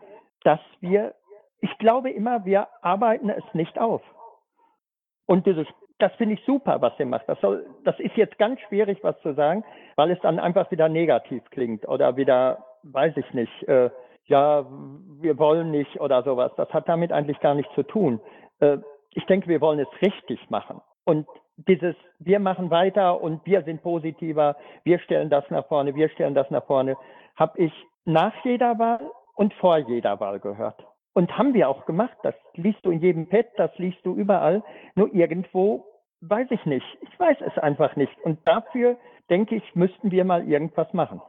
dass 0.43 0.60
wir, 0.80 1.15
ich 1.60 1.76
glaube 1.80 2.12
immer, 2.12 2.46
wir 2.46 2.67
arbeiten 2.84 3.30
es 3.30 3.43
nicht 3.54 3.80
auf. 3.80 4.04
Und 5.26 5.48
dieses, 5.48 5.65
das 6.04 6.13
finde 6.16 6.36
ich 6.36 6.44
super, 6.46 6.82
was 6.82 7.00
ihr 7.00 7.06
macht. 7.06 7.30
Das, 7.30 7.39
soll, 7.39 7.66
das 7.86 7.98
ist 7.98 8.18
jetzt 8.18 8.38
ganz 8.38 8.60
schwierig, 8.68 9.00
was 9.04 9.18
zu 9.22 9.34
sagen, 9.34 9.63
weil 9.96 10.12
es 10.12 10.20
dann 10.20 10.38
einfach 10.38 10.70
wieder 10.70 10.89
negativ 10.89 11.42
klingt 11.50 11.88
oder 11.88 12.18
wieder, 12.18 12.66
weiß 12.84 13.16
ich 13.16 13.34
nicht, 13.34 13.63
äh, 13.70 13.89
ja, 14.26 14.66
wir 15.22 15.39
wollen 15.39 15.72
nicht 15.72 16.02
oder 16.02 16.22
sowas. 16.24 16.52
Das 16.58 16.70
hat 16.74 16.89
damit 16.89 17.13
eigentlich 17.13 17.39
gar 17.39 17.56
nichts 17.56 17.74
zu 17.74 17.84
tun. 17.84 18.20
Äh, 18.60 18.80
ich 19.12 19.26
denke, 19.28 19.48
wir 19.48 19.62
wollen 19.62 19.80
es 19.80 19.88
richtig 20.02 20.50
machen. 20.50 20.82
Und 21.06 21.26
dieses, 21.56 21.96
wir 22.20 22.39
machen 22.39 22.70
weiter 22.70 23.22
und 23.22 23.46
wir 23.46 23.63
sind 23.63 23.82
positiver, 23.82 24.58
wir 24.84 25.00
stellen 25.00 25.30
das 25.30 25.50
nach 25.50 25.66
vorne, 25.68 25.96
wir 25.96 26.10
stellen 26.10 26.36
das 26.36 26.52
nach 26.52 26.66
vorne, 26.66 26.98
habe 27.38 27.60
ich 27.62 27.74
nach 28.04 28.34
jeder 28.44 28.78
Wahl 28.78 29.10
und 29.36 29.54
vor 29.54 29.78
jeder 29.78 30.20
Wahl 30.20 30.42
gehört. 30.42 30.86
Und 31.13 31.38
haben 31.38 31.54
wir 31.54 31.70
auch 31.70 31.86
gemacht. 31.86 32.18
Das 32.24 32.36
liest 32.56 32.84
du 32.84 32.92
in 32.92 33.00
jedem 33.00 33.30
Pad, 33.30 33.46
das 33.56 33.72
liest 33.78 34.06
du 34.06 34.16
überall. 34.16 34.63
Nur 34.96 35.13
irgendwo 35.13 35.86
weiß 36.30 36.48
ich 36.52 36.66
nicht. 36.66 36.86
Ich 37.02 37.20
weiß 37.20 37.38
es 37.46 37.58
einfach 37.58 37.96
nicht. 37.96 38.14
Und 38.24 38.40
dafür, 38.46 38.98
denke 39.30 39.56
ich, 39.56 39.76
müssten 39.76 40.12
wir 40.12 40.26
mal 40.26 40.48
irgendwas 40.48 40.94
machen. 40.94 41.22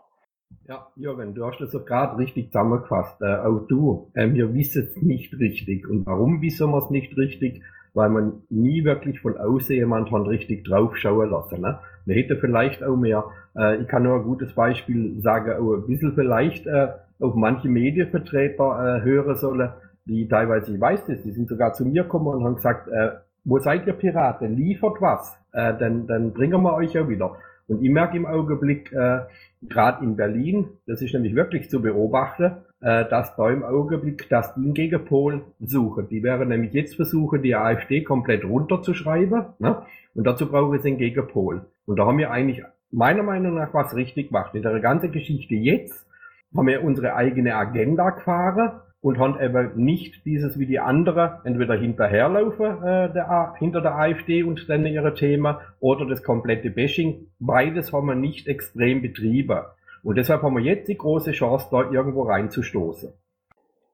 Ja, 0.67 0.89
Jürgen, 0.97 1.35
du 1.35 1.45
hast 1.45 1.61
das 1.61 1.73
so 1.73 1.85
gerade 1.85 2.17
richtig 2.19 2.47
zusammengefasst. 2.47 3.21
Äh, 3.21 3.37
auch 3.37 3.67
du, 3.69 4.11
äh, 4.15 4.33
wir 4.33 4.55
wissen 4.55 4.85
es 4.85 5.03
nicht 5.03 5.39
richtig. 5.39 5.89
Und 5.89 6.07
warum 6.07 6.41
wissen 6.41 6.71
wir 6.71 6.79
es 6.79 6.91
nicht 6.91 7.17
richtig? 7.17 7.63
Weil 7.93 8.09
man 8.09 8.43
nie 8.51 8.85
wirklich 8.85 9.21
von 9.21 9.37
außen 9.37 9.75
jemanden 9.75 10.27
richtig 10.27 10.65
draufschauen 10.65 11.31
lassen. 11.31 11.61
Ne? 11.61 11.79
Man 12.07 12.17
hätte 12.17 12.37
vielleicht 12.37 12.83
auch 12.83 12.97
mehr, 12.97 13.25
äh, 13.57 13.83
ich 13.83 13.89
kann 13.89 14.05
nur 14.05 14.17
ein 14.17 14.25
gutes 14.25 14.55
Beispiel 14.55 15.21
sagen, 15.21 15.53
auch 15.53 15.75
ein 15.75 15.87
bisschen 15.87 16.15
vielleicht 16.15 16.67
äh, 16.67 16.89
auf 17.21 17.35
manche 17.35 17.69
Medienvertreter 17.69 18.99
äh, 18.99 19.03
hören 19.03 19.35
sollen, 19.37 19.71
die 20.07 20.29
teilweise, 20.29 20.75
ich 20.75 20.81
weiß 20.81 21.07
das, 21.07 21.23
die 21.23 21.31
sind 21.33 21.49
sogar 21.49 21.73
zu 21.73 21.85
mir 21.85 22.03
gekommen 22.03 22.29
und 22.29 22.45
haben 22.45 22.57
gesagt, 22.57 22.89
äh, 22.89 23.13
wo 23.45 23.59
seid 23.59 23.87
ihr 23.87 23.93
Piraten? 23.93 24.57
Liefert 24.57 25.01
was, 25.01 25.37
äh, 25.53 25.75
dann, 25.79 26.07
dann 26.07 26.33
bringen 26.33 26.63
wir 26.63 26.75
euch 26.75 26.95
ja 26.95 27.09
wieder. 27.09 27.37
Und 27.67 27.83
ich 27.83 27.91
merke 27.91 28.17
im 28.17 28.27
Augenblick, 28.27 28.93
äh, 28.93 29.21
gerade 29.63 30.05
in 30.05 30.17
Berlin, 30.17 30.69
das 30.87 31.01
ist 31.01 31.15
nämlich 31.15 31.35
wirklich 31.35 31.71
zu 31.71 31.81
beobachten, 31.81 32.53
äh, 32.81 33.09
dass 33.09 33.35
da 33.37 33.51
im 33.51 33.63
Augenblick 33.63 34.29
das 34.29 34.55
Ding 34.55 34.75
gegen 34.75 35.05
Pol 35.05 35.43
suchen. 35.61 36.09
Die 36.09 36.23
werden 36.23 36.49
nämlich 36.49 36.73
jetzt 36.73 36.97
versuchen, 36.97 37.43
die 37.43 37.55
AfD 37.55 38.03
komplett 38.03 38.45
runterzuschreiben. 38.45 39.47
Ne? 39.59 39.83
Und 40.15 40.25
dazu 40.27 40.49
brauchen 40.51 40.79
sie 40.81 40.89
einen 40.89 40.99
Gegenpol. 40.99 41.67
Und 41.87 41.99
da 41.99 42.07
haben 42.07 42.19
wir 42.19 42.31
eigentlich 42.31 42.63
meiner 42.91 43.23
Meinung 43.23 43.55
nach 43.55 43.73
was 43.73 43.95
richtig 43.97 44.29
gemacht. 44.29 44.55
In 44.55 44.63
der 44.63 44.79
ganzen 44.81 45.13
Geschichte 45.13 45.55
jetzt 45.55 46.07
haben 46.55 46.67
wir 46.67 46.85
unsere 46.85 47.15
eigene 47.15 47.57
Agenda 47.57 48.11
gefahren 48.11 48.81
und 49.05 49.19
haben 49.19 49.39
eben 49.39 49.85
nicht 49.85 50.25
dieses 50.25 50.59
wie 50.59 50.65
die 50.65 50.81
anderen 50.81 51.45
entweder 51.45 51.75
hinterherlaufen 51.75 52.83
äh, 52.83 53.13
der, 53.13 53.55
hinter 53.59 53.83
der 53.83 53.97
AfD 53.97 54.43
und 54.45 54.67
dann 54.71 54.87
ihre 54.87 55.13
Themen 55.13 55.57
oder 55.79 56.07
das 56.07 56.23
komplette 56.23 56.71
Bashing. 56.71 57.27
Beides 57.39 57.93
haben 57.93 58.07
wir 58.07 58.15
nicht 58.15 58.49
extrem 58.49 59.03
betrieben. 59.03 59.61
Und 60.03 60.17
deshalb 60.17 60.41
haben 60.41 60.57
wir 60.57 60.63
jetzt 60.63 60.89
die 60.89 60.97
große 60.97 61.33
Chance, 61.33 61.69
da 61.71 61.91
irgendwo 61.91 62.23
reinzustoßen. 62.23 63.13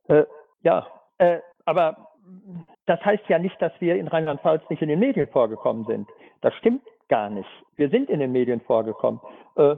Äh, 0.07 0.27
ja, 0.63 0.87
äh, 1.19 1.41
aber 1.65 1.97
das 2.87 3.05
heißt 3.05 3.25
ja 3.27 3.41
nicht, 3.41 3.61
dass 3.61 3.73
wir 3.81 3.97
in 3.97 4.07
Rheinland-Pfalz 4.07 4.63
nicht 4.71 4.81
in 4.81 4.91
den 4.91 5.01
Medien 5.01 5.27
vorgekommen 5.27 5.87
sind. 5.87 6.09
Das 6.41 6.55
stimmt 6.55 6.83
gar 7.09 7.31
nicht. 7.31 7.51
Wir 7.75 7.91
sind 7.91 8.11
in 8.11 8.21
den 8.21 8.31
Medien 8.31 8.61
vorgekommen. 8.61 9.21
Äh, 9.57 9.75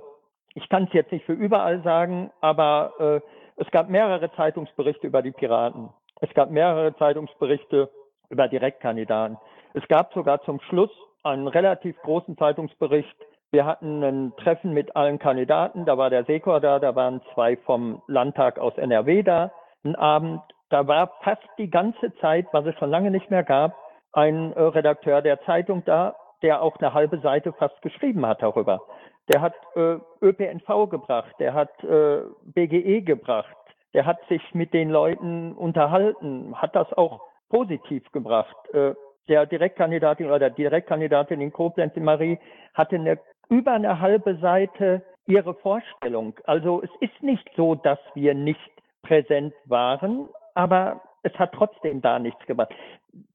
ich 0.55 0.68
kann 0.68 0.85
es 0.85 0.92
jetzt 0.92 1.11
nicht 1.11 1.25
für 1.25 1.33
überall 1.33 1.83
sagen, 1.83 2.31
aber 2.42 2.92
äh, 3.25 3.41
es 3.57 3.71
gab 3.71 3.88
mehrere 3.88 4.33
Zeitungsberichte 4.33 5.07
über 5.07 5.23
die 5.23 5.33
Piraten. 5.33 5.91
Es 6.21 6.33
gab 6.35 6.51
mehrere 6.51 6.97
Zeitungsberichte 6.97 7.91
über 8.31 8.49
Direktkandidaten. 8.49 9.37
Es 9.75 9.87
gab 9.88 10.12
sogar 10.15 10.43
zum 10.43 10.61
Schluss 10.61 10.91
einen 11.23 11.49
relativ 11.49 11.97
großen 12.03 12.37
Zeitungsbericht. 12.37 13.17
Wir 13.51 13.67
hatten 13.67 14.03
ein 14.03 14.33
Treffen 14.37 14.73
mit 14.73 14.97
allen 14.97 15.19
Kandidaten. 15.19 15.85
Da 15.85 15.99
war 15.99 16.11
der 16.11 16.25
Sekor 16.25 16.61
da, 16.61 16.79
da 16.79 16.95
waren 16.95 17.20
zwei 17.35 17.57
vom 17.59 18.03
Landtag 18.07 18.59
aus 18.59 18.76
NRW 18.79 19.22
da. 19.22 19.53
Ein 19.85 19.97
Abend, 19.97 20.41
da 20.70 20.87
war 20.87 21.12
fast 21.22 21.43
die 21.59 21.68
ganze 21.68 22.14
Zeit, 22.16 22.47
was 22.53 22.64
es 22.66 22.74
schon 22.79 22.91
lange 22.91 23.11
nicht 23.11 23.31
mehr 23.31 23.43
gab, 23.43 23.76
ein 24.12 24.53
äh, 24.53 24.61
Redakteur 24.61 25.22
der 25.22 25.43
Zeitung 25.43 25.85
da, 25.85 26.16
der 26.43 26.62
auch 26.62 26.76
eine 26.76 26.95
halbe 26.95 27.18
Seite 27.20 27.53
fast 27.53 27.81
geschrieben 27.83 28.26
hat 28.26 28.43
darüber 28.43 28.81
der 29.29 29.41
hat 29.41 29.55
äh, 29.77 29.99
ÖPNV 30.20 30.91
gebracht, 30.91 31.35
der 31.39 31.55
hat 31.55 31.70
äh, 31.85 32.23
BGE 32.43 33.03
gebracht, 33.03 33.57
der 33.95 34.07
hat 34.07 34.18
sich 34.29 34.43
mit 34.55 34.73
den 34.73 34.91
Leuten 34.91 35.53
unterhalten, 35.53 36.55
hat 36.55 36.75
das 36.75 36.93
auch 36.95 37.20
positiv 37.49 38.11
gebracht. 38.12 38.57
Äh, 38.73 38.95
der 39.29 39.47
Direktkandidatin 39.47 40.27
oder 40.27 40.39
der 40.39 40.51
Direktkandidatin 40.51 41.41
in 41.41 41.53
Koblenz, 41.53 41.97
in 41.97 42.05
Marie, 42.05 42.39
hatte 42.75 42.97
eine, 42.97 43.18
über 43.49 43.73
eine 43.73 44.01
halbe 44.01 44.37
Seite 44.39 45.03
ihre 45.27 45.55
Vorstellung. 45.55 46.35
Also 46.45 46.83
es 46.83 46.91
ist 47.01 47.23
nicht 47.23 47.49
so, 47.57 47.75
dass 47.77 47.99
wir 48.14 48.35
nicht 48.35 48.70
präsent 49.03 49.55
waren, 49.66 50.29
aber 50.55 51.01
es 51.23 51.33
hat 51.39 51.53
trotzdem 51.53 52.01
da 52.01 52.18
nichts 52.18 52.45
gemacht. 52.47 52.73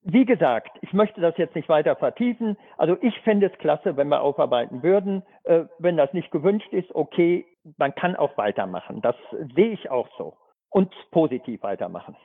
Wie 0.04 0.26
gesagt, 0.26 0.78
ich 0.82 0.94
möchte 0.94 1.22
das 1.22 1.38
jetzt 1.38 1.56
nicht 1.56 1.70
weiter 1.70 1.96
vertiefen. 1.96 2.58
Also 2.78 2.98
ich 3.02 3.20
fände 3.22 3.48
es 3.48 3.58
klasse, 3.60 3.98
wenn 3.98 4.10
wir 4.10 4.22
aufarbeiten 4.22 4.84
würden. 4.84 5.24
Äh, 5.44 5.66
wenn 5.80 5.98
das 5.98 6.14
nicht 6.14 6.32
gewünscht 6.32 6.72
ist, 6.74 6.94
okay, 6.96 7.46
man 7.78 7.94
kann 7.96 8.16
auch 8.16 8.38
weitermachen. 8.38 9.02
Das 9.02 9.16
sehe 9.56 9.72
ich 9.72 9.90
auch 9.90 10.08
so. 10.18 10.34
Und 10.70 10.94
positiv 11.12 11.64
weitermachen. 11.64 12.16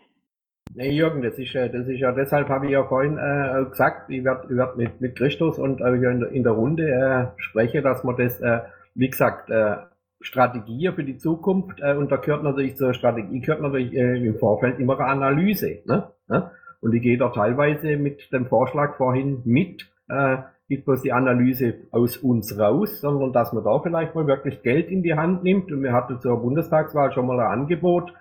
Nee, 0.74 0.90
Jürgen, 0.90 1.22
das 1.22 1.38
ist, 1.38 1.54
das 1.54 1.86
ist 1.86 2.00
ja, 2.00 2.12
deshalb 2.12 2.48
habe 2.48 2.66
ich 2.66 2.72
ja 2.72 2.84
vorhin 2.84 3.18
äh, 3.18 3.68
gesagt, 3.68 4.08
ich 4.08 4.24
werde 4.24 4.56
werd 4.56 4.76
mit, 4.76 5.00
mit 5.00 5.16
Christus 5.16 5.58
und 5.58 5.80
äh, 5.80 5.88
in, 5.88 6.20
der, 6.20 6.30
in 6.30 6.42
der 6.42 6.52
Runde 6.52 6.88
äh, 6.88 7.40
spreche, 7.40 7.82
dass 7.82 8.02
man 8.04 8.16
das, 8.16 8.40
äh, 8.40 8.60
wie 8.94 9.10
gesagt, 9.10 9.50
äh, 9.50 9.76
Strategie 10.22 10.90
für 10.94 11.04
die 11.04 11.18
Zukunft 11.18 11.80
äh, 11.80 11.94
und 11.94 12.10
da 12.10 12.16
gehört 12.16 12.42
natürlich 12.42 12.76
zur 12.76 12.94
Strategie 12.94 13.40
gehört 13.40 13.60
natürlich 13.60 13.94
äh, 13.94 14.26
im 14.26 14.38
Vorfeld 14.38 14.78
immer 14.78 14.98
eine 14.98 15.08
Analyse. 15.08 15.80
Ne? 15.86 16.08
ne? 16.28 16.50
Und 16.80 16.94
ich 16.94 17.02
gehe 17.02 17.18
da 17.18 17.28
teilweise 17.28 17.96
mit 17.96 18.32
dem 18.32 18.46
Vorschlag 18.46 18.96
vorhin 18.96 19.42
mit, 19.44 19.88
äh, 20.08 20.38
nicht 20.68 20.84
bloß 20.84 21.02
die 21.02 21.12
Analyse 21.12 21.74
aus 21.90 22.16
uns 22.16 22.58
raus, 22.58 23.00
sondern 23.00 23.32
dass 23.32 23.52
man 23.52 23.64
da 23.64 23.78
vielleicht 23.80 24.14
mal 24.14 24.26
wirklich 24.26 24.62
Geld 24.62 24.88
in 24.88 25.02
die 25.02 25.14
Hand 25.14 25.44
nimmt. 25.44 25.70
Und 25.70 25.82
wir 25.82 25.92
hatten 25.92 26.20
zur 26.20 26.40
Bundestagswahl 26.40 27.12
schon 27.12 27.26
mal 27.26 27.38
ein 27.40 27.60
Angebot, 27.60 28.12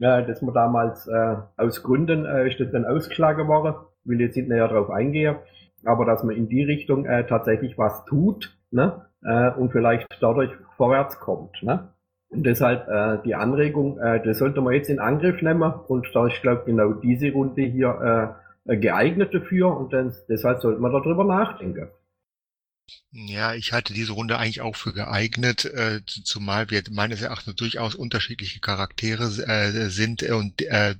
äh, 0.00 0.26
das 0.26 0.42
man 0.42 0.54
damals 0.54 1.06
äh, 1.06 1.36
aus 1.56 1.82
Gründen 1.82 2.24
äh, 2.24 2.48
ist 2.48 2.60
das 2.60 2.70
dann 2.72 2.84
ausgeschlagen 2.84 3.48
worden. 3.48 3.74
Will 4.04 4.20
jetzt 4.20 4.36
nicht 4.36 4.48
näher 4.48 4.68
darauf 4.68 4.90
eingehen, 4.90 5.36
aber 5.84 6.04
dass 6.04 6.24
man 6.24 6.34
in 6.34 6.48
die 6.48 6.64
Richtung 6.64 7.06
äh, 7.06 7.24
tatsächlich 7.26 7.78
was 7.78 8.04
tut 8.04 8.56
ne? 8.72 9.06
Äh, 9.24 9.50
und 9.50 9.72
vielleicht 9.72 10.06
dadurch 10.20 10.50
vorwärts 10.76 11.18
kommt. 11.20 11.62
Ne? 11.62 11.88
Und 12.30 12.44
deshalb 12.44 12.88
äh, 12.88 13.22
die 13.24 13.34
Anregung, 13.34 13.98
äh, 13.98 14.22
das 14.24 14.38
sollte 14.38 14.60
man 14.60 14.74
jetzt 14.74 14.88
in 14.88 14.98
Angriff 14.98 15.42
nehmen 15.42 15.72
und 15.88 16.08
da 16.14 16.26
ist, 16.26 16.40
glaube 16.42 16.62
genau 16.64 16.92
diese 16.92 17.32
Runde 17.32 17.62
hier 17.62 18.36
äh, 18.66 18.76
geeignet 18.76 19.34
dafür 19.34 19.76
und 19.76 19.92
dann, 19.92 20.14
deshalb 20.28 20.60
sollte 20.60 20.80
man 20.80 20.92
darüber 20.92 21.24
nachdenken. 21.24 21.88
Ja, 23.14 23.54
ich 23.54 23.72
halte 23.72 23.92
diese 23.92 24.12
Runde 24.12 24.38
eigentlich 24.38 24.62
auch 24.62 24.74
für 24.74 24.94
geeignet, 24.94 25.66
äh, 25.66 26.00
zumal 26.06 26.70
wir 26.70 26.82
meines 26.90 27.20
Erachtens 27.20 27.56
durchaus 27.56 27.94
unterschiedliche 27.94 28.60
Charaktere 28.60 29.24
äh, 29.46 29.90
sind 29.90 30.22
und 30.22 30.62
äh, 30.62 30.94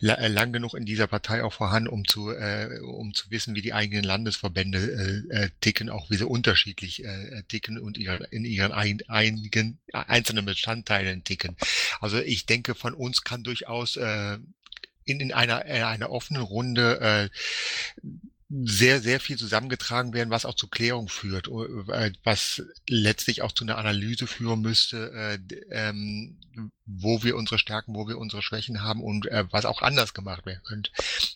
lang 0.00 0.52
genug 0.52 0.74
in 0.74 0.84
dieser 0.84 1.06
Partei 1.06 1.42
auch 1.42 1.54
vorhanden, 1.54 1.88
um 1.88 2.06
zu, 2.06 2.30
äh, 2.30 2.78
um 2.80 3.14
zu 3.14 3.30
wissen, 3.30 3.54
wie 3.54 3.62
die 3.62 3.72
eigenen 3.72 4.04
Landesverbände 4.04 5.24
äh, 5.30 5.44
äh 5.44 5.50
ticken, 5.62 5.88
auch 5.88 6.10
wie 6.10 6.16
sie 6.16 6.26
unterschiedlich 6.26 7.02
äh, 7.04 7.42
ticken 7.48 7.78
und 7.78 7.96
ihre, 7.96 8.24
in 8.30 8.44
ihren 8.44 8.72
ein, 8.72 9.00
einigen 9.08 9.78
einzelnen 9.92 10.44
Bestandteilen 10.44 11.24
ticken. 11.24 11.56
Also 12.00 12.18
ich 12.18 12.44
denke, 12.44 12.74
von 12.74 12.92
uns 12.92 13.22
kann 13.22 13.42
durchaus 13.42 13.96
äh, 13.96 14.38
in, 15.04 15.20
in 15.20 15.32
einer, 15.32 15.64
in 15.64 15.82
einer 15.82 16.10
offenen 16.10 16.42
Runde 16.42 17.00
äh, 17.00 17.28
sehr, 18.50 19.00
sehr 19.00 19.20
viel 19.20 19.36
zusammengetragen 19.36 20.14
werden, 20.14 20.30
was 20.30 20.46
auch 20.46 20.54
zur 20.54 20.70
Klärung 20.70 21.08
führt, 21.08 21.48
äh, 21.48 22.12
was 22.24 22.62
letztlich 22.88 23.42
auch 23.42 23.52
zu 23.52 23.64
einer 23.64 23.76
Analyse 23.76 24.26
führen 24.26 24.62
müsste, 24.62 25.12
äh, 25.12 25.38
ähm, 25.70 26.38
wo 26.86 27.22
wir 27.22 27.36
unsere 27.36 27.58
Stärken, 27.58 27.94
wo 27.94 28.08
wir 28.08 28.16
unsere 28.16 28.40
Schwächen 28.40 28.82
haben 28.82 29.02
und 29.02 29.26
äh, 29.26 29.44
was 29.50 29.66
auch 29.66 29.82
anders 29.82 30.14
gemacht 30.14 30.46
werden 30.46 30.62
könnte. 30.64 30.90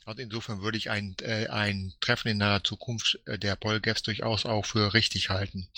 Also 0.06 0.22
insofern 0.22 0.62
würde 0.62 0.78
ich 0.78 0.90
ein, 0.90 1.14
äh, 1.20 1.48
ein 1.48 1.92
Treffen 2.00 2.28
in 2.28 2.38
naher 2.38 2.64
Zukunft 2.64 3.20
äh, 3.26 3.38
der 3.38 3.56
Polgefs 3.56 4.02
durchaus 4.02 4.46
auch 4.46 4.64
für 4.64 4.94
richtig 4.94 5.28
halten. 5.28 5.68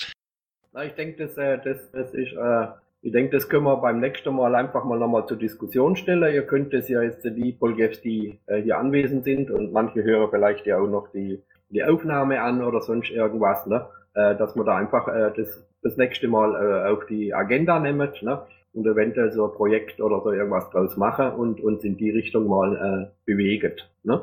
Ich 0.82 0.93
denke, 0.95 1.26
das, 1.26 1.37
äh, 1.37 1.59
das, 1.64 1.91
das 1.93 2.14
ist 2.14 2.32
äh, 2.32 2.66
ich 3.05 3.13
denke, 3.13 3.37
das 3.37 3.51
können 3.51 3.65
wir 3.65 3.77
beim 3.77 4.01
nächsten 4.01 4.35
Mal 4.35 4.55
einfach 4.55 4.85
mal 4.85 4.99
nochmal 4.99 5.27
zur 5.27 5.37
Diskussion 5.37 5.95
stellen. 5.95 6.33
Ihr 6.33 6.47
könnt 6.47 6.73
es 6.73 6.89
ja 6.89 7.03
jetzt 7.03 7.23
die 7.23 7.53
Polgefs, 7.53 8.01
die 8.01 8.39
äh, 8.47 8.63
hier 8.63 8.79
anwesend 8.79 9.25
sind 9.25 9.51
und 9.51 9.73
manche 9.75 10.03
hören 10.03 10.31
vielleicht 10.31 10.65
ja 10.65 10.79
auch 10.79 10.87
noch 10.89 11.09
die, 11.13 11.43
die 11.69 11.85
Aufnahme 11.85 12.41
an 12.41 12.65
oder 12.65 12.81
sonst 12.81 13.11
irgendwas, 13.11 13.67
ne? 13.67 13.85
Äh, 14.15 14.37
dass 14.37 14.57
man 14.57 14.65
da 14.65 14.77
einfach 14.77 15.07
äh, 15.09 15.33
das, 15.37 15.67
das 15.83 15.99
nächste 15.99 16.29
Mal 16.29 16.55
äh, 16.55 16.93
auf 16.93 17.05
die 17.05 17.35
Agenda 17.35 17.79
nimmt 17.79 18.23
ne? 18.23 18.41
und 18.73 18.87
eventuell 18.87 19.33
so 19.33 19.49
ein 19.49 19.53
Projekt 19.53 20.01
oder 20.01 20.23
so 20.23 20.33
irgendwas 20.33 20.71
draus 20.71 20.97
machen 20.97 21.33
und 21.33 21.61
uns 21.61 21.85
in 21.85 21.99
die 21.99 22.11
Richtung 22.11 22.49
mal 22.49 22.75
äh, 22.75 23.11
bewegt. 23.27 23.87
Ne? 24.03 24.23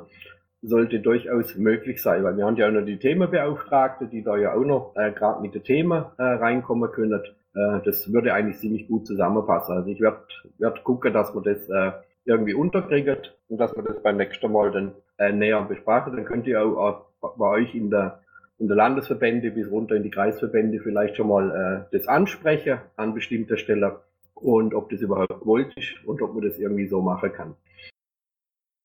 Sollte 0.64 1.02
durchaus 1.02 1.56
möglich 1.56 2.02
sein, 2.02 2.24
weil 2.24 2.36
wir 2.36 2.48
haben 2.48 2.56
ja 2.56 2.68
auch 2.68 2.72
noch 2.72 2.86
die 2.86 2.98
Themenbeauftragte, 2.98 4.08
die 4.08 4.24
da 4.24 4.38
ja 4.38 4.54
auch 4.54 4.66
noch 4.66 4.96
äh, 4.96 5.12
gerade 5.12 5.40
mit 5.42 5.54
den 5.54 5.64
Themen 5.64 6.06
äh, 6.18 6.24
reinkommen 6.24 6.92
können 6.92 7.22
äh, 7.54 7.80
das 7.84 8.12
würde 8.12 8.34
eigentlich 8.34 8.60
ziemlich 8.60 8.88
gut 8.88 9.08
zusammenpassen. 9.08 9.76
Also 9.76 9.90
ich 9.90 10.02
werde 10.02 10.24
werd 10.58 10.84
gucken, 10.84 11.14
dass 11.14 11.34
man 11.34 11.44
das 11.44 11.70
äh, 11.70 11.92
irgendwie 12.26 12.54
unterkriegt 12.54 13.36
und 13.50 13.58
dass 13.58 13.76
wir 13.76 13.84
das 13.84 14.02
beim 14.02 14.18
nächsten 14.18 14.52
Mal 14.52 14.72
dann 14.72 14.94
äh, 15.18 15.32
näher 15.32 15.62
besprechen. 15.64 16.16
Dann 16.16 16.26
könnt 16.26 16.48
ihr 16.48 16.62
auch, 16.64 17.06
auch 17.22 17.38
bei 17.38 17.48
euch 17.48 17.76
in 17.76 17.90
der 17.90 18.22
in 18.62 18.68
der 18.68 18.78
Landesverbände 18.78 19.50
bis 19.50 19.72
runter 19.72 19.96
in 19.96 20.04
die 20.04 20.12
Kreisverbände 20.12 20.80
vielleicht 20.82 21.18
schon 21.18 21.30
mal 21.30 21.50
äh, 21.90 21.98
das 21.98 22.08
ansprechen 22.08 22.80
an 22.96 23.16
bestimmter 23.16 23.58
Stelle 23.58 24.02
und 24.36 24.76
ob 24.76 24.92
das 24.92 25.02
überhaupt 25.02 25.40
gewollt 25.40 25.76
ist 25.76 26.06
und 26.06 26.22
ob 26.22 26.36
man 26.36 26.44
das 26.44 26.60
irgendwie 26.60 26.88
so 26.88 27.02
machen 27.02 27.34
kann. 27.34 27.56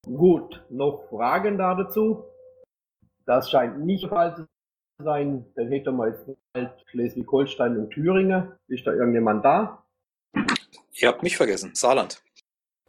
Gut, 0.07 0.65
noch 0.71 1.09
Fragen 1.11 1.59
da 1.59 1.75
dazu? 1.75 2.25
Das 3.27 3.51
scheint 3.51 3.85
nicht 3.85 4.05
der 4.05 4.11
Fall 4.11 4.37
zu 4.37 4.47
sein, 4.99 5.45
dann 5.55 5.69
hätten 5.69 5.97
wir 5.97 6.09
jetzt 6.09 6.27
halt 6.55 6.73
Schleswig-Holstein 6.91 7.77
und 7.77 7.91
Thüringen. 7.91 8.53
Ist 8.69 8.87
da 8.87 8.93
irgendjemand 8.93 9.45
da? 9.45 9.83
Ihr 10.95 11.09
habt 11.09 11.23
mich 11.23 11.37
vergessen, 11.37 11.73
Saarland. 11.75 12.23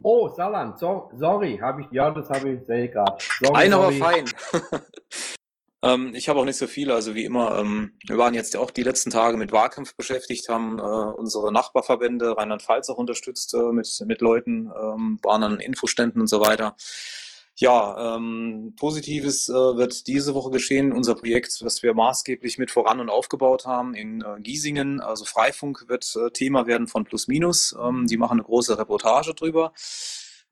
Oh, 0.02 0.28
Saarland, 0.28 0.78
so, 0.78 1.10
sorry, 1.16 1.58
habe 1.60 1.82
ich, 1.82 1.88
ja, 1.90 2.10
das 2.10 2.30
habe 2.30 2.50
ich, 2.50 2.66
sehe 2.66 2.88
gerade. 2.88 3.18
Ein, 3.52 3.72
aber 3.72 3.90
fein. 3.90 4.26
ähm, 5.82 6.12
ich 6.14 6.28
habe 6.28 6.38
auch 6.38 6.44
nicht 6.44 6.56
so 6.56 6.68
viele, 6.68 6.94
also 6.94 7.16
wie 7.16 7.24
immer, 7.24 7.58
ähm, 7.58 7.98
wir 8.06 8.16
waren 8.16 8.32
jetzt 8.32 8.56
auch 8.56 8.70
die 8.70 8.84
letzten 8.84 9.10
Tage 9.10 9.36
mit 9.36 9.50
Wahlkampf 9.50 9.96
beschäftigt, 9.96 10.48
haben 10.48 10.78
äh, 10.78 10.82
unsere 10.82 11.52
Nachbarverbände 11.52 12.36
Rheinland-Pfalz 12.36 12.88
auch 12.90 12.96
unterstützt 12.96 13.54
äh, 13.54 13.72
mit, 13.72 13.88
mit 14.06 14.20
Leuten, 14.20 14.70
ähm, 14.80 15.18
waren 15.22 15.42
an 15.42 15.60
Infoständen 15.60 16.20
und 16.20 16.28
so 16.28 16.40
weiter. 16.40 16.76
Ja, 17.60 18.14
ähm, 18.14 18.74
Positives 18.78 19.48
äh, 19.48 19.52
wird 19.52 20.06
diese 20.06 20.32
Woche 20.34 20.50
geschehen. 20.52 20.92
Unser 20.92 21.16
Projekt, 21.16 21.60
das 21.60 21.82
wir 21.82 21.92
maßgeblich 21.92 22.56
mit 22.56 22.70
voran 22.70 23.00
und 23.00 23.10
aufgebaut 23.10 23.66
haben 23.66 23.94
in 23.94 24.20
äh, 24.20 24.40
Giesingen, 24.40 25.00
also 25.00 25.24
Freifunk, 25.24 25.86
wird 25.88 26.14
äh, 26.14 26.30
Thema 26.30 26.68
werden 26.68 26.86
von 26.86 27.02
Plus 27.02 27.26
Minus. 27.26 27.76
Ähm, 27.82 28.06
die 28.06 28.16
machen 28.16 28.34
eine 28.34 28.44
große 28.44 28.78
Reportage 28.78 29.34
drüber. 29.34 29.72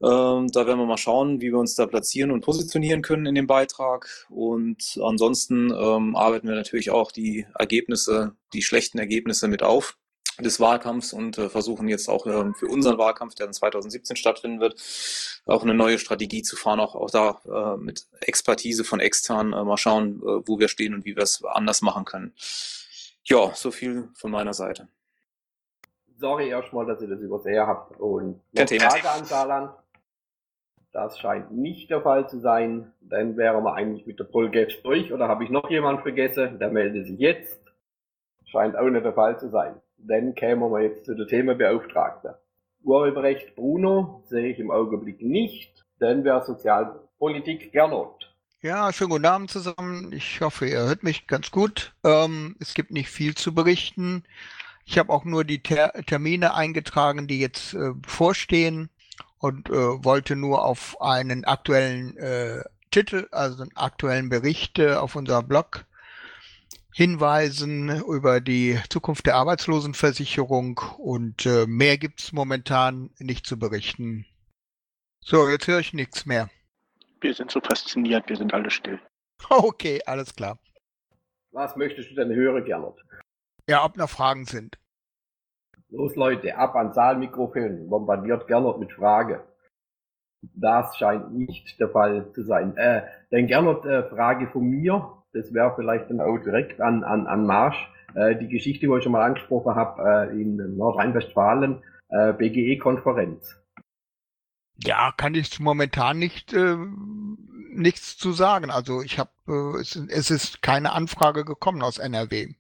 Ähm, 0.03 0.49
da 0.51 0.67
werden 0.67 0.81
wir 0.81 0.87
mal 0.87 0.97
schauen, 0.97 1.41
wie 1.41 1.53
wir 1.53 1.59
uns 1.59 1.77
da 1.77 1.87
platzieren 1.87 2.33
und 2.33 2.41
positionieren 2.41 3.03
können 3.03 3.27
in 3.27 3.37
dem 3.37 3.47
Beitrag. 3.47 4.27
Und 4.29 4.99
ansonsten 5.01 5.71
ähm, 5.71 6.17
arbeiten 6.17 6.49
wir 6.49 6.57
natürlich 6.57 6.91
auch 6.91 7.13
die 7.13 7.47
Ergebnisse, 7.57 8.35
die 8.53 8.63
schlechten 8.63 8.99
Ergebnisse 8.99 9.47
mit 9.47 9.63
auf 9.63 9.97
des 10.39 10.61
Wahlkampfs 10.61 11.13
und 11.13 11.39
äh, 11.39 11.49
versuchen 11.49 11.89
jetzt 11.89 12.09
auch 12.09 12.27
äh, 12.27 12.53
für 12.55 12.67
unseren 12.67 12.99
Wahlkampf, 12.99 13.35
der 13.35 13.47
dann 13.47 13.55
2017 13.55 14.17
stattfinden 14.17 14.61
wird, 14.61 14.81
auch 15.47 15.63
eine 15.63 15.75
neue 15.75 15.99
Strategie 15.99 16.43
zu 16.43 16.57
fahren, 16.57 16.81
auch, 16.81 16.95
auch 16.95 17.11
da 17.11 17.41
äh, 17.47 17.77
mit 17.77 18.07
Expertise 18.21 18.85
von 18.85 19.01
extern 19.01 19.53
äh, 19.53 19.65
mal 19.65 19.77
schauen, 19.77 20.21
äh, 20.21 20.47
wo 20.47 20.59
wir 20.59 20.69
stehen 20.69 20.95
und 20.95 21.05
wie 21.05 21.17
wir 21.17 21.23
es 21.23 21.43
anders 21.45 21.83
machen 21.83 22.05
können. 22.05 22.35
Ja, 23.25 23.53
so 23.55 23.71
viel 23.71 24.09
von 24.15 24.31
meiner 24.31 24.55
Seite. 24.55 24.89
Sorry 26.19 26.49
erstmal, 26.49 26.87
dass 26.87 27.01
ihr 27.03 27.09
das 27.09 27.21
übersehen 27.21 27.67
habt. 27.67 27.99
Und 27.99 28.41
noch 28.53 28.69
Frage 28.69 29.11
an 29.11 29.25
Saarland. 29.25 29.71
Das 30.93 31.19
scheint 31.19 31.51
nicht 31.51 31.91
der 31.91 32.01
Fall 32.01 32.27
zu 32.29 32.41
sein. 32.41 32.93
Dann 33.01 33.37
wären 33.37 33.65
wir 33.65 33.75
eigentlich 33.75 34.07
mit 34.07 34.19
der 34.19 34.25
Polgate 34.25 34.81
durch. 34.83 35.13
Oder 35.13 35.29
habe 35.29 35.45
ich 35.45 35.51
noch 35.51 35.69
jemand 35.69 36.01
vergessen? 36.01 36.59
Der 36.59 36.71
meldet 36.71 37.07
sich 37.07 37.19
jetzt. 37.19 37.61
Scheint 38.47 38.77
auch 38.77 38.89
nicht 38.89 39.05
der 39.05 39.13
Fall 39.13 39.39
zu 39.39 39.51
sein. 39.51 39.75
Dann 40.09 40.35
kämen 40.35 40.71
wir 40.71 40.83
jetzt 40.83 41.05
zu 41.05 41.15
der 41.15 41.27
Themenbeauftragten. 41.27 42.35
Urheberrecht 42.85 43.57
Bruno 43.57 44.23
sehe 44.27 44.53
ich 44.53 44.59
im 44.61 44.71
Augenblick 44.71 45.21
nicht. 45.21 45.85
Dann 45.99 46.23
wäre 46.23 46.45
Sozialpolitik 46.45 47.73
Gernot. 47.73 48.33
Ja, 48.63 48.93
schönen 48.93 49.11
guten 49.11 49.27
Abend 49.27 49.51
zusammen. 49.51 50.13
Ich 50.13 50.41
hoffe, 50.41 50.67
ihr 50.67 50.79
hört 50.79 51.03
mich 51.03 51.27
ganz 51.27 51.51
gut. 51.51 51.93
Ähm, 52.05 52.55
es 52.61 52.75
gibt 52.75 52.93
nicht 52.93 53.09
viel 53.09 53.35
zu 53.35 53.53
berichten. 53.53 54.23
Ich 54.85 54.99
habe 54.99 55.13
auch 55.13 55.25
nur 55.25 55.45
die 55.45 55.63
Ter 55.63 55.93
Termine 56.07 56.55
eingetragen, 56.55 57.27
die 57.27 57.41
jetzt 57.41 57.75
äh, 57.75 57.93
bevorstehen 57.93 58.91
und 59.39 59.69
äh, 59.69 59.73
wollte 59.73 60.37
nur 60.37 60.65
auf 60.65 61.01
einen 61.01 61.45
aktuellen 61.45 62.17
äh, 62.17 62.63
Titel, 62.93 63.27
also 63.33 63.63
einen 63.63 63.77
aktuellen 63.77 64.29
Bericht 64.29 64.81
auf 64.81 65.17
unserem 65.17 65.49
Blog 65.49 65.85
hinweisen 66.97 67.91
über 68.07 68.41
die 68.41 68.79
Zukunft 68.89 69.27
der 69.27 69.35
Arbeitslosenversicherung 69.35 70.81
und 70.97 71.45
äh, 71.45 71.67
mehr 71.67 71.99
gibt's 71.99 72.33
momentan 72.33 73.11
nicht 73.19 73.45
zu 73.45 73.59
berichten. 73.59 74.25
So, 75.21 75.47
jetzt 75.47 75.67
höre 75.67 75.81
ich 75.81 75.93
nichts 75.93 76.25
mehr. 76.25 76.49
Wir 77.21 77.35
sind 77.35 77.51
so 77.51 77.61
fasziniert, 77.61 78.27
wir 78.31 78.37
sind 78.37 78.55
alle 78.55 78.71
still. 78.71 78.99
Okay, 79.51 80.01
alles 80.07 80.35
klar. 80.35 80.59
Was 81.53 81.77
möchtest 81.77 82.11
du 82.11 82.15
denn 82.15 82.35
hören, 82.35 82.65
Gernot? 82.65 82.99
Ja, 83.69 83.85
ob 83.85 83.99
noch 83.99 84.09
Fragen 84.09 84.47
sind. 84.47 84.79
Los 85.91 86.17
Leute, 86.17 86.57
ab 86.57 86.75
an 86.77 86.95
Saalmikrofon, 86.95 87.91
bombardiert 87.91 88.47
Gernot 88.47 88.81
mit 88.81 88.93
Frage. 88.93 89.47
Das 90.55 90.97
scheint 90.97 91.35
nicht 91.35 91.79
der 91.79 91.91
Fall 91.91 92.33
zu 92.33 92.43
sein. 92.43 92.75
Äh, 92.79 93.03
dann 93.31 93.47
gerne 93.47 93.79
eine 93.83 93.97
äh, 93.97 94.09
Frage 94.09 94.49
von 94.49 94.63
mir. 94.63 95.16
Das 95.37 95.53
wäre 95.53 95.73
vielleicht 95.77 96.11
dann 96.11 96.21
auch 96.21 96.39
direkt 96.39 96.81
an, 96.81 97.05
an, 97.05 97.27
an 97.27 97.47
Marsch. 97.47 97.77
Äh, 98.15 98.37
die 98.37 98.49
Geschichte, 98.49 98.87
die 98.87 98.93
ich 98.93 99.03
schon 99.03 99.13
mal 99.13 99.23
angesprochen 99.23 99.75
habe, 99.75 100.31
äh, 100.33 100.41
in 100.41 100.77
Nordrhein-Westfalen, 100.77 101.83
äh, 102.09 102.33
BGE-Konferenz. 102.33 103.61
Ja, 104.79 105.13
kann 105.17 105.35
ich 105.35 105.61
momentan 105.61 106.19
nicht 106.19 106.53
äh, 106.53 106.77
nichts 107.71 108.17
zu 108.17 108.33
sagen. 108.33 108.71
Also 108.71 109.03
ich 109.03 109.19
habe, 109.19 109.31
äh, 109.49 109.81
es, 109.81 109.97
es 109.97 110.31
ist 110.31 110.63
keine 110.63 110.93
Anfrage 110.93 111.45
gekommen 111.45 111.83
aus 111.83 111.99
NRW. 111.99 112.55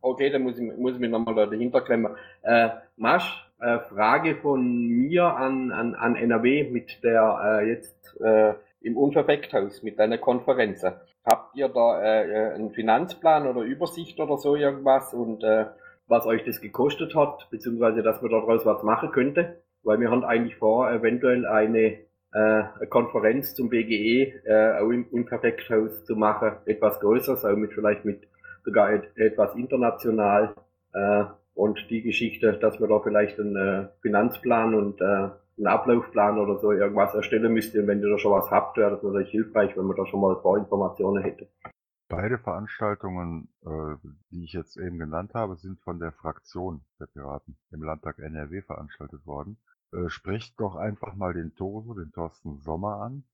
Okay, 0.00 0.30
dann 0.30 0.42
muss 0.42 0.58
ich, 0.58 0.76
muss 0.76 0.94
ich 0.94 1.00
mich 1.00 1.10
nochmal 1.10 1.34
dahinter 1.34 1.80
klemmen. 1.80 2.14
Äh, 2.42 2.70
Masch, 2.96 3.48
äh, 3.60 3.78
Frage 3.80 4.36
von 4.36 4.86
mir 4.86 5.24
an, 5.36 5.72
an, 5.72 5.94
an 5.94 6.16
NRW 6.16 6.70
mit 6.70 7.02
der 7.02 7.60
äh, 7.62 7.68
jetzt 7.68 8.16
äh, 8.20 8.54
im 8.80 8.96
Unverfekthaus, 8.96 9.82
mit 9.82 9.98
deiner 9.98 10.18
Konferenz. 10.18 10.84
Habt 11.28 11.54
ihr 11.56 11.68
da 11.68 12.00
äh, 12.00 12.30
äh, 12.30 12.54
einen 12.54 12.70
Finanzplan 12.70 13.46
oder 13.46 13.60
Übersicht 13.60 14.18
oder 14.18 14.38
so 14.38 14.56
irgendwas 14.56 15.12
und 15.12 15.44
äh, 15.44 15.66
was 16.06 16.24
euch 16.24 16.42
das 16.44 16.62
gekostet 16.62 17.14
hat, 17.14 17.48
beziehungsweise 17.50 18.02
dass 18.02 18.22
man 18.22 18.30
daraus 18.30 18.64
was 18.64 18.82
machen 18.82 19.10
könnte? 19.10 19.60
Weil 19.82 20.00
wir 20.00 20.10
haben 20.10 20.24
eigentlich 20.24 20.56
vor, 20.56 20.90
eventuell 20.90 21.44
eine 21.46 21.98
äh, 22.32 22.38
eine 22.78 22.86
Konferenz 22.88 23.54
zum 23.54 23.68
BGE 23.68 24.32
äh, 24.46 24.78
auch 24.78 24.90
im 24.90 25.06
Unperfekthaus 25.10 26.04
zu 26.04 26.16
machen, 26.16 26.52
etwas 26.64 26.98
größeres, 27.00 27.44
auch 27.44 27.56
mit 27.56 27.74
vielleicht 27.74 28.06
mit 28.06 28.26
sogar 28.64 28.90
et 28.90 29.14
etwas 29.16 29.54
international 29.54 30.54
äh, 30.94 31.24
und 31.54 31.90
die 31.90 32.02
Geschichte, 32.02 32.54
dass 32.54 32.80
man 32.80 32.88
da 32.88 33.00
vielleicht 33.00 33.38
einen 33.38 33.56
äh, 33.56 33.88
Finanzplan 34.00 34.74
und 34.74 35.00
äh, 35.02 35.28
einen 35.58 35.66
Ablaufplan 35.66 36.38
oder 36.38 36.58
so 36.58 36.72
irgendwas 36.72 37.14
erstellen 37.14 37.52
müsste. 37.52 37.80
Und 37.80 37.88
wenn 37.88 38.00
ihr 38.00 38.08
da 38.08 38.18
schon 38.18 38.32
was 38.32 38.50
habt, 38.50 38.76
wäre 38.76 38.92
das 38.92 39.02
natürlich 39.02 39.30
hilfreich, 39.30 39.76
wenn 39.76 39.86
man 39.86 39.96
da 39.96 40.06
schon 40.06 40.20
mal 40.20 40.40
Vorinformationen 40.40 41.22
hätte. 41.22 41.48
Beide 42.08 42.38
Veranstaltungen, 42.38 43.48
äh, 43.66 43.96
die 44.30 44.44
ich 44.44 44.52
jetzt 44.54 44.78
eben 44.78 44.98
genannt 44.98 45.34
habe, 45.34 45.56
sind 45.56 45.78
von 45.80 45.98
der 45.98 46.12
Fraktion 46.12 46.80
der 46.98 47.06
Piraten 47.06 47.58
im 47.70 47.82
Landtag 47.82 48.18
NRW 48.18 48.62
veranstaltet 48.62 49.26
worden. 49.26 49.58
Äh, 49.92 50.08
sprecht 50.08 50.58
doch 50.58 50.76
einfach 50.76 51.14
mal 51.16 51.34
den 51.34 51.54
Toso, 51.54 51.92
den 51.92 52.10
Thorsten 52.12 52.60
Sommer 52.60 53.02
an, 53.02 53.24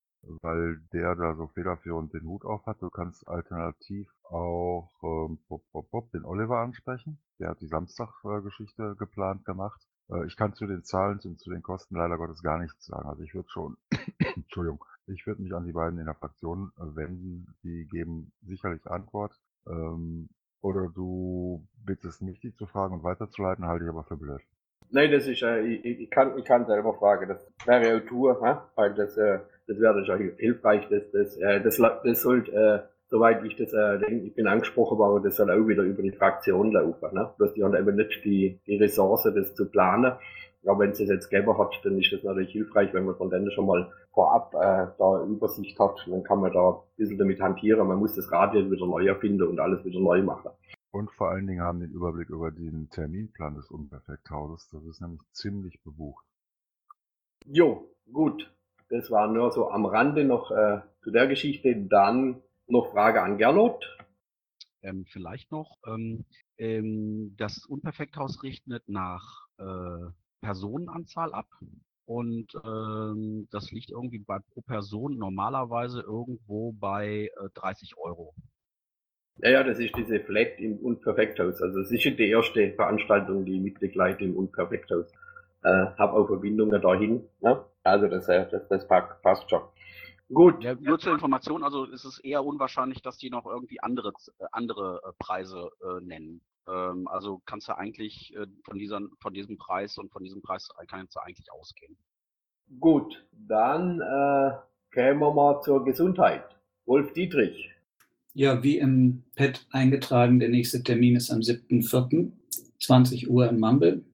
weil 0.42 0.80
der 0.92 1.14
da 1.14 1.34
so 1.36 1.46
federführend 1.48 2.12
den 2.14 2.24
Hut 2.24 2.44
auf 2.44 2.66
hat. 2.66 2.82
Du 2.82 2.90
kannst 2.90 3.28
alternativ 3.28 4.08
auch 4.24 4.90
ähm, 5.02 5.38
pop, 5.46 5.62
pop, 5.70 5.90
pop, 5.90 6.10
den 6.10 6.24
Oliver 6.24 6.58
ansprechen. 6.58 7.20
Der 7.38 7.50
hat 7.50 7.60
die 7.60 7.68
Samstag-Geschichte 7.68 8.92
äh, 8.92 8.94
geplant 8.96 9.44
gemacht. 9.44 9.80
Äh, 10.10 10.26
ich 10.26 10.36
kann 10.36 10.54
zu 10.54 10.66
den 10.66 10.84
Zahlen 10.84 11.20
und 11.24 11.40
zu 11.40 11.50
den 11.50 11.62
Kosten 11.62 11.96
leider 11.96 12.16
Gottes 12.16 12.42
gar 12.42 12.58
nichts 12.58 12.86
sagen. 12.86 13.08
Also 13.08 13.22
ich 13.22 13.34
würde 13.34 13.48
schon, 13.50 13.76
Entschuldigung, 14.36 14.84
ich 15.06 15.26
würde 15.26 15.42
mich 15.42 15.54
an 15.54 15.66
die 15.66 15.72
beiden 15.72 15.98
in 15.98 16.06
der 16.06 16.14
Fraktion 16.14 16.72
äh, 16.78 16.96
wenden. 16.96 17.54
Die 17.62 17.86
geben 17.90 18.32
sicherlich 18.42 18.86
Antwort. 18.86 19.38
Ähm, 19.66 20.28
oder 20.60 20.88
du 20.88 21.66
bittest 21.84 22.22
mich, 22.22 22.40
die 22.40 22.54
zu 22.54 22.66
fragen 22.66 22.94
und 22.94 23.04
weiterzuleiten, 23.04 23.66
halte 23.66 23.84
ich 23.84 23.90
aber 23.90 24.04
für 24.04 24.16
blöd. 24.16 24.40
Nein, 24.90 25.10
das 25.10 25.26
ist, 25.26 25.42
äh, 25.42 25.60
ich, 25.60 25.84
ich, 25.84 26.10
kann, 26.10 26.38
ich 26.38 26.44
kann 26.44 26.66
selber 26.66 26.94
fragen. 26.94 27.28
Das 27.28 27.46
wäre 27.66 27.96
auch 27.96 28.06
Tour, 28.06 28.40
ne? 28.42 28.62
weil 28.74 28.94
das, 28.94 29.16
äh, 29.16 29.40
das 29.66 29.78
wäre 29.78 30.04
ja 30.06 30.16
hilfreich. 30.16 30.88
Das, 30.88 31.10
das, 31.10 31.36
äh, 31.36 31.60
das, 31.60 31.76
das 32.04 32.22
sollte, 32.22 32.52
äh, 32.52 32.93
soweit 33.08 33.44
ich 33.44 33.56
das 33.56 33.72
äh, 33.72 33.98
denke, 33.98 34.26
ich 34.26 34.34
bin 34.34 34.46
angesprochen 34.46 34.98
worden, 34.98 35.24
das 35.24 35.36
soll 35.36 35.50
auch 35.50 35.66
wieder 35.66 35.82
über 35.82 36.02
die 36.02 36.12
Fraktion 36.12 36.72
laufen. 36.72 37.14
Ne? 37.14 37.32
Bloß 37.36 37.54
die 37.54 37.64
haben 37.64 37.74
eben 37.74 37.96
nicht 37.96 38.24
die, 38.24 38.60
die 38.66 38.76
Ressource, 38.76 39.24
das 39.34 39.54
zu 39.54 39.70
planen. 39.70 40.12
Aber 40.66 40.78
wenn 40.78 40.90
es 40.90 40.98
das 40.98 41.08
jetzt 41.08 41.28
gäbe 41.28 41.58
hat, 41.58 41.78
dann 41.84 41.98
ist 41.98 42.12
das 42.12 42.22
natürlich 42.22 42.52
hilfreich, 42.52 42.92
wenn 42.94 43.04
man 43.04 43.16
von 43.16 43.28
denen 43.28 43.50
schon 43.50 43.66
mal 43.66 43.92
vorab 44.12 44.54
äh, 44.54 44.86
da 44.98 45.24
Übersicht 45.26 45.78
hat. 45.78 46.06
Dann 46.06 46.24
kann 46.24 46.40
man 46.40 46.52
da 46.52 46.70
ein 46.70 46.96
bisschen 46.96 47.18
damit 47.18 47.40
hantieren. 47.40 47.86
Man 47.86 47.98
muss 47.98 48.14
das 48.14 48.32
Radio 48.32 48.70
wieder 48.70 48.86
neu 48.86 49.06
erfinden 49.06 49.42
und 49.42 49.60
alles 49.60 49.84
wieder 49.84 50.00
neu 50.00 50.22
machen. 50.22 50.50
Und 50.90 51.10
vor 51.10 51.30
allen 51.30 51.46
Dingen 51.46 51.60
haben 51.60 51.80
den 51.80 51.90
Überblick 51.90 52.30
über 52.30 52.50
den 52.50 52.88
Terminplan 52.88 53.56
des 53.56 53.70
Unperfekthauses. 53.70 54.68
Das 54.70 54.84
ist 54.84 55.00
nämlich 55.00 55.20
ziemlich 55.32 55.82
bebucht. 55.82 56.24
Jo, 57.46 57.88
gut. 58.10 58.50
Das 58.90 59.10
war 59.10 59.26
nur 59.28 59.50
so 59.50 59.70
am 59.70 59.86
Rande 59.86 60.24
noch 60.24 60.50
äh, 60.50 60.80
zu 61.02 61.10
der 61.10 61.26
Geschichte. 61.26 61.74
Dann 61.76 62.42
noch 62.66 62.90
Frage 62.92 63.22
an 63.22 63.38
Gernot. 63.38 63.84
Ähm, 64.82 65.04
vielleicht 65.06 65.50
noch. 65.50 65.78
Ähm, 65.86 66.24
ähm, 66.58 67.34
das 67.36 67.64
Unperfekthaus 67.66 68.42
rechnet 68.42 68.88
nach 68.88 69.46
äh, 69.58 70.10
Personenanzahl 70.40 71.32
ab. 71.32 71.48
Und 72.06 72.52
ähm, 72.64 73.48
das 73.50 73.70
liegt 73.70 73.90
irgendwie 73.90 74.18
bei 74.18 74.38
pro 74.52 74.60
Person 74.60 75.16
normalerweise 75.16 76.02
irgendwo 76.02 76.72
bei 76.72 77.30
äh, 77.34 77.48
30 77.54 77.96
Euro. 77.96 78.34
Ja, 79.38 79.50
ja, 79.50 79.64
das 79.64 79.78
ist 79.78 79.96
diese 79.96 80.20
Flat 80.20 80.58
im 80.58 80.76
Unperfekthaus. 80.78 81.60
Also 81.60 81.80
es 81.80 81.90
ist 81.90 82.04
die 82.04 82.28
erste 82.28 82.72
Veranstaltung, 82.72 83.44
die 83.44 83.56
ich 83.56 83.62
mitbegleite 83.62 84.22
im 84.22 84.36
Unperfekthaus. 84.36 85.10
Äh, 85.62 85.86
hab 85.96 86.12
auch 86.12 86.26
Verbindungen 86.26 86.80
dahin. 86.80 87.26
Ne? 87.40 87.64
Also 87.82 88.06
das, 88.06 88.28
äh, 88.28 88.46
das, 88.50 88.68
das 88.68 88.86
passt 88.86 89.50
schon. 89.50 89.62
Gut. 90.32 90.62
Ja, 90.62 90.74
nur 90.74 90.98
zur 90.98 91.12
Information, 91.12 91.62
also 91.62 91.84
ist 91.84 92.04
es 92.04 92.18
eher 92.18 92.44
unwahrscheinlich, 92.44 93.02
dass 93.02 93.18
die 93.18 93.30
noch 93.30 93.46
irgendwie 93.46 93.80
andere, 93.80 94.12
äh, 94.38 94.44
andere 94.52 95.00
äh, 95.04 95.12
Preise 95.18 95.70
äh, 95.82 96.04
nennen. 96.04 96.40
Ähm, 96.66 97.06
also 97.08 97.42
kannst 97.44 97.68
du 97.68 97.76
eigentlich 97.76 98.34
äh, 98.34 98.46
von, 98.64 98.78
dieser, 98.78 99.00
von 99.20 99.34
diesem 99.34 99.58
Preis 99.58 99.98
und 99.98 100.10
von 100.12 100.22
diesem 100.22 100.40
Preis 100.40 100.68
kannst 100.88 101.16
du 101.16 101.20
eigentlich 101.20 101.52
ausgehen. 101.52 101.96
Gut, 102.80 103.26
dann 103.32 104.00
äh, 104.00 104.52
kämen 104.92 105.20
wir 105.20 105.34
mal 105.34 105.60
zur 105.60 105.84
Gesundheit. 105.84 106.44
Wolf 106.86 107.12
Dietrich. 107.12 107.70
Ja, 108.32 108.62
wie 108.62 108.78
im 108.78 109.22
Pad 109.36 109.66
eingetragen, 109.70 110.40
der 110.40 110.48
nächste 110.48 110.82
Termin 110.82 111.16
ist 111.16 111.30
am 111.30 111.40
7.4., 111.40 112.32
20 112.80 113.30
Uhr 113.30 113.48
in 113.48 113.60
Mumble. 113.60 114.04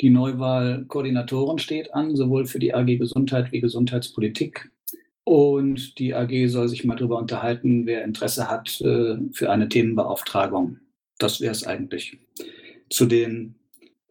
Die 0.00 0.10
Neuwahl 0.10 0.84
Koordinatoren 0.86 1.58
steht 1.58 1.92
an, 1.94 2.16
sowohl 2.16 2.46
für 2.46 2.58
die 2.58 2.74
AG 2.74 2.98
Gesundheit 2.98 3.52
wie 3.52 3.60
Gesundheitspolitik. 3.60 4.70
Und 5.28 5.98
die 5.98 6.14
AG 6.14 6.46
soll 6.46 6.68
sich 6.68 6.84
mal 6.84 6.94
darüber 6.94 7.18
unterhalten, 7.18 7.84
wer 7.84 8.04
Interesse 8.04 8.48
hat 8.48 8.80
äh, 8.80 9.16
für 9.32 9.50
eine 9.50 9.68
Themenbeauftragung. 9.68 10.78
Das 11.18 11.40
wäre 11.40 11.50
es 11.50 11.66
eigentlich. 11.66 12.16
Zu 12.90 13.06
den 13.06 13.56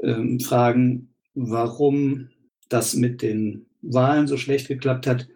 ähm, 0.04 0.42
Fragen, 0.42 1.14
warum 1.34 2.28
das 2.68 2.96
mit 2.96 3.22
den 3.22 3.66
Wahlen 3.82 4.28
so 4.28 4.36
schlecht 4.36 4.68
geklappt 4.68 5.08
hat, 5.08 5.30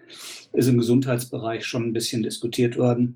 ist 0.51 0.67
im 0.67 0.80
Gesundheitsbereich 0.80 1.65
schon 1.65 1.84
ein 1.84 1.93
bisschen 1.93 2.23
diskutiert 2.23 2.75
worden. 2.75 3.15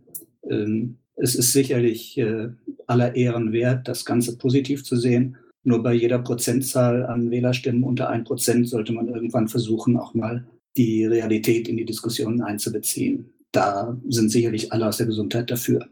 Ähm, 0.49 0.99
es 1.17 1.35
ist 1.35 1.51
sicherlich 1.51 2.17
äh, 2.17 2.47
aller 2.87 3.13
Ehren 3.13 3.51
wert, 3.51 3.89
das 3.89 4.05
Ganze 4.05 4.37
positiv 4.37 4.85
zu 4.85 4.95
sehen. 4.95 5.35
Nur 5.65 5.83
bei 5.83 5.93
jeder 5.93 6.19
Prozentzahl 6.19 7.05
an 7.07 7.29
Wählerstimmen 7.29 7.83
unter 7.83 8.09
ein 8.09 8.23
Prozent 8.23 8.69
sollte 8.69 8.93
man 8.93 9.09
irgendwann 9.09 9.49
versuchen, 9.49 9.97
auch 9.97 10.13
mal 10.13 10.45
die 10.77 11.05
Realität 11.05 11.67
in 11.67 11.77
die 11.77 11.85
Diskussionen 11.85 12.41
einzubeziehen. 12.41 13.33
Da 13.51 13.97
sind 14.09 14.29
sicherlich 14.29 14.71
alle 14.71 14.87
aus 14.87 14.97
der 14.97 15.05
Gesundheit 15.05 15.49
dafür. 15.51 15.87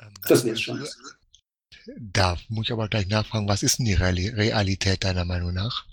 Ähm, 0.00 0.12
das 0.28 0.44
wäre 0.44 0.56
schon. 0.56 0.84
Da 1.98 2.36
muss 2.48 2.66
ich 2.66 2.72
aber 2.72 2.88
gleich 2.88 3.08
nachfragen, 3.08 3.48
was 3.48 3.62
ist 3.62 3.78
denn 3.78 3.86
die 3.86 3.94
Realität 3.94 5.02
deiner 5.02 5.24
Meinung 5.24 5.52
nach? 5.52 5.86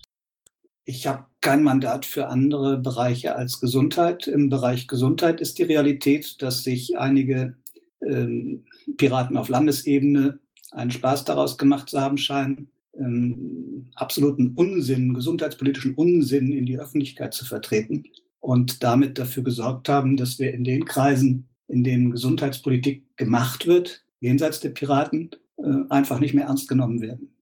Ich 0.86 1.08
habe 1.08 1.26
kein 1.42 1.64
Mandat 1.64 2.06
für 2.06 2.28
andere 2.28 2.78
Bereiche 2.78 3.36
als 3.36 3.60
Gesundheit. 3.60 4.28
Im 4.28 4.50
Bereich 4.50 4.88
Gesundheit 4.88 5.42
ist 5.42 5.58
die 5.58 5.64
Realität, 5.64 6.42
dass 6.42 6.64
sich 6.64 6.98
einige 6.98 7.56
ähm, 8.02 8.66
Piraten 8.98 9.38
auf 9.38 9.50
Landesebene 9.50 10.40
einen 10.72 10.92
Spaß 10.92 11.26
daraus 11.26 11.58
gemacht 11.58 11.90
zu 11.90 12.00
haben 12.00 12.18
scheinen, 12.18 12.70
ähm, 13.00 13.90
absoluten 13.96 14.54
Unsinn, 14.56 15.14
gesundheitspolitischen 15.14 15.96
Unsinn 15.96 16.52
in 16.52 16.66
die 16.66 16.80
Öffentlichkeit 16.80 17.34
zu 17.34 17.46
vertreten 17.46 18.04
und 18.40 18.84
damit 18.84 19.18
dafür 19.18 19.44
gesorgt 19.44 19.90
haben, 19.90 20.18
dass 20.18 20.40
wir 20.40 20.54
in 20.54 20.64
den 20.64 20.86
Kreisen, 20.86 21.50
in 21.68 21.84
denen 21.84 22.12
Gesundheitspolitik 22.12 23.18
gemacht 23.18 23.68
wird, 23.68 24.04
jenseits 24.20 24.60
der 24.60 24.70
Piraten, 24.70 25.32
äh, 25.58 25.64
einfach 25.90 26.20
nicht 26.20 26.34
mehr 26.34 26.46
ernst 26.46 26.68
genommen 26.68 27.02
werden. 27.02 27.36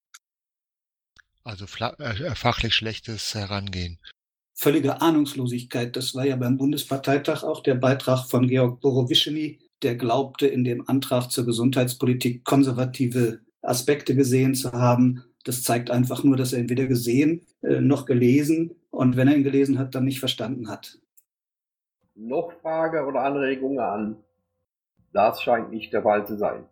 Also 1.43 1.65
äh, 1.79 2.35
fachlich 2.35 2.73
schlechtes 2.73 3.33
Herangehen. 3.33 3.99
Völlige 4.53 5.01
Ahnungslosigkeit. 5.01 5.95
Das 5.95 6.13
war 6.15 6.25
ja 6.25 6.35
beim 6.35 6.57
Bundesparteitag 6.57 7.43
auch 7.43 7.61
der 7.63 7.75
Beitrag 7.75 8.27
von 8.27 8.47
Georg 8.47 8.81
Borowischeny, 8.81 9.59
der 9.83 9.95
glaubte, 9.95 10.47
in 10.47 10.63
dem 10.63 10.89
Antrag 10.89 11.31
zur 11.31 11.45
Gesundheitspolitik 11.45 12.43
konservative 12.43 13.39
Aspekte 13.61 14.15
gesehen 14.15 14.55
zu 14.55 14.71
haben. 14.71 15.23
Das 15.47 15.63
zeigt 15.63 15.89
einfach 15.91 16.25
nur, 16.25 16.35
dass 16.35 16.51
er 16.51 16.59
ihn 16.59 16.69
weder 16.69 16.87
gesehen 16.87 17.45
äh, 17.61 17.79
noch 17.79 18.05
gelesen 18.05 18.75
und 18.91 19.15
wenn 19.15 19.29
er 19.29 19.35
ihn 19.35 19.43
gelesen 19.43 19.79
hat, 19.79 19.95
dann 19.95 20.03
nicht 20.03 20.19
verstanden 20.19 20.69
hat. 20.69 20.99
Noch 22.15 22.51
Frage 22.61 23.05
oder 23.05 23.21
Anregungen 23.21 23.79
an? 23.79 24.17
Das 25.13 25.41
scheint 25.41 25.71
nicht 25.71 25.93
der 25.93 26.03
Fall 26.03 26.27
zu 26.27 26.35
sein. 26.35 26.65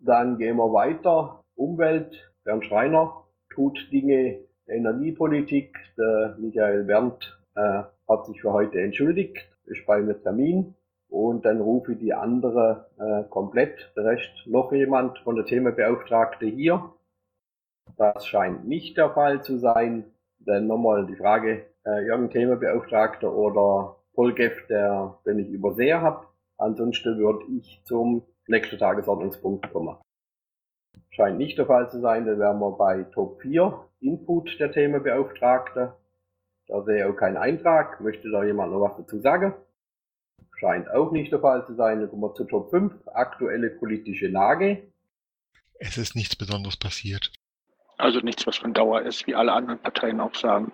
Dann 0.00 0.36
gehen 0.36 0.56
wir 0.56 0.72
weiter. 0.72 1.42
Umwelt, 1.54 2.30
Bernd 2.44 2.66
Schreiner 2.66 3.24
tut 3.48 3.78
Dinge 3.90 4.40
der 4.66 4.76
Energiepolitik, 4.76 5.78
der 5.96 6.36
Michael 6.38 6.84
Berndt 6.84 7.40
äh, 7.54 7.84
hat 8.06 8.26
sich 8.26 8.40
für 8.42 8.52
heute 8.52 8.80
entschuldigt, 8.82 9.38
ist 9.64 9.86
bei 9.86 9.96
einem 9.96 10.22
Termin 10.22 10.74
und 11.08 11.46
dann 11.46 11.62
rufe 11.62 11.92
ich 11.92 11.98
die 11.98 12.12
andere 12.12 12.90
äh, 12.98 13.28
komplett. 13.30 13.92
Der 13.96 14.04
Rest 14.04 14.30
noch 14.44 14.72
jemand 14.72 15.18
von 15.20 15.36
der 15.36 15.46
Themenbeauftragte 15.46 16.44
hier. 16.44 16.92
Das 17.98 18.26
scheint 18.26 18.66
nicht 18.66 18.96
der 18.96 19.10
Fall 19.10 19.42
zu 19.42 19.58
sein. 19.58 20.04
Dann 20.38 20.68
nochmal 20.68 21.04
die 21.06 21.16
Frage, 21.16 21.66
äh, 21.84 22.06
irgendein 22.06 22.30
Themenbeauftragter 22.30 23.30
oder 23.34 23.96
Polgef, 24.14 24.66
der, 24.68 25.18
den 25.26 25.40
ich 25.40 25.48
übersehe 25.48 26.00
habe. 26.00 26.26
Ansonsten 26.56 27.18
würde 27.18 27.44
ich 27.52 27.82
zum 27.84 28.22
nächsten 28.46 28.78
Tagesordnungspunkt 28.78 29.72
kommen. 29.72 29.96
Scheint 31.10 31.38
nicht 31.38 31.58
der 31.58 31.66
Fall 31.66 31.90
zu 31.90 32.00
sein, 32.00 32.24
dann 32.24 32.38
wären 32.38 32.60
wir 32.60 32.70
bei 32.70 33.02
Top 33.02 33.40
4, 33.42 33.84
Input 34.00 34.60
der 34.60 34.70
Themenbeauftragte. 34.70 35.94
Da 36.68 36.82
sehe 36.84 36.98
ich 36.98 37.04
auch 37.04 37.16
keinen 37.16 37.36
Eintrag. 37.36 38.00
Möchte 38.00 38.30
da 38.30 38.44
jemand 38.44 38.72
noch 38.72 38.80
was 38.80 38.96
dazu 38.96 39.18
sagen? 39.18 39.54
Scheint 40.56 40.88
auch 40.90 41.10
nicht 41.10 41.32
der 41.32 41.40
Fall 41.40 41.66
zu 41.66 41.74
sein. 41.74 41.98
Dann 42.00 42.10
kommen 42.10 42.22
wir 42.22 42.34
zu 42.34 42.44
Top 42.44 42.70
5, 42.70 42.92
aktuelle 43.06 43.70
politische 43.70 44.28
Lage. 44.28 44.82
Es 45.80 45.98
ist 45.98 46.14
nichts 46.14 46.36
Besonderes 46.36 46.76
passiert. 46.76 47.32
Also 47.98 48.20
nichts, 48.20 48.46
was 48.46 48.56
von 48.56 48.72
Dauer 48.72 49.02
ist, 49.02 49.26
wie 49.26 49.34
alle 49.34 49.52
anderen 49.52 49.78
Parteien 49.80 50.20
auch 50.20 50.34
sagen. 50.34 50.72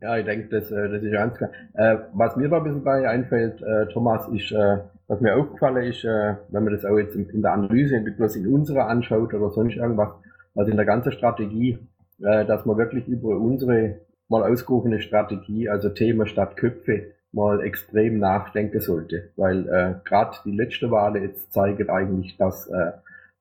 Ja, 0.00 0.16
ich 0.18 0.24
denke, 0.24 0.48
das, 0.48 0.70
äh, 0.70 0.88
das 0.88 1.02
ist 1.02 1.12
ganz 1.12 1.36
klar. 1.36 1.50
Äh, 1.74 1.98
was 2.12 2.36
mir 2.36 2.48
da 2.48 2.58
ein 2.58 2.64
bisschen 2.64 2.84
bei 2.84 3.08
einfällt, 3.08 3.62
äh, 3.62 3.86
Thomas, 3.92 4.28
ist, 4.28 4.52
äh, 4.52 4.78
was 5.06 5.20
mir 5.20 5.36
aufgefallen 5.36 5.84
ist, 5.84 6.04
äh, 6.04 6.34
wenn 6.48 6.64
man 6.64 6.72
das 6.72 6.84
auch 6.84 6.98
jetzt 6.98 7.14
in, 7.14 7.42
der 7.42 7.52
Analyse, 7.52 8.00
nicht 8.00 8.16
bloß 8.16 8.36
in 8.36 8.52
unserer 8.52 8.88
anschaut 8.88 9.32
oder 9.32 9.50
sonst 9.50 9.76
irgendwas, 9.76 10.10
also 10.54 10.70
in 10.70 10.76
der 10.76 10.86
ganzen 10.86 11.12
Strategie, 11.12 11.78
äh, 12.20 12.44
dass 12.44 12.66
man 12.66 12.76
wirklich 12.76 13.06
über 13.06 13.38
unsere 13.38 14.00
mal 14.28 14.42
ausgerufene 14.42 15.00
Strategie, 15.00 15.68
also 15.68 15.88
Thema 15.90 16.26
statt 16.26 16.56
Köpfe, 16.56 17.12
mal 17.32 17.62
extrem 17.62 18.18
nachdenken 18.18 18.80
sollte. 18.80 19.30
Weil 19.36 19.68
äh, 19.68 19.94
gerade 20.04 20.36
die 20.44 20.56
letzte 20.56 20.90
Wahl 20.90 21.16
jetzt 21.16 21.52
zeigt 21.52 21.88
eigentlich, 21.88 22.36
dass, 22.36 22.66
äh, 22.68 22.92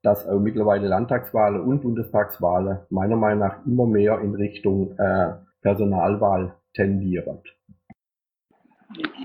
dass 0.05 0.27
auch 0.27 0.39
mittlerweile 0.39 0.87
Landtagswahlen 0.87 1.61
und 1.61 1.81
Bundestagswahlen 1.81 2.79
meiner 2.89 3.15
Meinung 3.15 3.39
nach 3.39 3.65
immer 3.65 3.87
mehr 3.87 4.19
in 4.19 4.35
Richtung 4.35 4.97
äh, 4.97 5.33
Personalwahl 5.61 6.55
tendieren. 6.75 7.41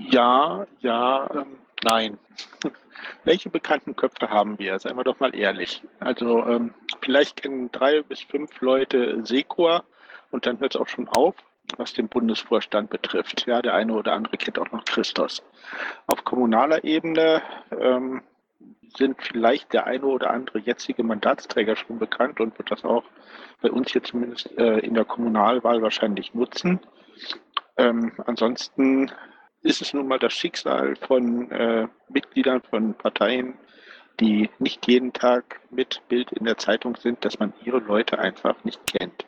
Ja, 0.09 0.65
ja, 0.79 1.29
ähm, 1.33 1.57
nein. 1.83 2.17
Welche 3.23 3.49
bekannten 3.49 3.95
Köpfe 3.95 4.29
haben 4.29 4.57
wir? 4.59 4.77
Seien 4.79 4.97
wir 4.97 5.03
doch 5.03 5.19
mal 5.19 5.35
ehrlich. 5.35 5.83
Also 5.99 6.45
ähm, 6.45 6.73
vielleicht 7.01 7.41
kennen 7.41 7.71
drei 7.71 8.01
bis 8.01 8.21
fünf 8.21 8.59
Leute 8.61 9.25
Sekua 9.25 9.83
und 10.31 10.45
dann 10.45 10.59
hört 10.59 10.75
es 10.75 10.81
auch 10.81 10.87
schon 10.87 11.07
auf, 11.09 11.35
was 11.77 11.93
den 11.93 12.09
Bundesvorstand 12.09 12.89
betrifft. 12.89 13.45
Ja, 13.47 13.61
der 13.61 13.73
eine 13.75 13.93
oder 13.93 14.13
andere 14.13 14.37
kennt 14.37 14.59
auch 14.59 14.71
noch 14.71 14.85
Christos. 14.85 15.43
Auf 16.07 16.23
kommunaler 16.23 16.83
Ebene 16.83 17.41
ähm, 17.79 18.21
sind 18.95 19.21
vielleicht 19.21 19.73
der 19.73 19.85
eine 19.87 20.05
oder 20.05 20.31
andere 20.31 20.59
jetzige 20.59 21.03
Mandatsträger 21.03 21.75
schon 21.75 21.99
bekannt 21.99 22.39
und 22.39 22.57
wird 22.57 22.71
das 22.71 22.83
auch 22.83 23.03
bei 23.61 23.71
uns 23.71 23.91
hier 23.91 24.03
zumindest 24.03 24.57
äh, 24.57 24.79
in 24.79 24.93
der 24.93 25.05
Kommunalwahl 25.05 25.81
wahrscheinlich 25.81 26.33
nutzen. 26.33 26.79
Ähm, 27.77 28.13
ansonsten 28.25 29.11
ist 29.61 29.81
es 29.81 29.93
nun 29.93 30.07
mal 30.07 30.19
das 30.19 30.33
Schicksal 30.33 30.95
von 30.95 31.51
äh, 31.51 31.87
Mitgliedern 32.09 32.61
von 32.61 32.93
Parteien, 32.95 33.57
die 34.19 34.49
nicht 34.59 34.87
jeden 34.87 35.13
Tag 35.13 35.61
mit 35.69 36.01
Bild 36.09 36.31
in 36.31 36.45
der 36.45 36.57
Zeitung 36.57 36.95
sind, 36.95 37.23
dass 37.23 37.39
man 37.39 37.53
ihre 37.63 37.79
Leute 37.79 38.19
einfach 38.19 38.63
nicht 38.63 38.81
kennt. 38.85 39.25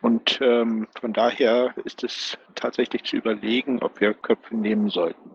Und 0.00 0.38
ähm, 0.42 0.88
von 1.00 1.12
daher 1.12 1.74
ist 1.84 2.04
es 2.04 2.36
tatsächlich 2.54 3.04
zu 3.04 3.16
überlegen, 3.16 3.82
ob 3.82 4.00
wir 4.00 4.12
Köpfe 4.12 4.54
nehmen 4.54 4.90
sollten. 4.90 5.30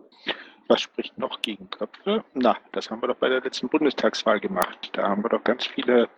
Was 0.70 0.82
spricht 0.82 1.18
noch 1.18 1.42
gegen 1.42 1.68
Köpfe? 1.68 2.22
Na, 2.32 2.56
das 2.70 2.92
haben 2.92 3.02
wir 3.02 3.08
doch 3.08 3.16
bei 3.16 3.28
der 3.28 3.40
letzten 3.40 3.68
Bundestagswahl 3.68 4.38
gemacht. 4.38 4.90
Da 4.92 5.08
haben 5.08 5.24
wir 5.24 5.28
doch 5.28 5.42
ganz 5.42 5.66
viele 5.66 6.08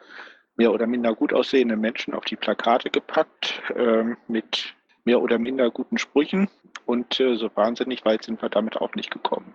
mehr 0.56 0.74
oder 0.74 0.86
minder 0.86 1.14
gut 1.14 1.32
aussehende 1.32 1.74
Menschen 1.74 2.12
auf 2.12 2.26
die 2.26 2.36
Plakate 2.36 2.90
gepackt 2.90 3.62
ähm, 3.74 4.18
mit 4.28 4.74
mehr 5.04 5.22
oder 5.22 5.38
minder 5.38 5.70
guten 5.70 5.96
Sprüchen. 5.96 6.50
Und 6.84 7.18
äh, 7.18 7.36
so 7.36 7.48
wahnsinnig 7.54 8.04
weit 8.04 8.24
sind 8.24 8.42
wir 8.42 8.50
damit 8.50 8.76
auch 8.76 8.94
nicht 8.94 9.10
gekommen. 9.10 9.54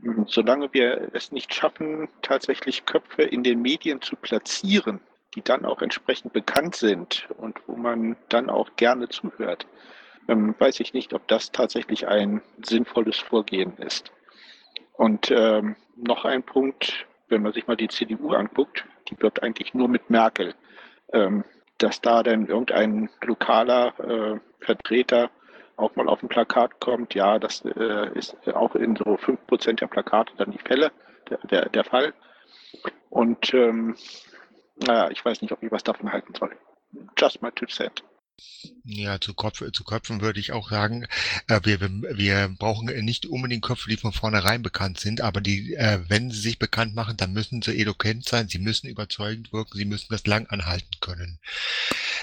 Hm, 0.00 0.24
solange 0.26 0.72
wir 0.72 1.10
es 1.12 1.30
nicht 1.30 1.52
schaffen, 1.52 2.08
tatsächlich 2.22 2.86
Köpfe 2.86 3.24
in 3.24 3.42
den 3.42 3.60
Medien 3.60 4.00
zu 4.00 4.16
platzieren, 4.16 5.00
die 5.34 5.42
dann 5.42 5.66
auch 5.66 5.82
entsprechend 5.82 6.32
bekannt 6.32 6.76
sind 6.76 7.28
und 7.36 7.60
wo 7.66 7.76
man 7.76 8.16
dann 8.30 8.48
auch 8.48 8.70
gerne 8.76 9.10
zuhört, 9.10 9.66
ähm, 10.28 10.54
weiß 10.58 10.80
ich 10.80 10.94
nicht, 10.94 11.12
ob 11.14 11.26
das 11.28 11.52
tatsächlich 11.52 12.06
ein 12.06 12.42
sinnvolles 12.62 13.18
Vorgehen 13.18 13.76
ist. 13.78 14.12
Und 14.92 15.30
ähm, 15.30 15.76
noch 15.96 16.24
ein 16.24 16.42
Punkt, 16.42 17.06
wenn 17.28 17.42
man 17.42 17.52
sich 17.52 17.66
mal 17.66 17.76
die 17.76 17.88
CDU 17.88 18.32
anguckt, 18.32 18.84
die 19.08 19.20
wirbt 19.20 19.42
eigentlich 19.42 19.74
nur 19.74 19.88
mit 19.88 20.10
Merkel. 20.10 20.54
Ähm, 21.12 21.44
dass 21.78 22.00
da 22.00 22.22
dann 22.22 22.46
irgendein 22.46 23.10
lokaler 23.22 23.98
äh, 23.98 24.40
Vertreter 24.64 25.30
auch 25.76 25.94
mal 25.96 26.08
auf 26.08 26.22
ein 26.22 26.28
Plakat 26.28 26.80
kommt, 26.80 27.14
ja, 27.14 27.38
das 27.38 27.64
äh, 27.64 28.16
ist 28.16 28.36
auch 28.54 28.76
in 28.76 28.94
so 28.94 29.04
5% 29.04 29.80
der 29.80 29.88
Plakate 29.88 30.32
dann 30.36 30.52
die 30.52 30.58
Fälle, 30.58 30.92
der, 31.28 31.38
der, 31.38 31.68
der 31.68 31.84
Fall. 31.84 32.14
Und 33.10 33.52
ähm, 33.54 33.96
naja, 34.76 35.10
ich 35.10 35.24
weiß 35.24 35.42
nicht, 35.42 35.52
ob 35.52 35.62
ich 35.62 35.72
was 35.72 35.82
davon 35.82 36.12
halten 36.12 36.34
soll. 36.34 36.56
Just 37.18 37.42
my 37.42 37.50
two 37.50 37.66
cents. 37.66 38.02
Ja, 38.84 39.20
zu, 39.20 39.34
Kopf, 39.34 39.62
zu 39.72 39.84
Köpfen 39.84 40.20
würde 40.20 40.40
ich 40.40 40.52
auch 40.52 40.68
sagen, 40.68 41.06
äh, 41.48 41.60
wir, 41.64 41.80
wir 41.80 42.54
brauchen 42.58 42.86
nicht 43.04 43.26
unbedingt 43.26 43.62
Köpfe, 43.64 43.88
die 43.88 43.96
von 43.96 44.12
vornherein 44.12 44.62
bekannt 44.62 44.98
sind, 44.98 45.20
aber 45.20 45.40
die, 45.40 45.74
äh, 45.74 46.00
wenn 46.08 46.30
sie 46.30 46.40
sich 46.40 46.58
bekannt 46.58 46.94
machen, 46.94 47.16
dann 47.16 47.32
müssen 47.32 47.62
sie 47.62 47.78
eloquent 47.78 48.26
sein, 48.26 48.48
sie 48.48 48.58
müssen 48.58 48.88
überzeugend 48.88 49.52
wirken, 49.52 49.78
sie 49.78 49.84
müssen 49.84 50.08
das 50.10 50.26
lang 50.26 50.46
anhalten 50.48 51.00
können, 51.00 51.38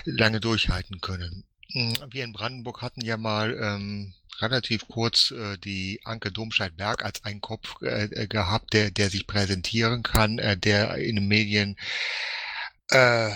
lange 0.06 0.40
durchhalten 0.40 1.02
können. 1.02 1.46
Hm, 1.72 1.96
wir 2.10 2.24
in 2.24 2.34
Brandenburg 2.34 2.82
hatten 2.82 3.02
ja 3.02 3.18
mal 3.18 3.58
ähm, 3.60 4.14
relativ 4.40 4.88
kurz 4.88 5.32
äh, 5.32 5.58
die 5.58 6.02
Anke 6.04 6.32
Domscheit-Berg 6.32 7.06
als 7.06 7.24
einen 7.24 7.42
Kopf 7.42 7.82
äh, 7.82 8.28
gehabt, 8.28 8.74
der, 8.74 8.92
der 8.92 9.10
sich 9.10 9.28
präsentieren 9.28 10.04
kann, 10.04 10.40
äh, 10.40 10.58
der 10.58 10.96
in 10.98 11.16
den 11.16 11.28
Medien 11.28 11.78
äh, 12.90 13.32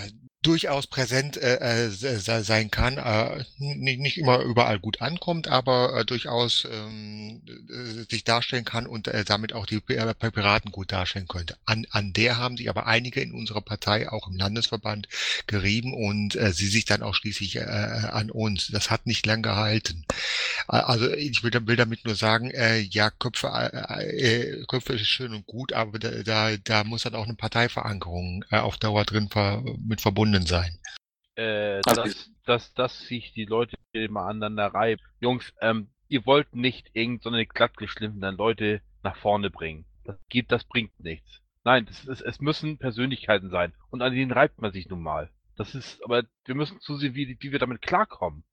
durchaus 0.46 0.86
präsent 0.86 1.36
äh, 1.36 1.86
äh 1.86 1.90
sein 1.90 2.70
kann, 2.70 2.98
äh, 2.98 3.44
nicht, 3.58 4.00
nicht 4.00 4.18
immer 4.18 4.38
überall 4.40 4.78
gut 4.78 5.02
ankommt, 5.02 5.48
aber 5.48 5.98
äh, 5.98 6.04
durchaus 6.04 6.66
ähm, 6.70 7.42
äh, 7.68 8.08
sich 8.08 8.22
darstellen 8.22 8.64
kann 8.64 8.86
und 8.86 9.08
äh, 9.08 9.24
damit 9.24 9.52
auch 9.52 9.66
die 9.66 9.80
Piraten 9.80 10.70
gut 10.70 10.92
darstellen 10.92 11.26
könnte. 11.26 11.56
An, 11.64 11.86
an 11.90 12.12
der 12.12 12.36
haben 12.36 12.56
sich 12.56 12.70
aber 12.70 12.86
einige 12.86 13.20
in 13.20 13.32
unserer 13.32 13.60
Partei, 13.60 14.08
auch 14.08 14.28
im 14.28 14.36
Landesverband, 14.36 15.08
gerieben 15.48 15.92
und 15.92 16.36
äh, 16.36 16.52
sie 16.52 16.68
sich 16.68 16.84
dann 16.84 17.02
auch 17.02 17.14
schließlich 17.14 17.56
äh, 17.56 17.60
an 17.62 18.30
uns. 18.30 18.68
Das 18.68 18.90
hat 18.90 19.06
nicht 19.06 19.26
lang 19.26 19.42
gehalten. 19.42 20.04
Also 20.68 21.12
ich 21.12 21.42
will, 21.42 21.50
will 21.66 21.76
damit 21.76 22.04
nur 22.04 22.14
sagen, 22.14 22.50
äh, 22.52 22.78
ja, 22.78 23.10
Köpfe, 23.10 23.48
äh, 23.48 24.64
Köpfe 24.68 24.94
ist 24.94 25.06
schön 25.06 25.34
und 25.34 25.46
gut, 25.46 25.72
aber 25.72 25.98
da, 25.98 26.22
da, 26.22 26.56
da 26.56 26.84
muss 26.84 27.02
dann 27.02 27.16
auch 27.16 27.24
eine 27.24 27.34
Parteiverankerung 27.34 28.44
äh, 28.50 28.58
auf 28.58 28.76
Dauer 28.76 29.04
drin 29.04 29.28
ver, 29.28 29.64
mit 29.84 30.00
verbunden 30.00 30.35
verbunden 30.44 30.46
sein. 30.46 30.78
Äh, 31.36 31.80
also 31.86 32.02
dass, 32.02 32.30
dass, 32.44 32.74
dass 32.74 32.98
sich 33.06 33.32
die 33.32 33.44
Leute 33.44 33.76
immer 33.92 34.22
aneinander 34.22 34.66
reiben. 34.68 35.02
Jungs, 35.20 35.52
ähm, 35.60 35.88
ihr 36.08 36.24
wollt 36.26 36.54
nicht 36.54 36.90
irgendeine 36.92 37.42
so 37.42 37.52
glattgeschliffenen 37.52 38.36
Leute 38.36 38.80
nach 39.02 39.16
vorne 39.16 39.50
bringen. 39.50 39.84
Das 40.04 40.16
geht, 40.28 40.52
das 40.52 40.64
bringt 40.64 40.98
nichts. 41.00 41.42
Nein, 41.64 41.86
das 41.86 42.04
ist, 42.04 42.20
es 42.20 42.40
müssen 42.40 42.78
Persönlichkeiten 42.78 43.50
sein. 43.50 43.72
Und 43.90 44.02
an 44.02 44.12
denen 44.12 44.30
reibt 44.30 44.60
man 44.60 44.72
sich 44.72 44.88
nun 44.88 45.02
mal. 45.02 45.30
Das 45.56 45.74
ist, 45.74 46.02
aber 46.04 46.24
wir 46.44 46.54
müssen 46.54 46.80
zusehen, 46.80 47.14
wie, 47.14 47.36
wie 47.40 47.52
wir 47.52 47.58
damit 47.58 47.82
klarkommen. 47.82 48.44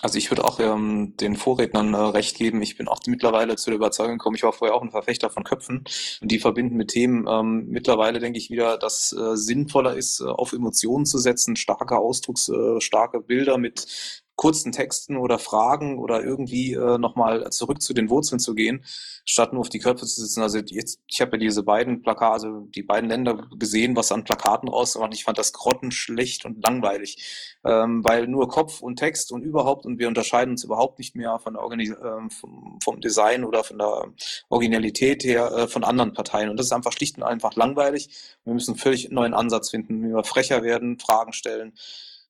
Also 0.00 0.16
ich 0.16 0.30
würde 0.30 0.44
auch 0.44 0.60
ähm, 0.60 1.16
den 1.16 1.34
Vorrednern 1.34 1.92
äh, 1.92 1.96
recht 1.96 2.36
geben. 2.36 2.62
Ich 2.62 2.76
bin 2.76 2.86
auch 2.86 3.00
mittlerweile 3.06 3.56
zu 3.56 3.70
der 3.70 3.76
Überzeugung 3.76 4.18
gekommen, 4.18 4.36
ich 4.36 4.44
war 4.44 4.52
vorher 4.52 4.76
auch 4.76 4.82
ein 4.82 4.92
Verfechter 4.92 5.28
von 5.28 5.42
Köpfen 5.42 5.84
und 6.20 6.30
die 6.30 6.38
verbinden 6.38 6.76
mit 6.76 6.90
Themen. 6.90 7.26
Ähm, 7.28 7.66
mittlerweile 7.68 8.20
denke 8.20 8.38
ich 8.38 8.50
wieder, 8.50 8.78
dass 8.78 9.12
äh, 9.12 9.36
sinnvoller 9.36 9.96
ist, 9.96 10.20
äh, 10.20 10.24
auf 10.24 10.52
Emotionen 10.52 11.04
zu 11.04 11.18
setzen, 11.18 11.56
starke 11.56 11.98
Ausdrucks, 11.98 12.48
äh, 12.48 12.80
starke 12.80 13.20
Bilder 13.20 13.58
mit 13.58 14.22
kurzen 14.38 14.70
Texten 14.70 15.16
oder 15.16 15.40
Fragen 15.40 15.98
oder 15.98 16.22
irgendwie 16.22 16.72
äh, 16.72 16.96
nochmal 16.96 17.50
zurück 17.50 17.82
zu 17.82 17.92
den 17.92 18.08
Wurzeln 18.08 18.38
zu 18.38 18.54
gehen, 18.54 18.84
statt 19.24 19.52
nur 19.52 19.62
auf 19.62 19.68
die 19.68 19.80
Köpfe 19.80 20.06
zu 20.06 20.20
sitzen. 20.20 20.42
Also 20.42 20.58
jetzt, 20.58 21.00
ich 21.08 21.20
habe 21.20 21.32
ja 21.32 21.38
diese 21.38 21.64
beiden 21.64 22.02
Plakate, 22.02 22.34
also 22.34 22.60
die 22.60 22.84
beiden 22.84 23.10
Länder 23.10 23.48
gesehen, 23.58 23.96
was 23.96 24.12
an 24.12 24.22
Plakaten 24.22 24.68
rausmacht. 24.68 25.12
Ich 25.12 25.24
fand 25.24 25.38
das 25.38 25.52
grottenschlecht 25.52 26.44
und 26.44 26.64
langweilig, 26.64 27.58
ähm, 27.64 28.04
weil 28.04 28.28
nur 28.28 28.48
Kopf 28.48 28.80
und 28.80 28.96
Text 28.96 29.32
und 29.32 29.42
überhaupt 29.42 29.84
und 29.84 29.98
wir 29.98 30.06
unterscheiden 30.06 30.52
uns 30.52 30.62
überhaupt 30.62 31.00
nicht 31.00 31.16
mehr 31.16 31.40
von 31.40 31.54
der 31.54 31.62
Organis 31.64 31.90
äh, 31.90 32.30
vom, 32.30 32.78
vom, 32.80 33.00
Design 33.00 33.42
oder 33.42 33.64
von 33.64 33.78
der 33.78 34.04
Originalität 34.50 35.24
her 35.24 35.50
äh, 35.50 35.66
von 35.66 35.82
anderen 35.82 36.12
Parteien. 36.12 36.48
Und 36.48 36.58
das 36.58 36.66
ist 36.66 36.72
einfach 36.72 36.92
schlicht 36.92 37.16
und 37.16 37.24
einfach 37.24 37.56
langweilig. 37.56 38.08
Wir 38.44 38.54
müssen 38.54 38.74
einen 38.74 38.78
völlig 38.78 39.10
neuen 39.10 39.34
Ansatz 39.34 39.70
finden, 39.70 40.00
wie 40.04 40.14
wir 40.14 40.22
frecher 40.22 40.62
werden, 40.62 41.00
Fragen 41.00 41.32
stellen 41.32 41.72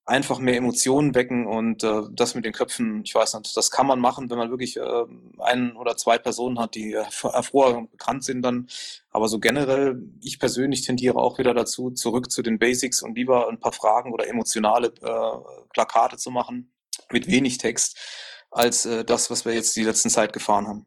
einfach 0.09 0.39
mehr 0.39 0.57
Emotionen 0.57 1.15
wecken 1.15 1.47
und 1.47 1.85
äh, 1.85 2.03
das 2.13 2.35
mit 2.35 2.47
den 2.47 2.55
Köpfen, 2.55 3.03
ich 3.05 3.15
weiß 3.15 3.35
nicht, 3.35 3.55
das 3.55 3.71
kann 3.71 3.87
man 3.87 4.01
machen, 4.01 4.31
wenn 4.31 4.39
man 4.39 4.49
wirklich 4.49 4.79
äh, 4.79 5.05
ein 5.39 5.77
oder 5.77 5.97
zwei 5.99 6.17
Personen 6.17 6.59
hat, 6.59 6.75
die 6.75 6.97
hervorragend 6.97 7.91
bekannt 7.91 8.25
sind 8.25 8.41
dann. 8.41 8.69
Aber 9.11 9.29
so 9.29 9.39
generell, 9.39 10.03
ich 10.23 10.39
persönlich 10.39 10.81
tendiere 10.81 11.19
auch 11.19 11.39
wieder 11.39 11.53
dazu, 11.53 11.91
zurück 11.91 12.31
zu 12.31 12.43
den 12.43 12.59
Basics 12.59 13.03
und 13.03 13.17
lieber 13.17 13.49
ein 13.49 13.61
paar 13.61 13.73
Fragen 13.73 14.15
oder 14.15 14.27
emotionale 14.27 14.89
äh, 14.89 15.65
Plakate 15.75 16.17
zu 16.17 16.31
machen 16.31 16.73
mit 17.13 17.27
wenig 17.27 17.59
Text, 17.59 17.99
als 18.51 18.87
äh, 18.87 19.05
das, 19.05 19.31
was 19.31 19.45
wir 19.45 19.53
jetzt 19.53 19.77
die 19.77 19.85
letzten 19.85 20.09
Zeit 20.09 20.33
gefahren 20.33 20.67
haben. 20.67 20.87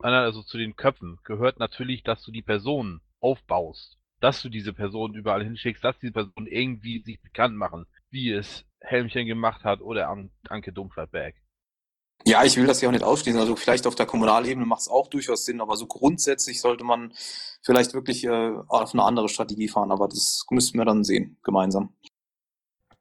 Also 0.00 0.42
zu 0.42 0.58
den 0.58 0.76
Köpfen 0.76 1.18
gehört 1.24 1.58
natürlich, 1.58 2.02
dass 2.02 2.22
du 2.22 2.30
die 2.30 2.42
Person 2.42 3.00
aufbaust 3.20 3.98
dass 4.20 4.42
du 4.42 4.48
diese 4.48 4.72
Person 4.72 5.14
überall 5.14 5.44
hinschickst, 5.44 5.84
dass 5.84 5.98
diese 5.98 6.12
Person 6.12 6.46
irgendwie 6.46 7.00
sich 7.02 7.20
bekannt 7.20 7.56
machen 7.56 7.86
wie 8.10 8.32
es 8.32 8.64
Helmchen 8.80 9.26
gemacht 9.26 9.64
hat 9.64 9.80
oder 9.80 10.08
An 10.08 10.30
Anke 10.48 10.72
Domscheit-Berg. 10.72 11.34
Ja, 12.26 12.44
ich 12.44 12.56
will 12.56 12.66
das 12.66 12.80
ja 12.80 12.88
auch 12.88 12.92
nicht 12.92 13.04
ausschließen. 13.04 13.40
Also 13.40 13.56
vielleicht 13.56 13.86
auf 13.86 13.94
der 13.94 14.06
Kommunalebene 14.06 14.66
macht 14.66 14.82
es 14.82 14.88
auch 14.88 15.08
durchaus 15.08 15.44
Sinn, 15.44 15.60
aber 15.60 15.76
so 15.76 15.86
grundsätzlich 15.86 16.60
sollte 16.60 16.84
man 16.84 17.12
vielleicht 17.62 17.94
wirklich 17.94 18.24
äh, 18.24 18.52
auf 18.68 18.92
eine 18.92 19.04
andere 19.04 19.28
Strategie 19.28 19.68
fahren. 19.68 19.92
Aber 19.92 20.08
das 20.08 20.44
müssten 20.50 20.78
wir 20.78 20.84
dann 20.84 21.04
sehen, 21.04 21.38
gemeinsam. 21.42 21.94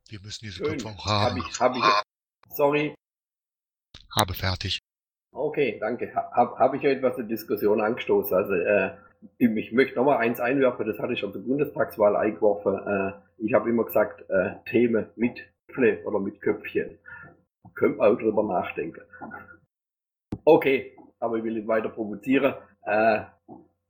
Wir 0.09 0.21
müssen 0.21 0.45
diese 0.45 0.63
Köpfe 0.63 0.87
auch 0.89 1.05
haben. 1.05 1.41
Hab 1.41 1.49
ich, 1.49 1.59
hab 1.59 1.75
ich, 1.75 2.55
sorry. 2.55 2.95
Habe 4.15 4.33
fertig. 4.33 4.79
Okay, 5.31 5.77
danke. 5.79 6.13
Habe 6.15 6.57
hab 6.57 6.73
ich 6.73 6.83
etwas 6.83 7.17
in 7.17 7.27
Diskussion 7.27 7.81
angestoßen. 7.81 8.35
Also 8.35 8.53
äh, 8.53 8.97
ich 9.37 9.71
möchte 9.71 9.95
nochmal 9.95 10.17
eins 10.17 10.39
einwerfen, 10.39 10.87
das 10.87 10.99
hatte 10.99 11.13
ich 11.13 11.19
schon 11.19 11.33
zur 11.33 11.43
Bundestagswahl 11.43 12.15
eingeworfen. 12.15 12.75
Äh, 12.87 13.13
ich 13.37 13.53
habe 13.53 13.69
immer 13.69 13.85
gesagt, 13.85 14.23
äh, 14.29 14.55
Themen 14.65 15.07
mit 15.15 15.41
Köpfle 15.67 16.03
oder 16.05 16.19
mit 16.19 16.41
Köpfchen. 16.41 16.97
Können 17.75 17.99
auch 17.99 18.17
drüber 18.17 18.43
nachdenken. 18.43 19.01
Okay, 20.45 20.97
aber 21.19 21.37
ich 21.37 21.43
will 21.43 21.53
nicht 21.53 21.67
weiter 21.67 21.89
provozieren. 21.89 22.55
Äh, 22.83 23.21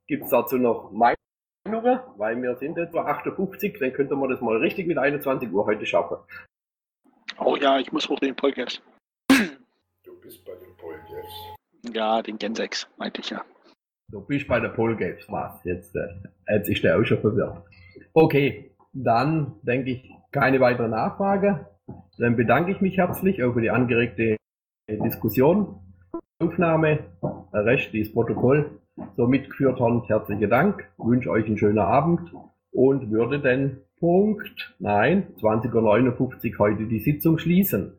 Gibt 0.06 0.24
es 0.24 0.30
dazu 0.30 0.58
noch 0.58 0.90
Meinungen? 0.90 2.00
Weil 2.16 2.40
wir 2.42 2.56
sind 2.56 2.78
etwa 2.78 3.04
58, 3.06 3.78
dann 3.78 3.92
könnte 3.92 4.16
man 4.16 4.30
das 4.30 4.40
mal 4.40 4.56
richtig 4.56 4.86
mit 4.86 4.98
21 4.98 5.50
Uhr 5.50 5.66
heute 5.66 5.86
schaffen. 5.86 6.16
Oh 7.38 7.56
ja, 7.56 7.78
ich 7.78 7.92
muss 7.92 8.08
hoch 8.08 8.18
den 8.18 8.34
Polgers. 8.34 8.82
Du 9.28 10.18
bist 10.20 10.44
bei 10.44 10.54
den 10.54 10.76
Polgers. 10.76 11.26
Ja, 11.92 12.22
den 12.22 12.38
Gen 12.38 12.54
6, 12.54 12.88
meinte 12.96 13.20
ich 13.20 13.30
ja. 13.30 13.44
Du 14.10 14.22
bist 14.22 14.48
bei 14.48 14.58
der 14.58 14.70
Polgames, 14.70 15.26
was? 15.28 15.62
Jetzt, 15.64 15.94
äh, 15.94 16.08
jetzt 16.48 16.70
ist 16.70 16.82
der 16.82 16.98
auch 16.98 17.04
schon 17.04 17.20
verwirrt. 17.20 17.62
Okay, 18.14 18.70
dann 18.94 19.56
denke 19.62 19.90
ich 19.90 20.10
keine 20.32 20.60
weitere 20.60 20.88
Nachfrage. 20.88 21.66
Dann 22.16 22.34
bedanke 22.34 22.72
ich 22.72 22.80
mich 22.80 22.96
herzlich 22.96 23.42
auch 23.42 23.52
für 23.52 23.60
die 23.60 23.70
angeregte 23.70 24.36
Diskussion. 24.88 25.80
Aufnahme, 26.38 27.00
der 27.52 27.64
Rest 27.66 27.92
ist 27.94 28.14
Protokoll 28.14 28.78
so 29.16 29.26
mitgeführt 29.26 29.78
haben. 29.78 30.02
Herzlichen 30.06 30.48
Dank, 30.48 30.88
wünsche 30.96 31.30
euch 31.30 31.44
einen 31.44 31.58
schönen 31.58 31.78
Abend 31.78 32.32
und 32.72 33.10
würde 33.10 33.40
den 33.40 33.82
Punkt, 34.00 34.74
nein, 34.78 35.34
20.59 35.38 36.52
Uhr 36.52 36.58
heute 36.58 36.86
die 36.86 37.00
Sitzung 37.00 37.38
schließen. 37.38 37.98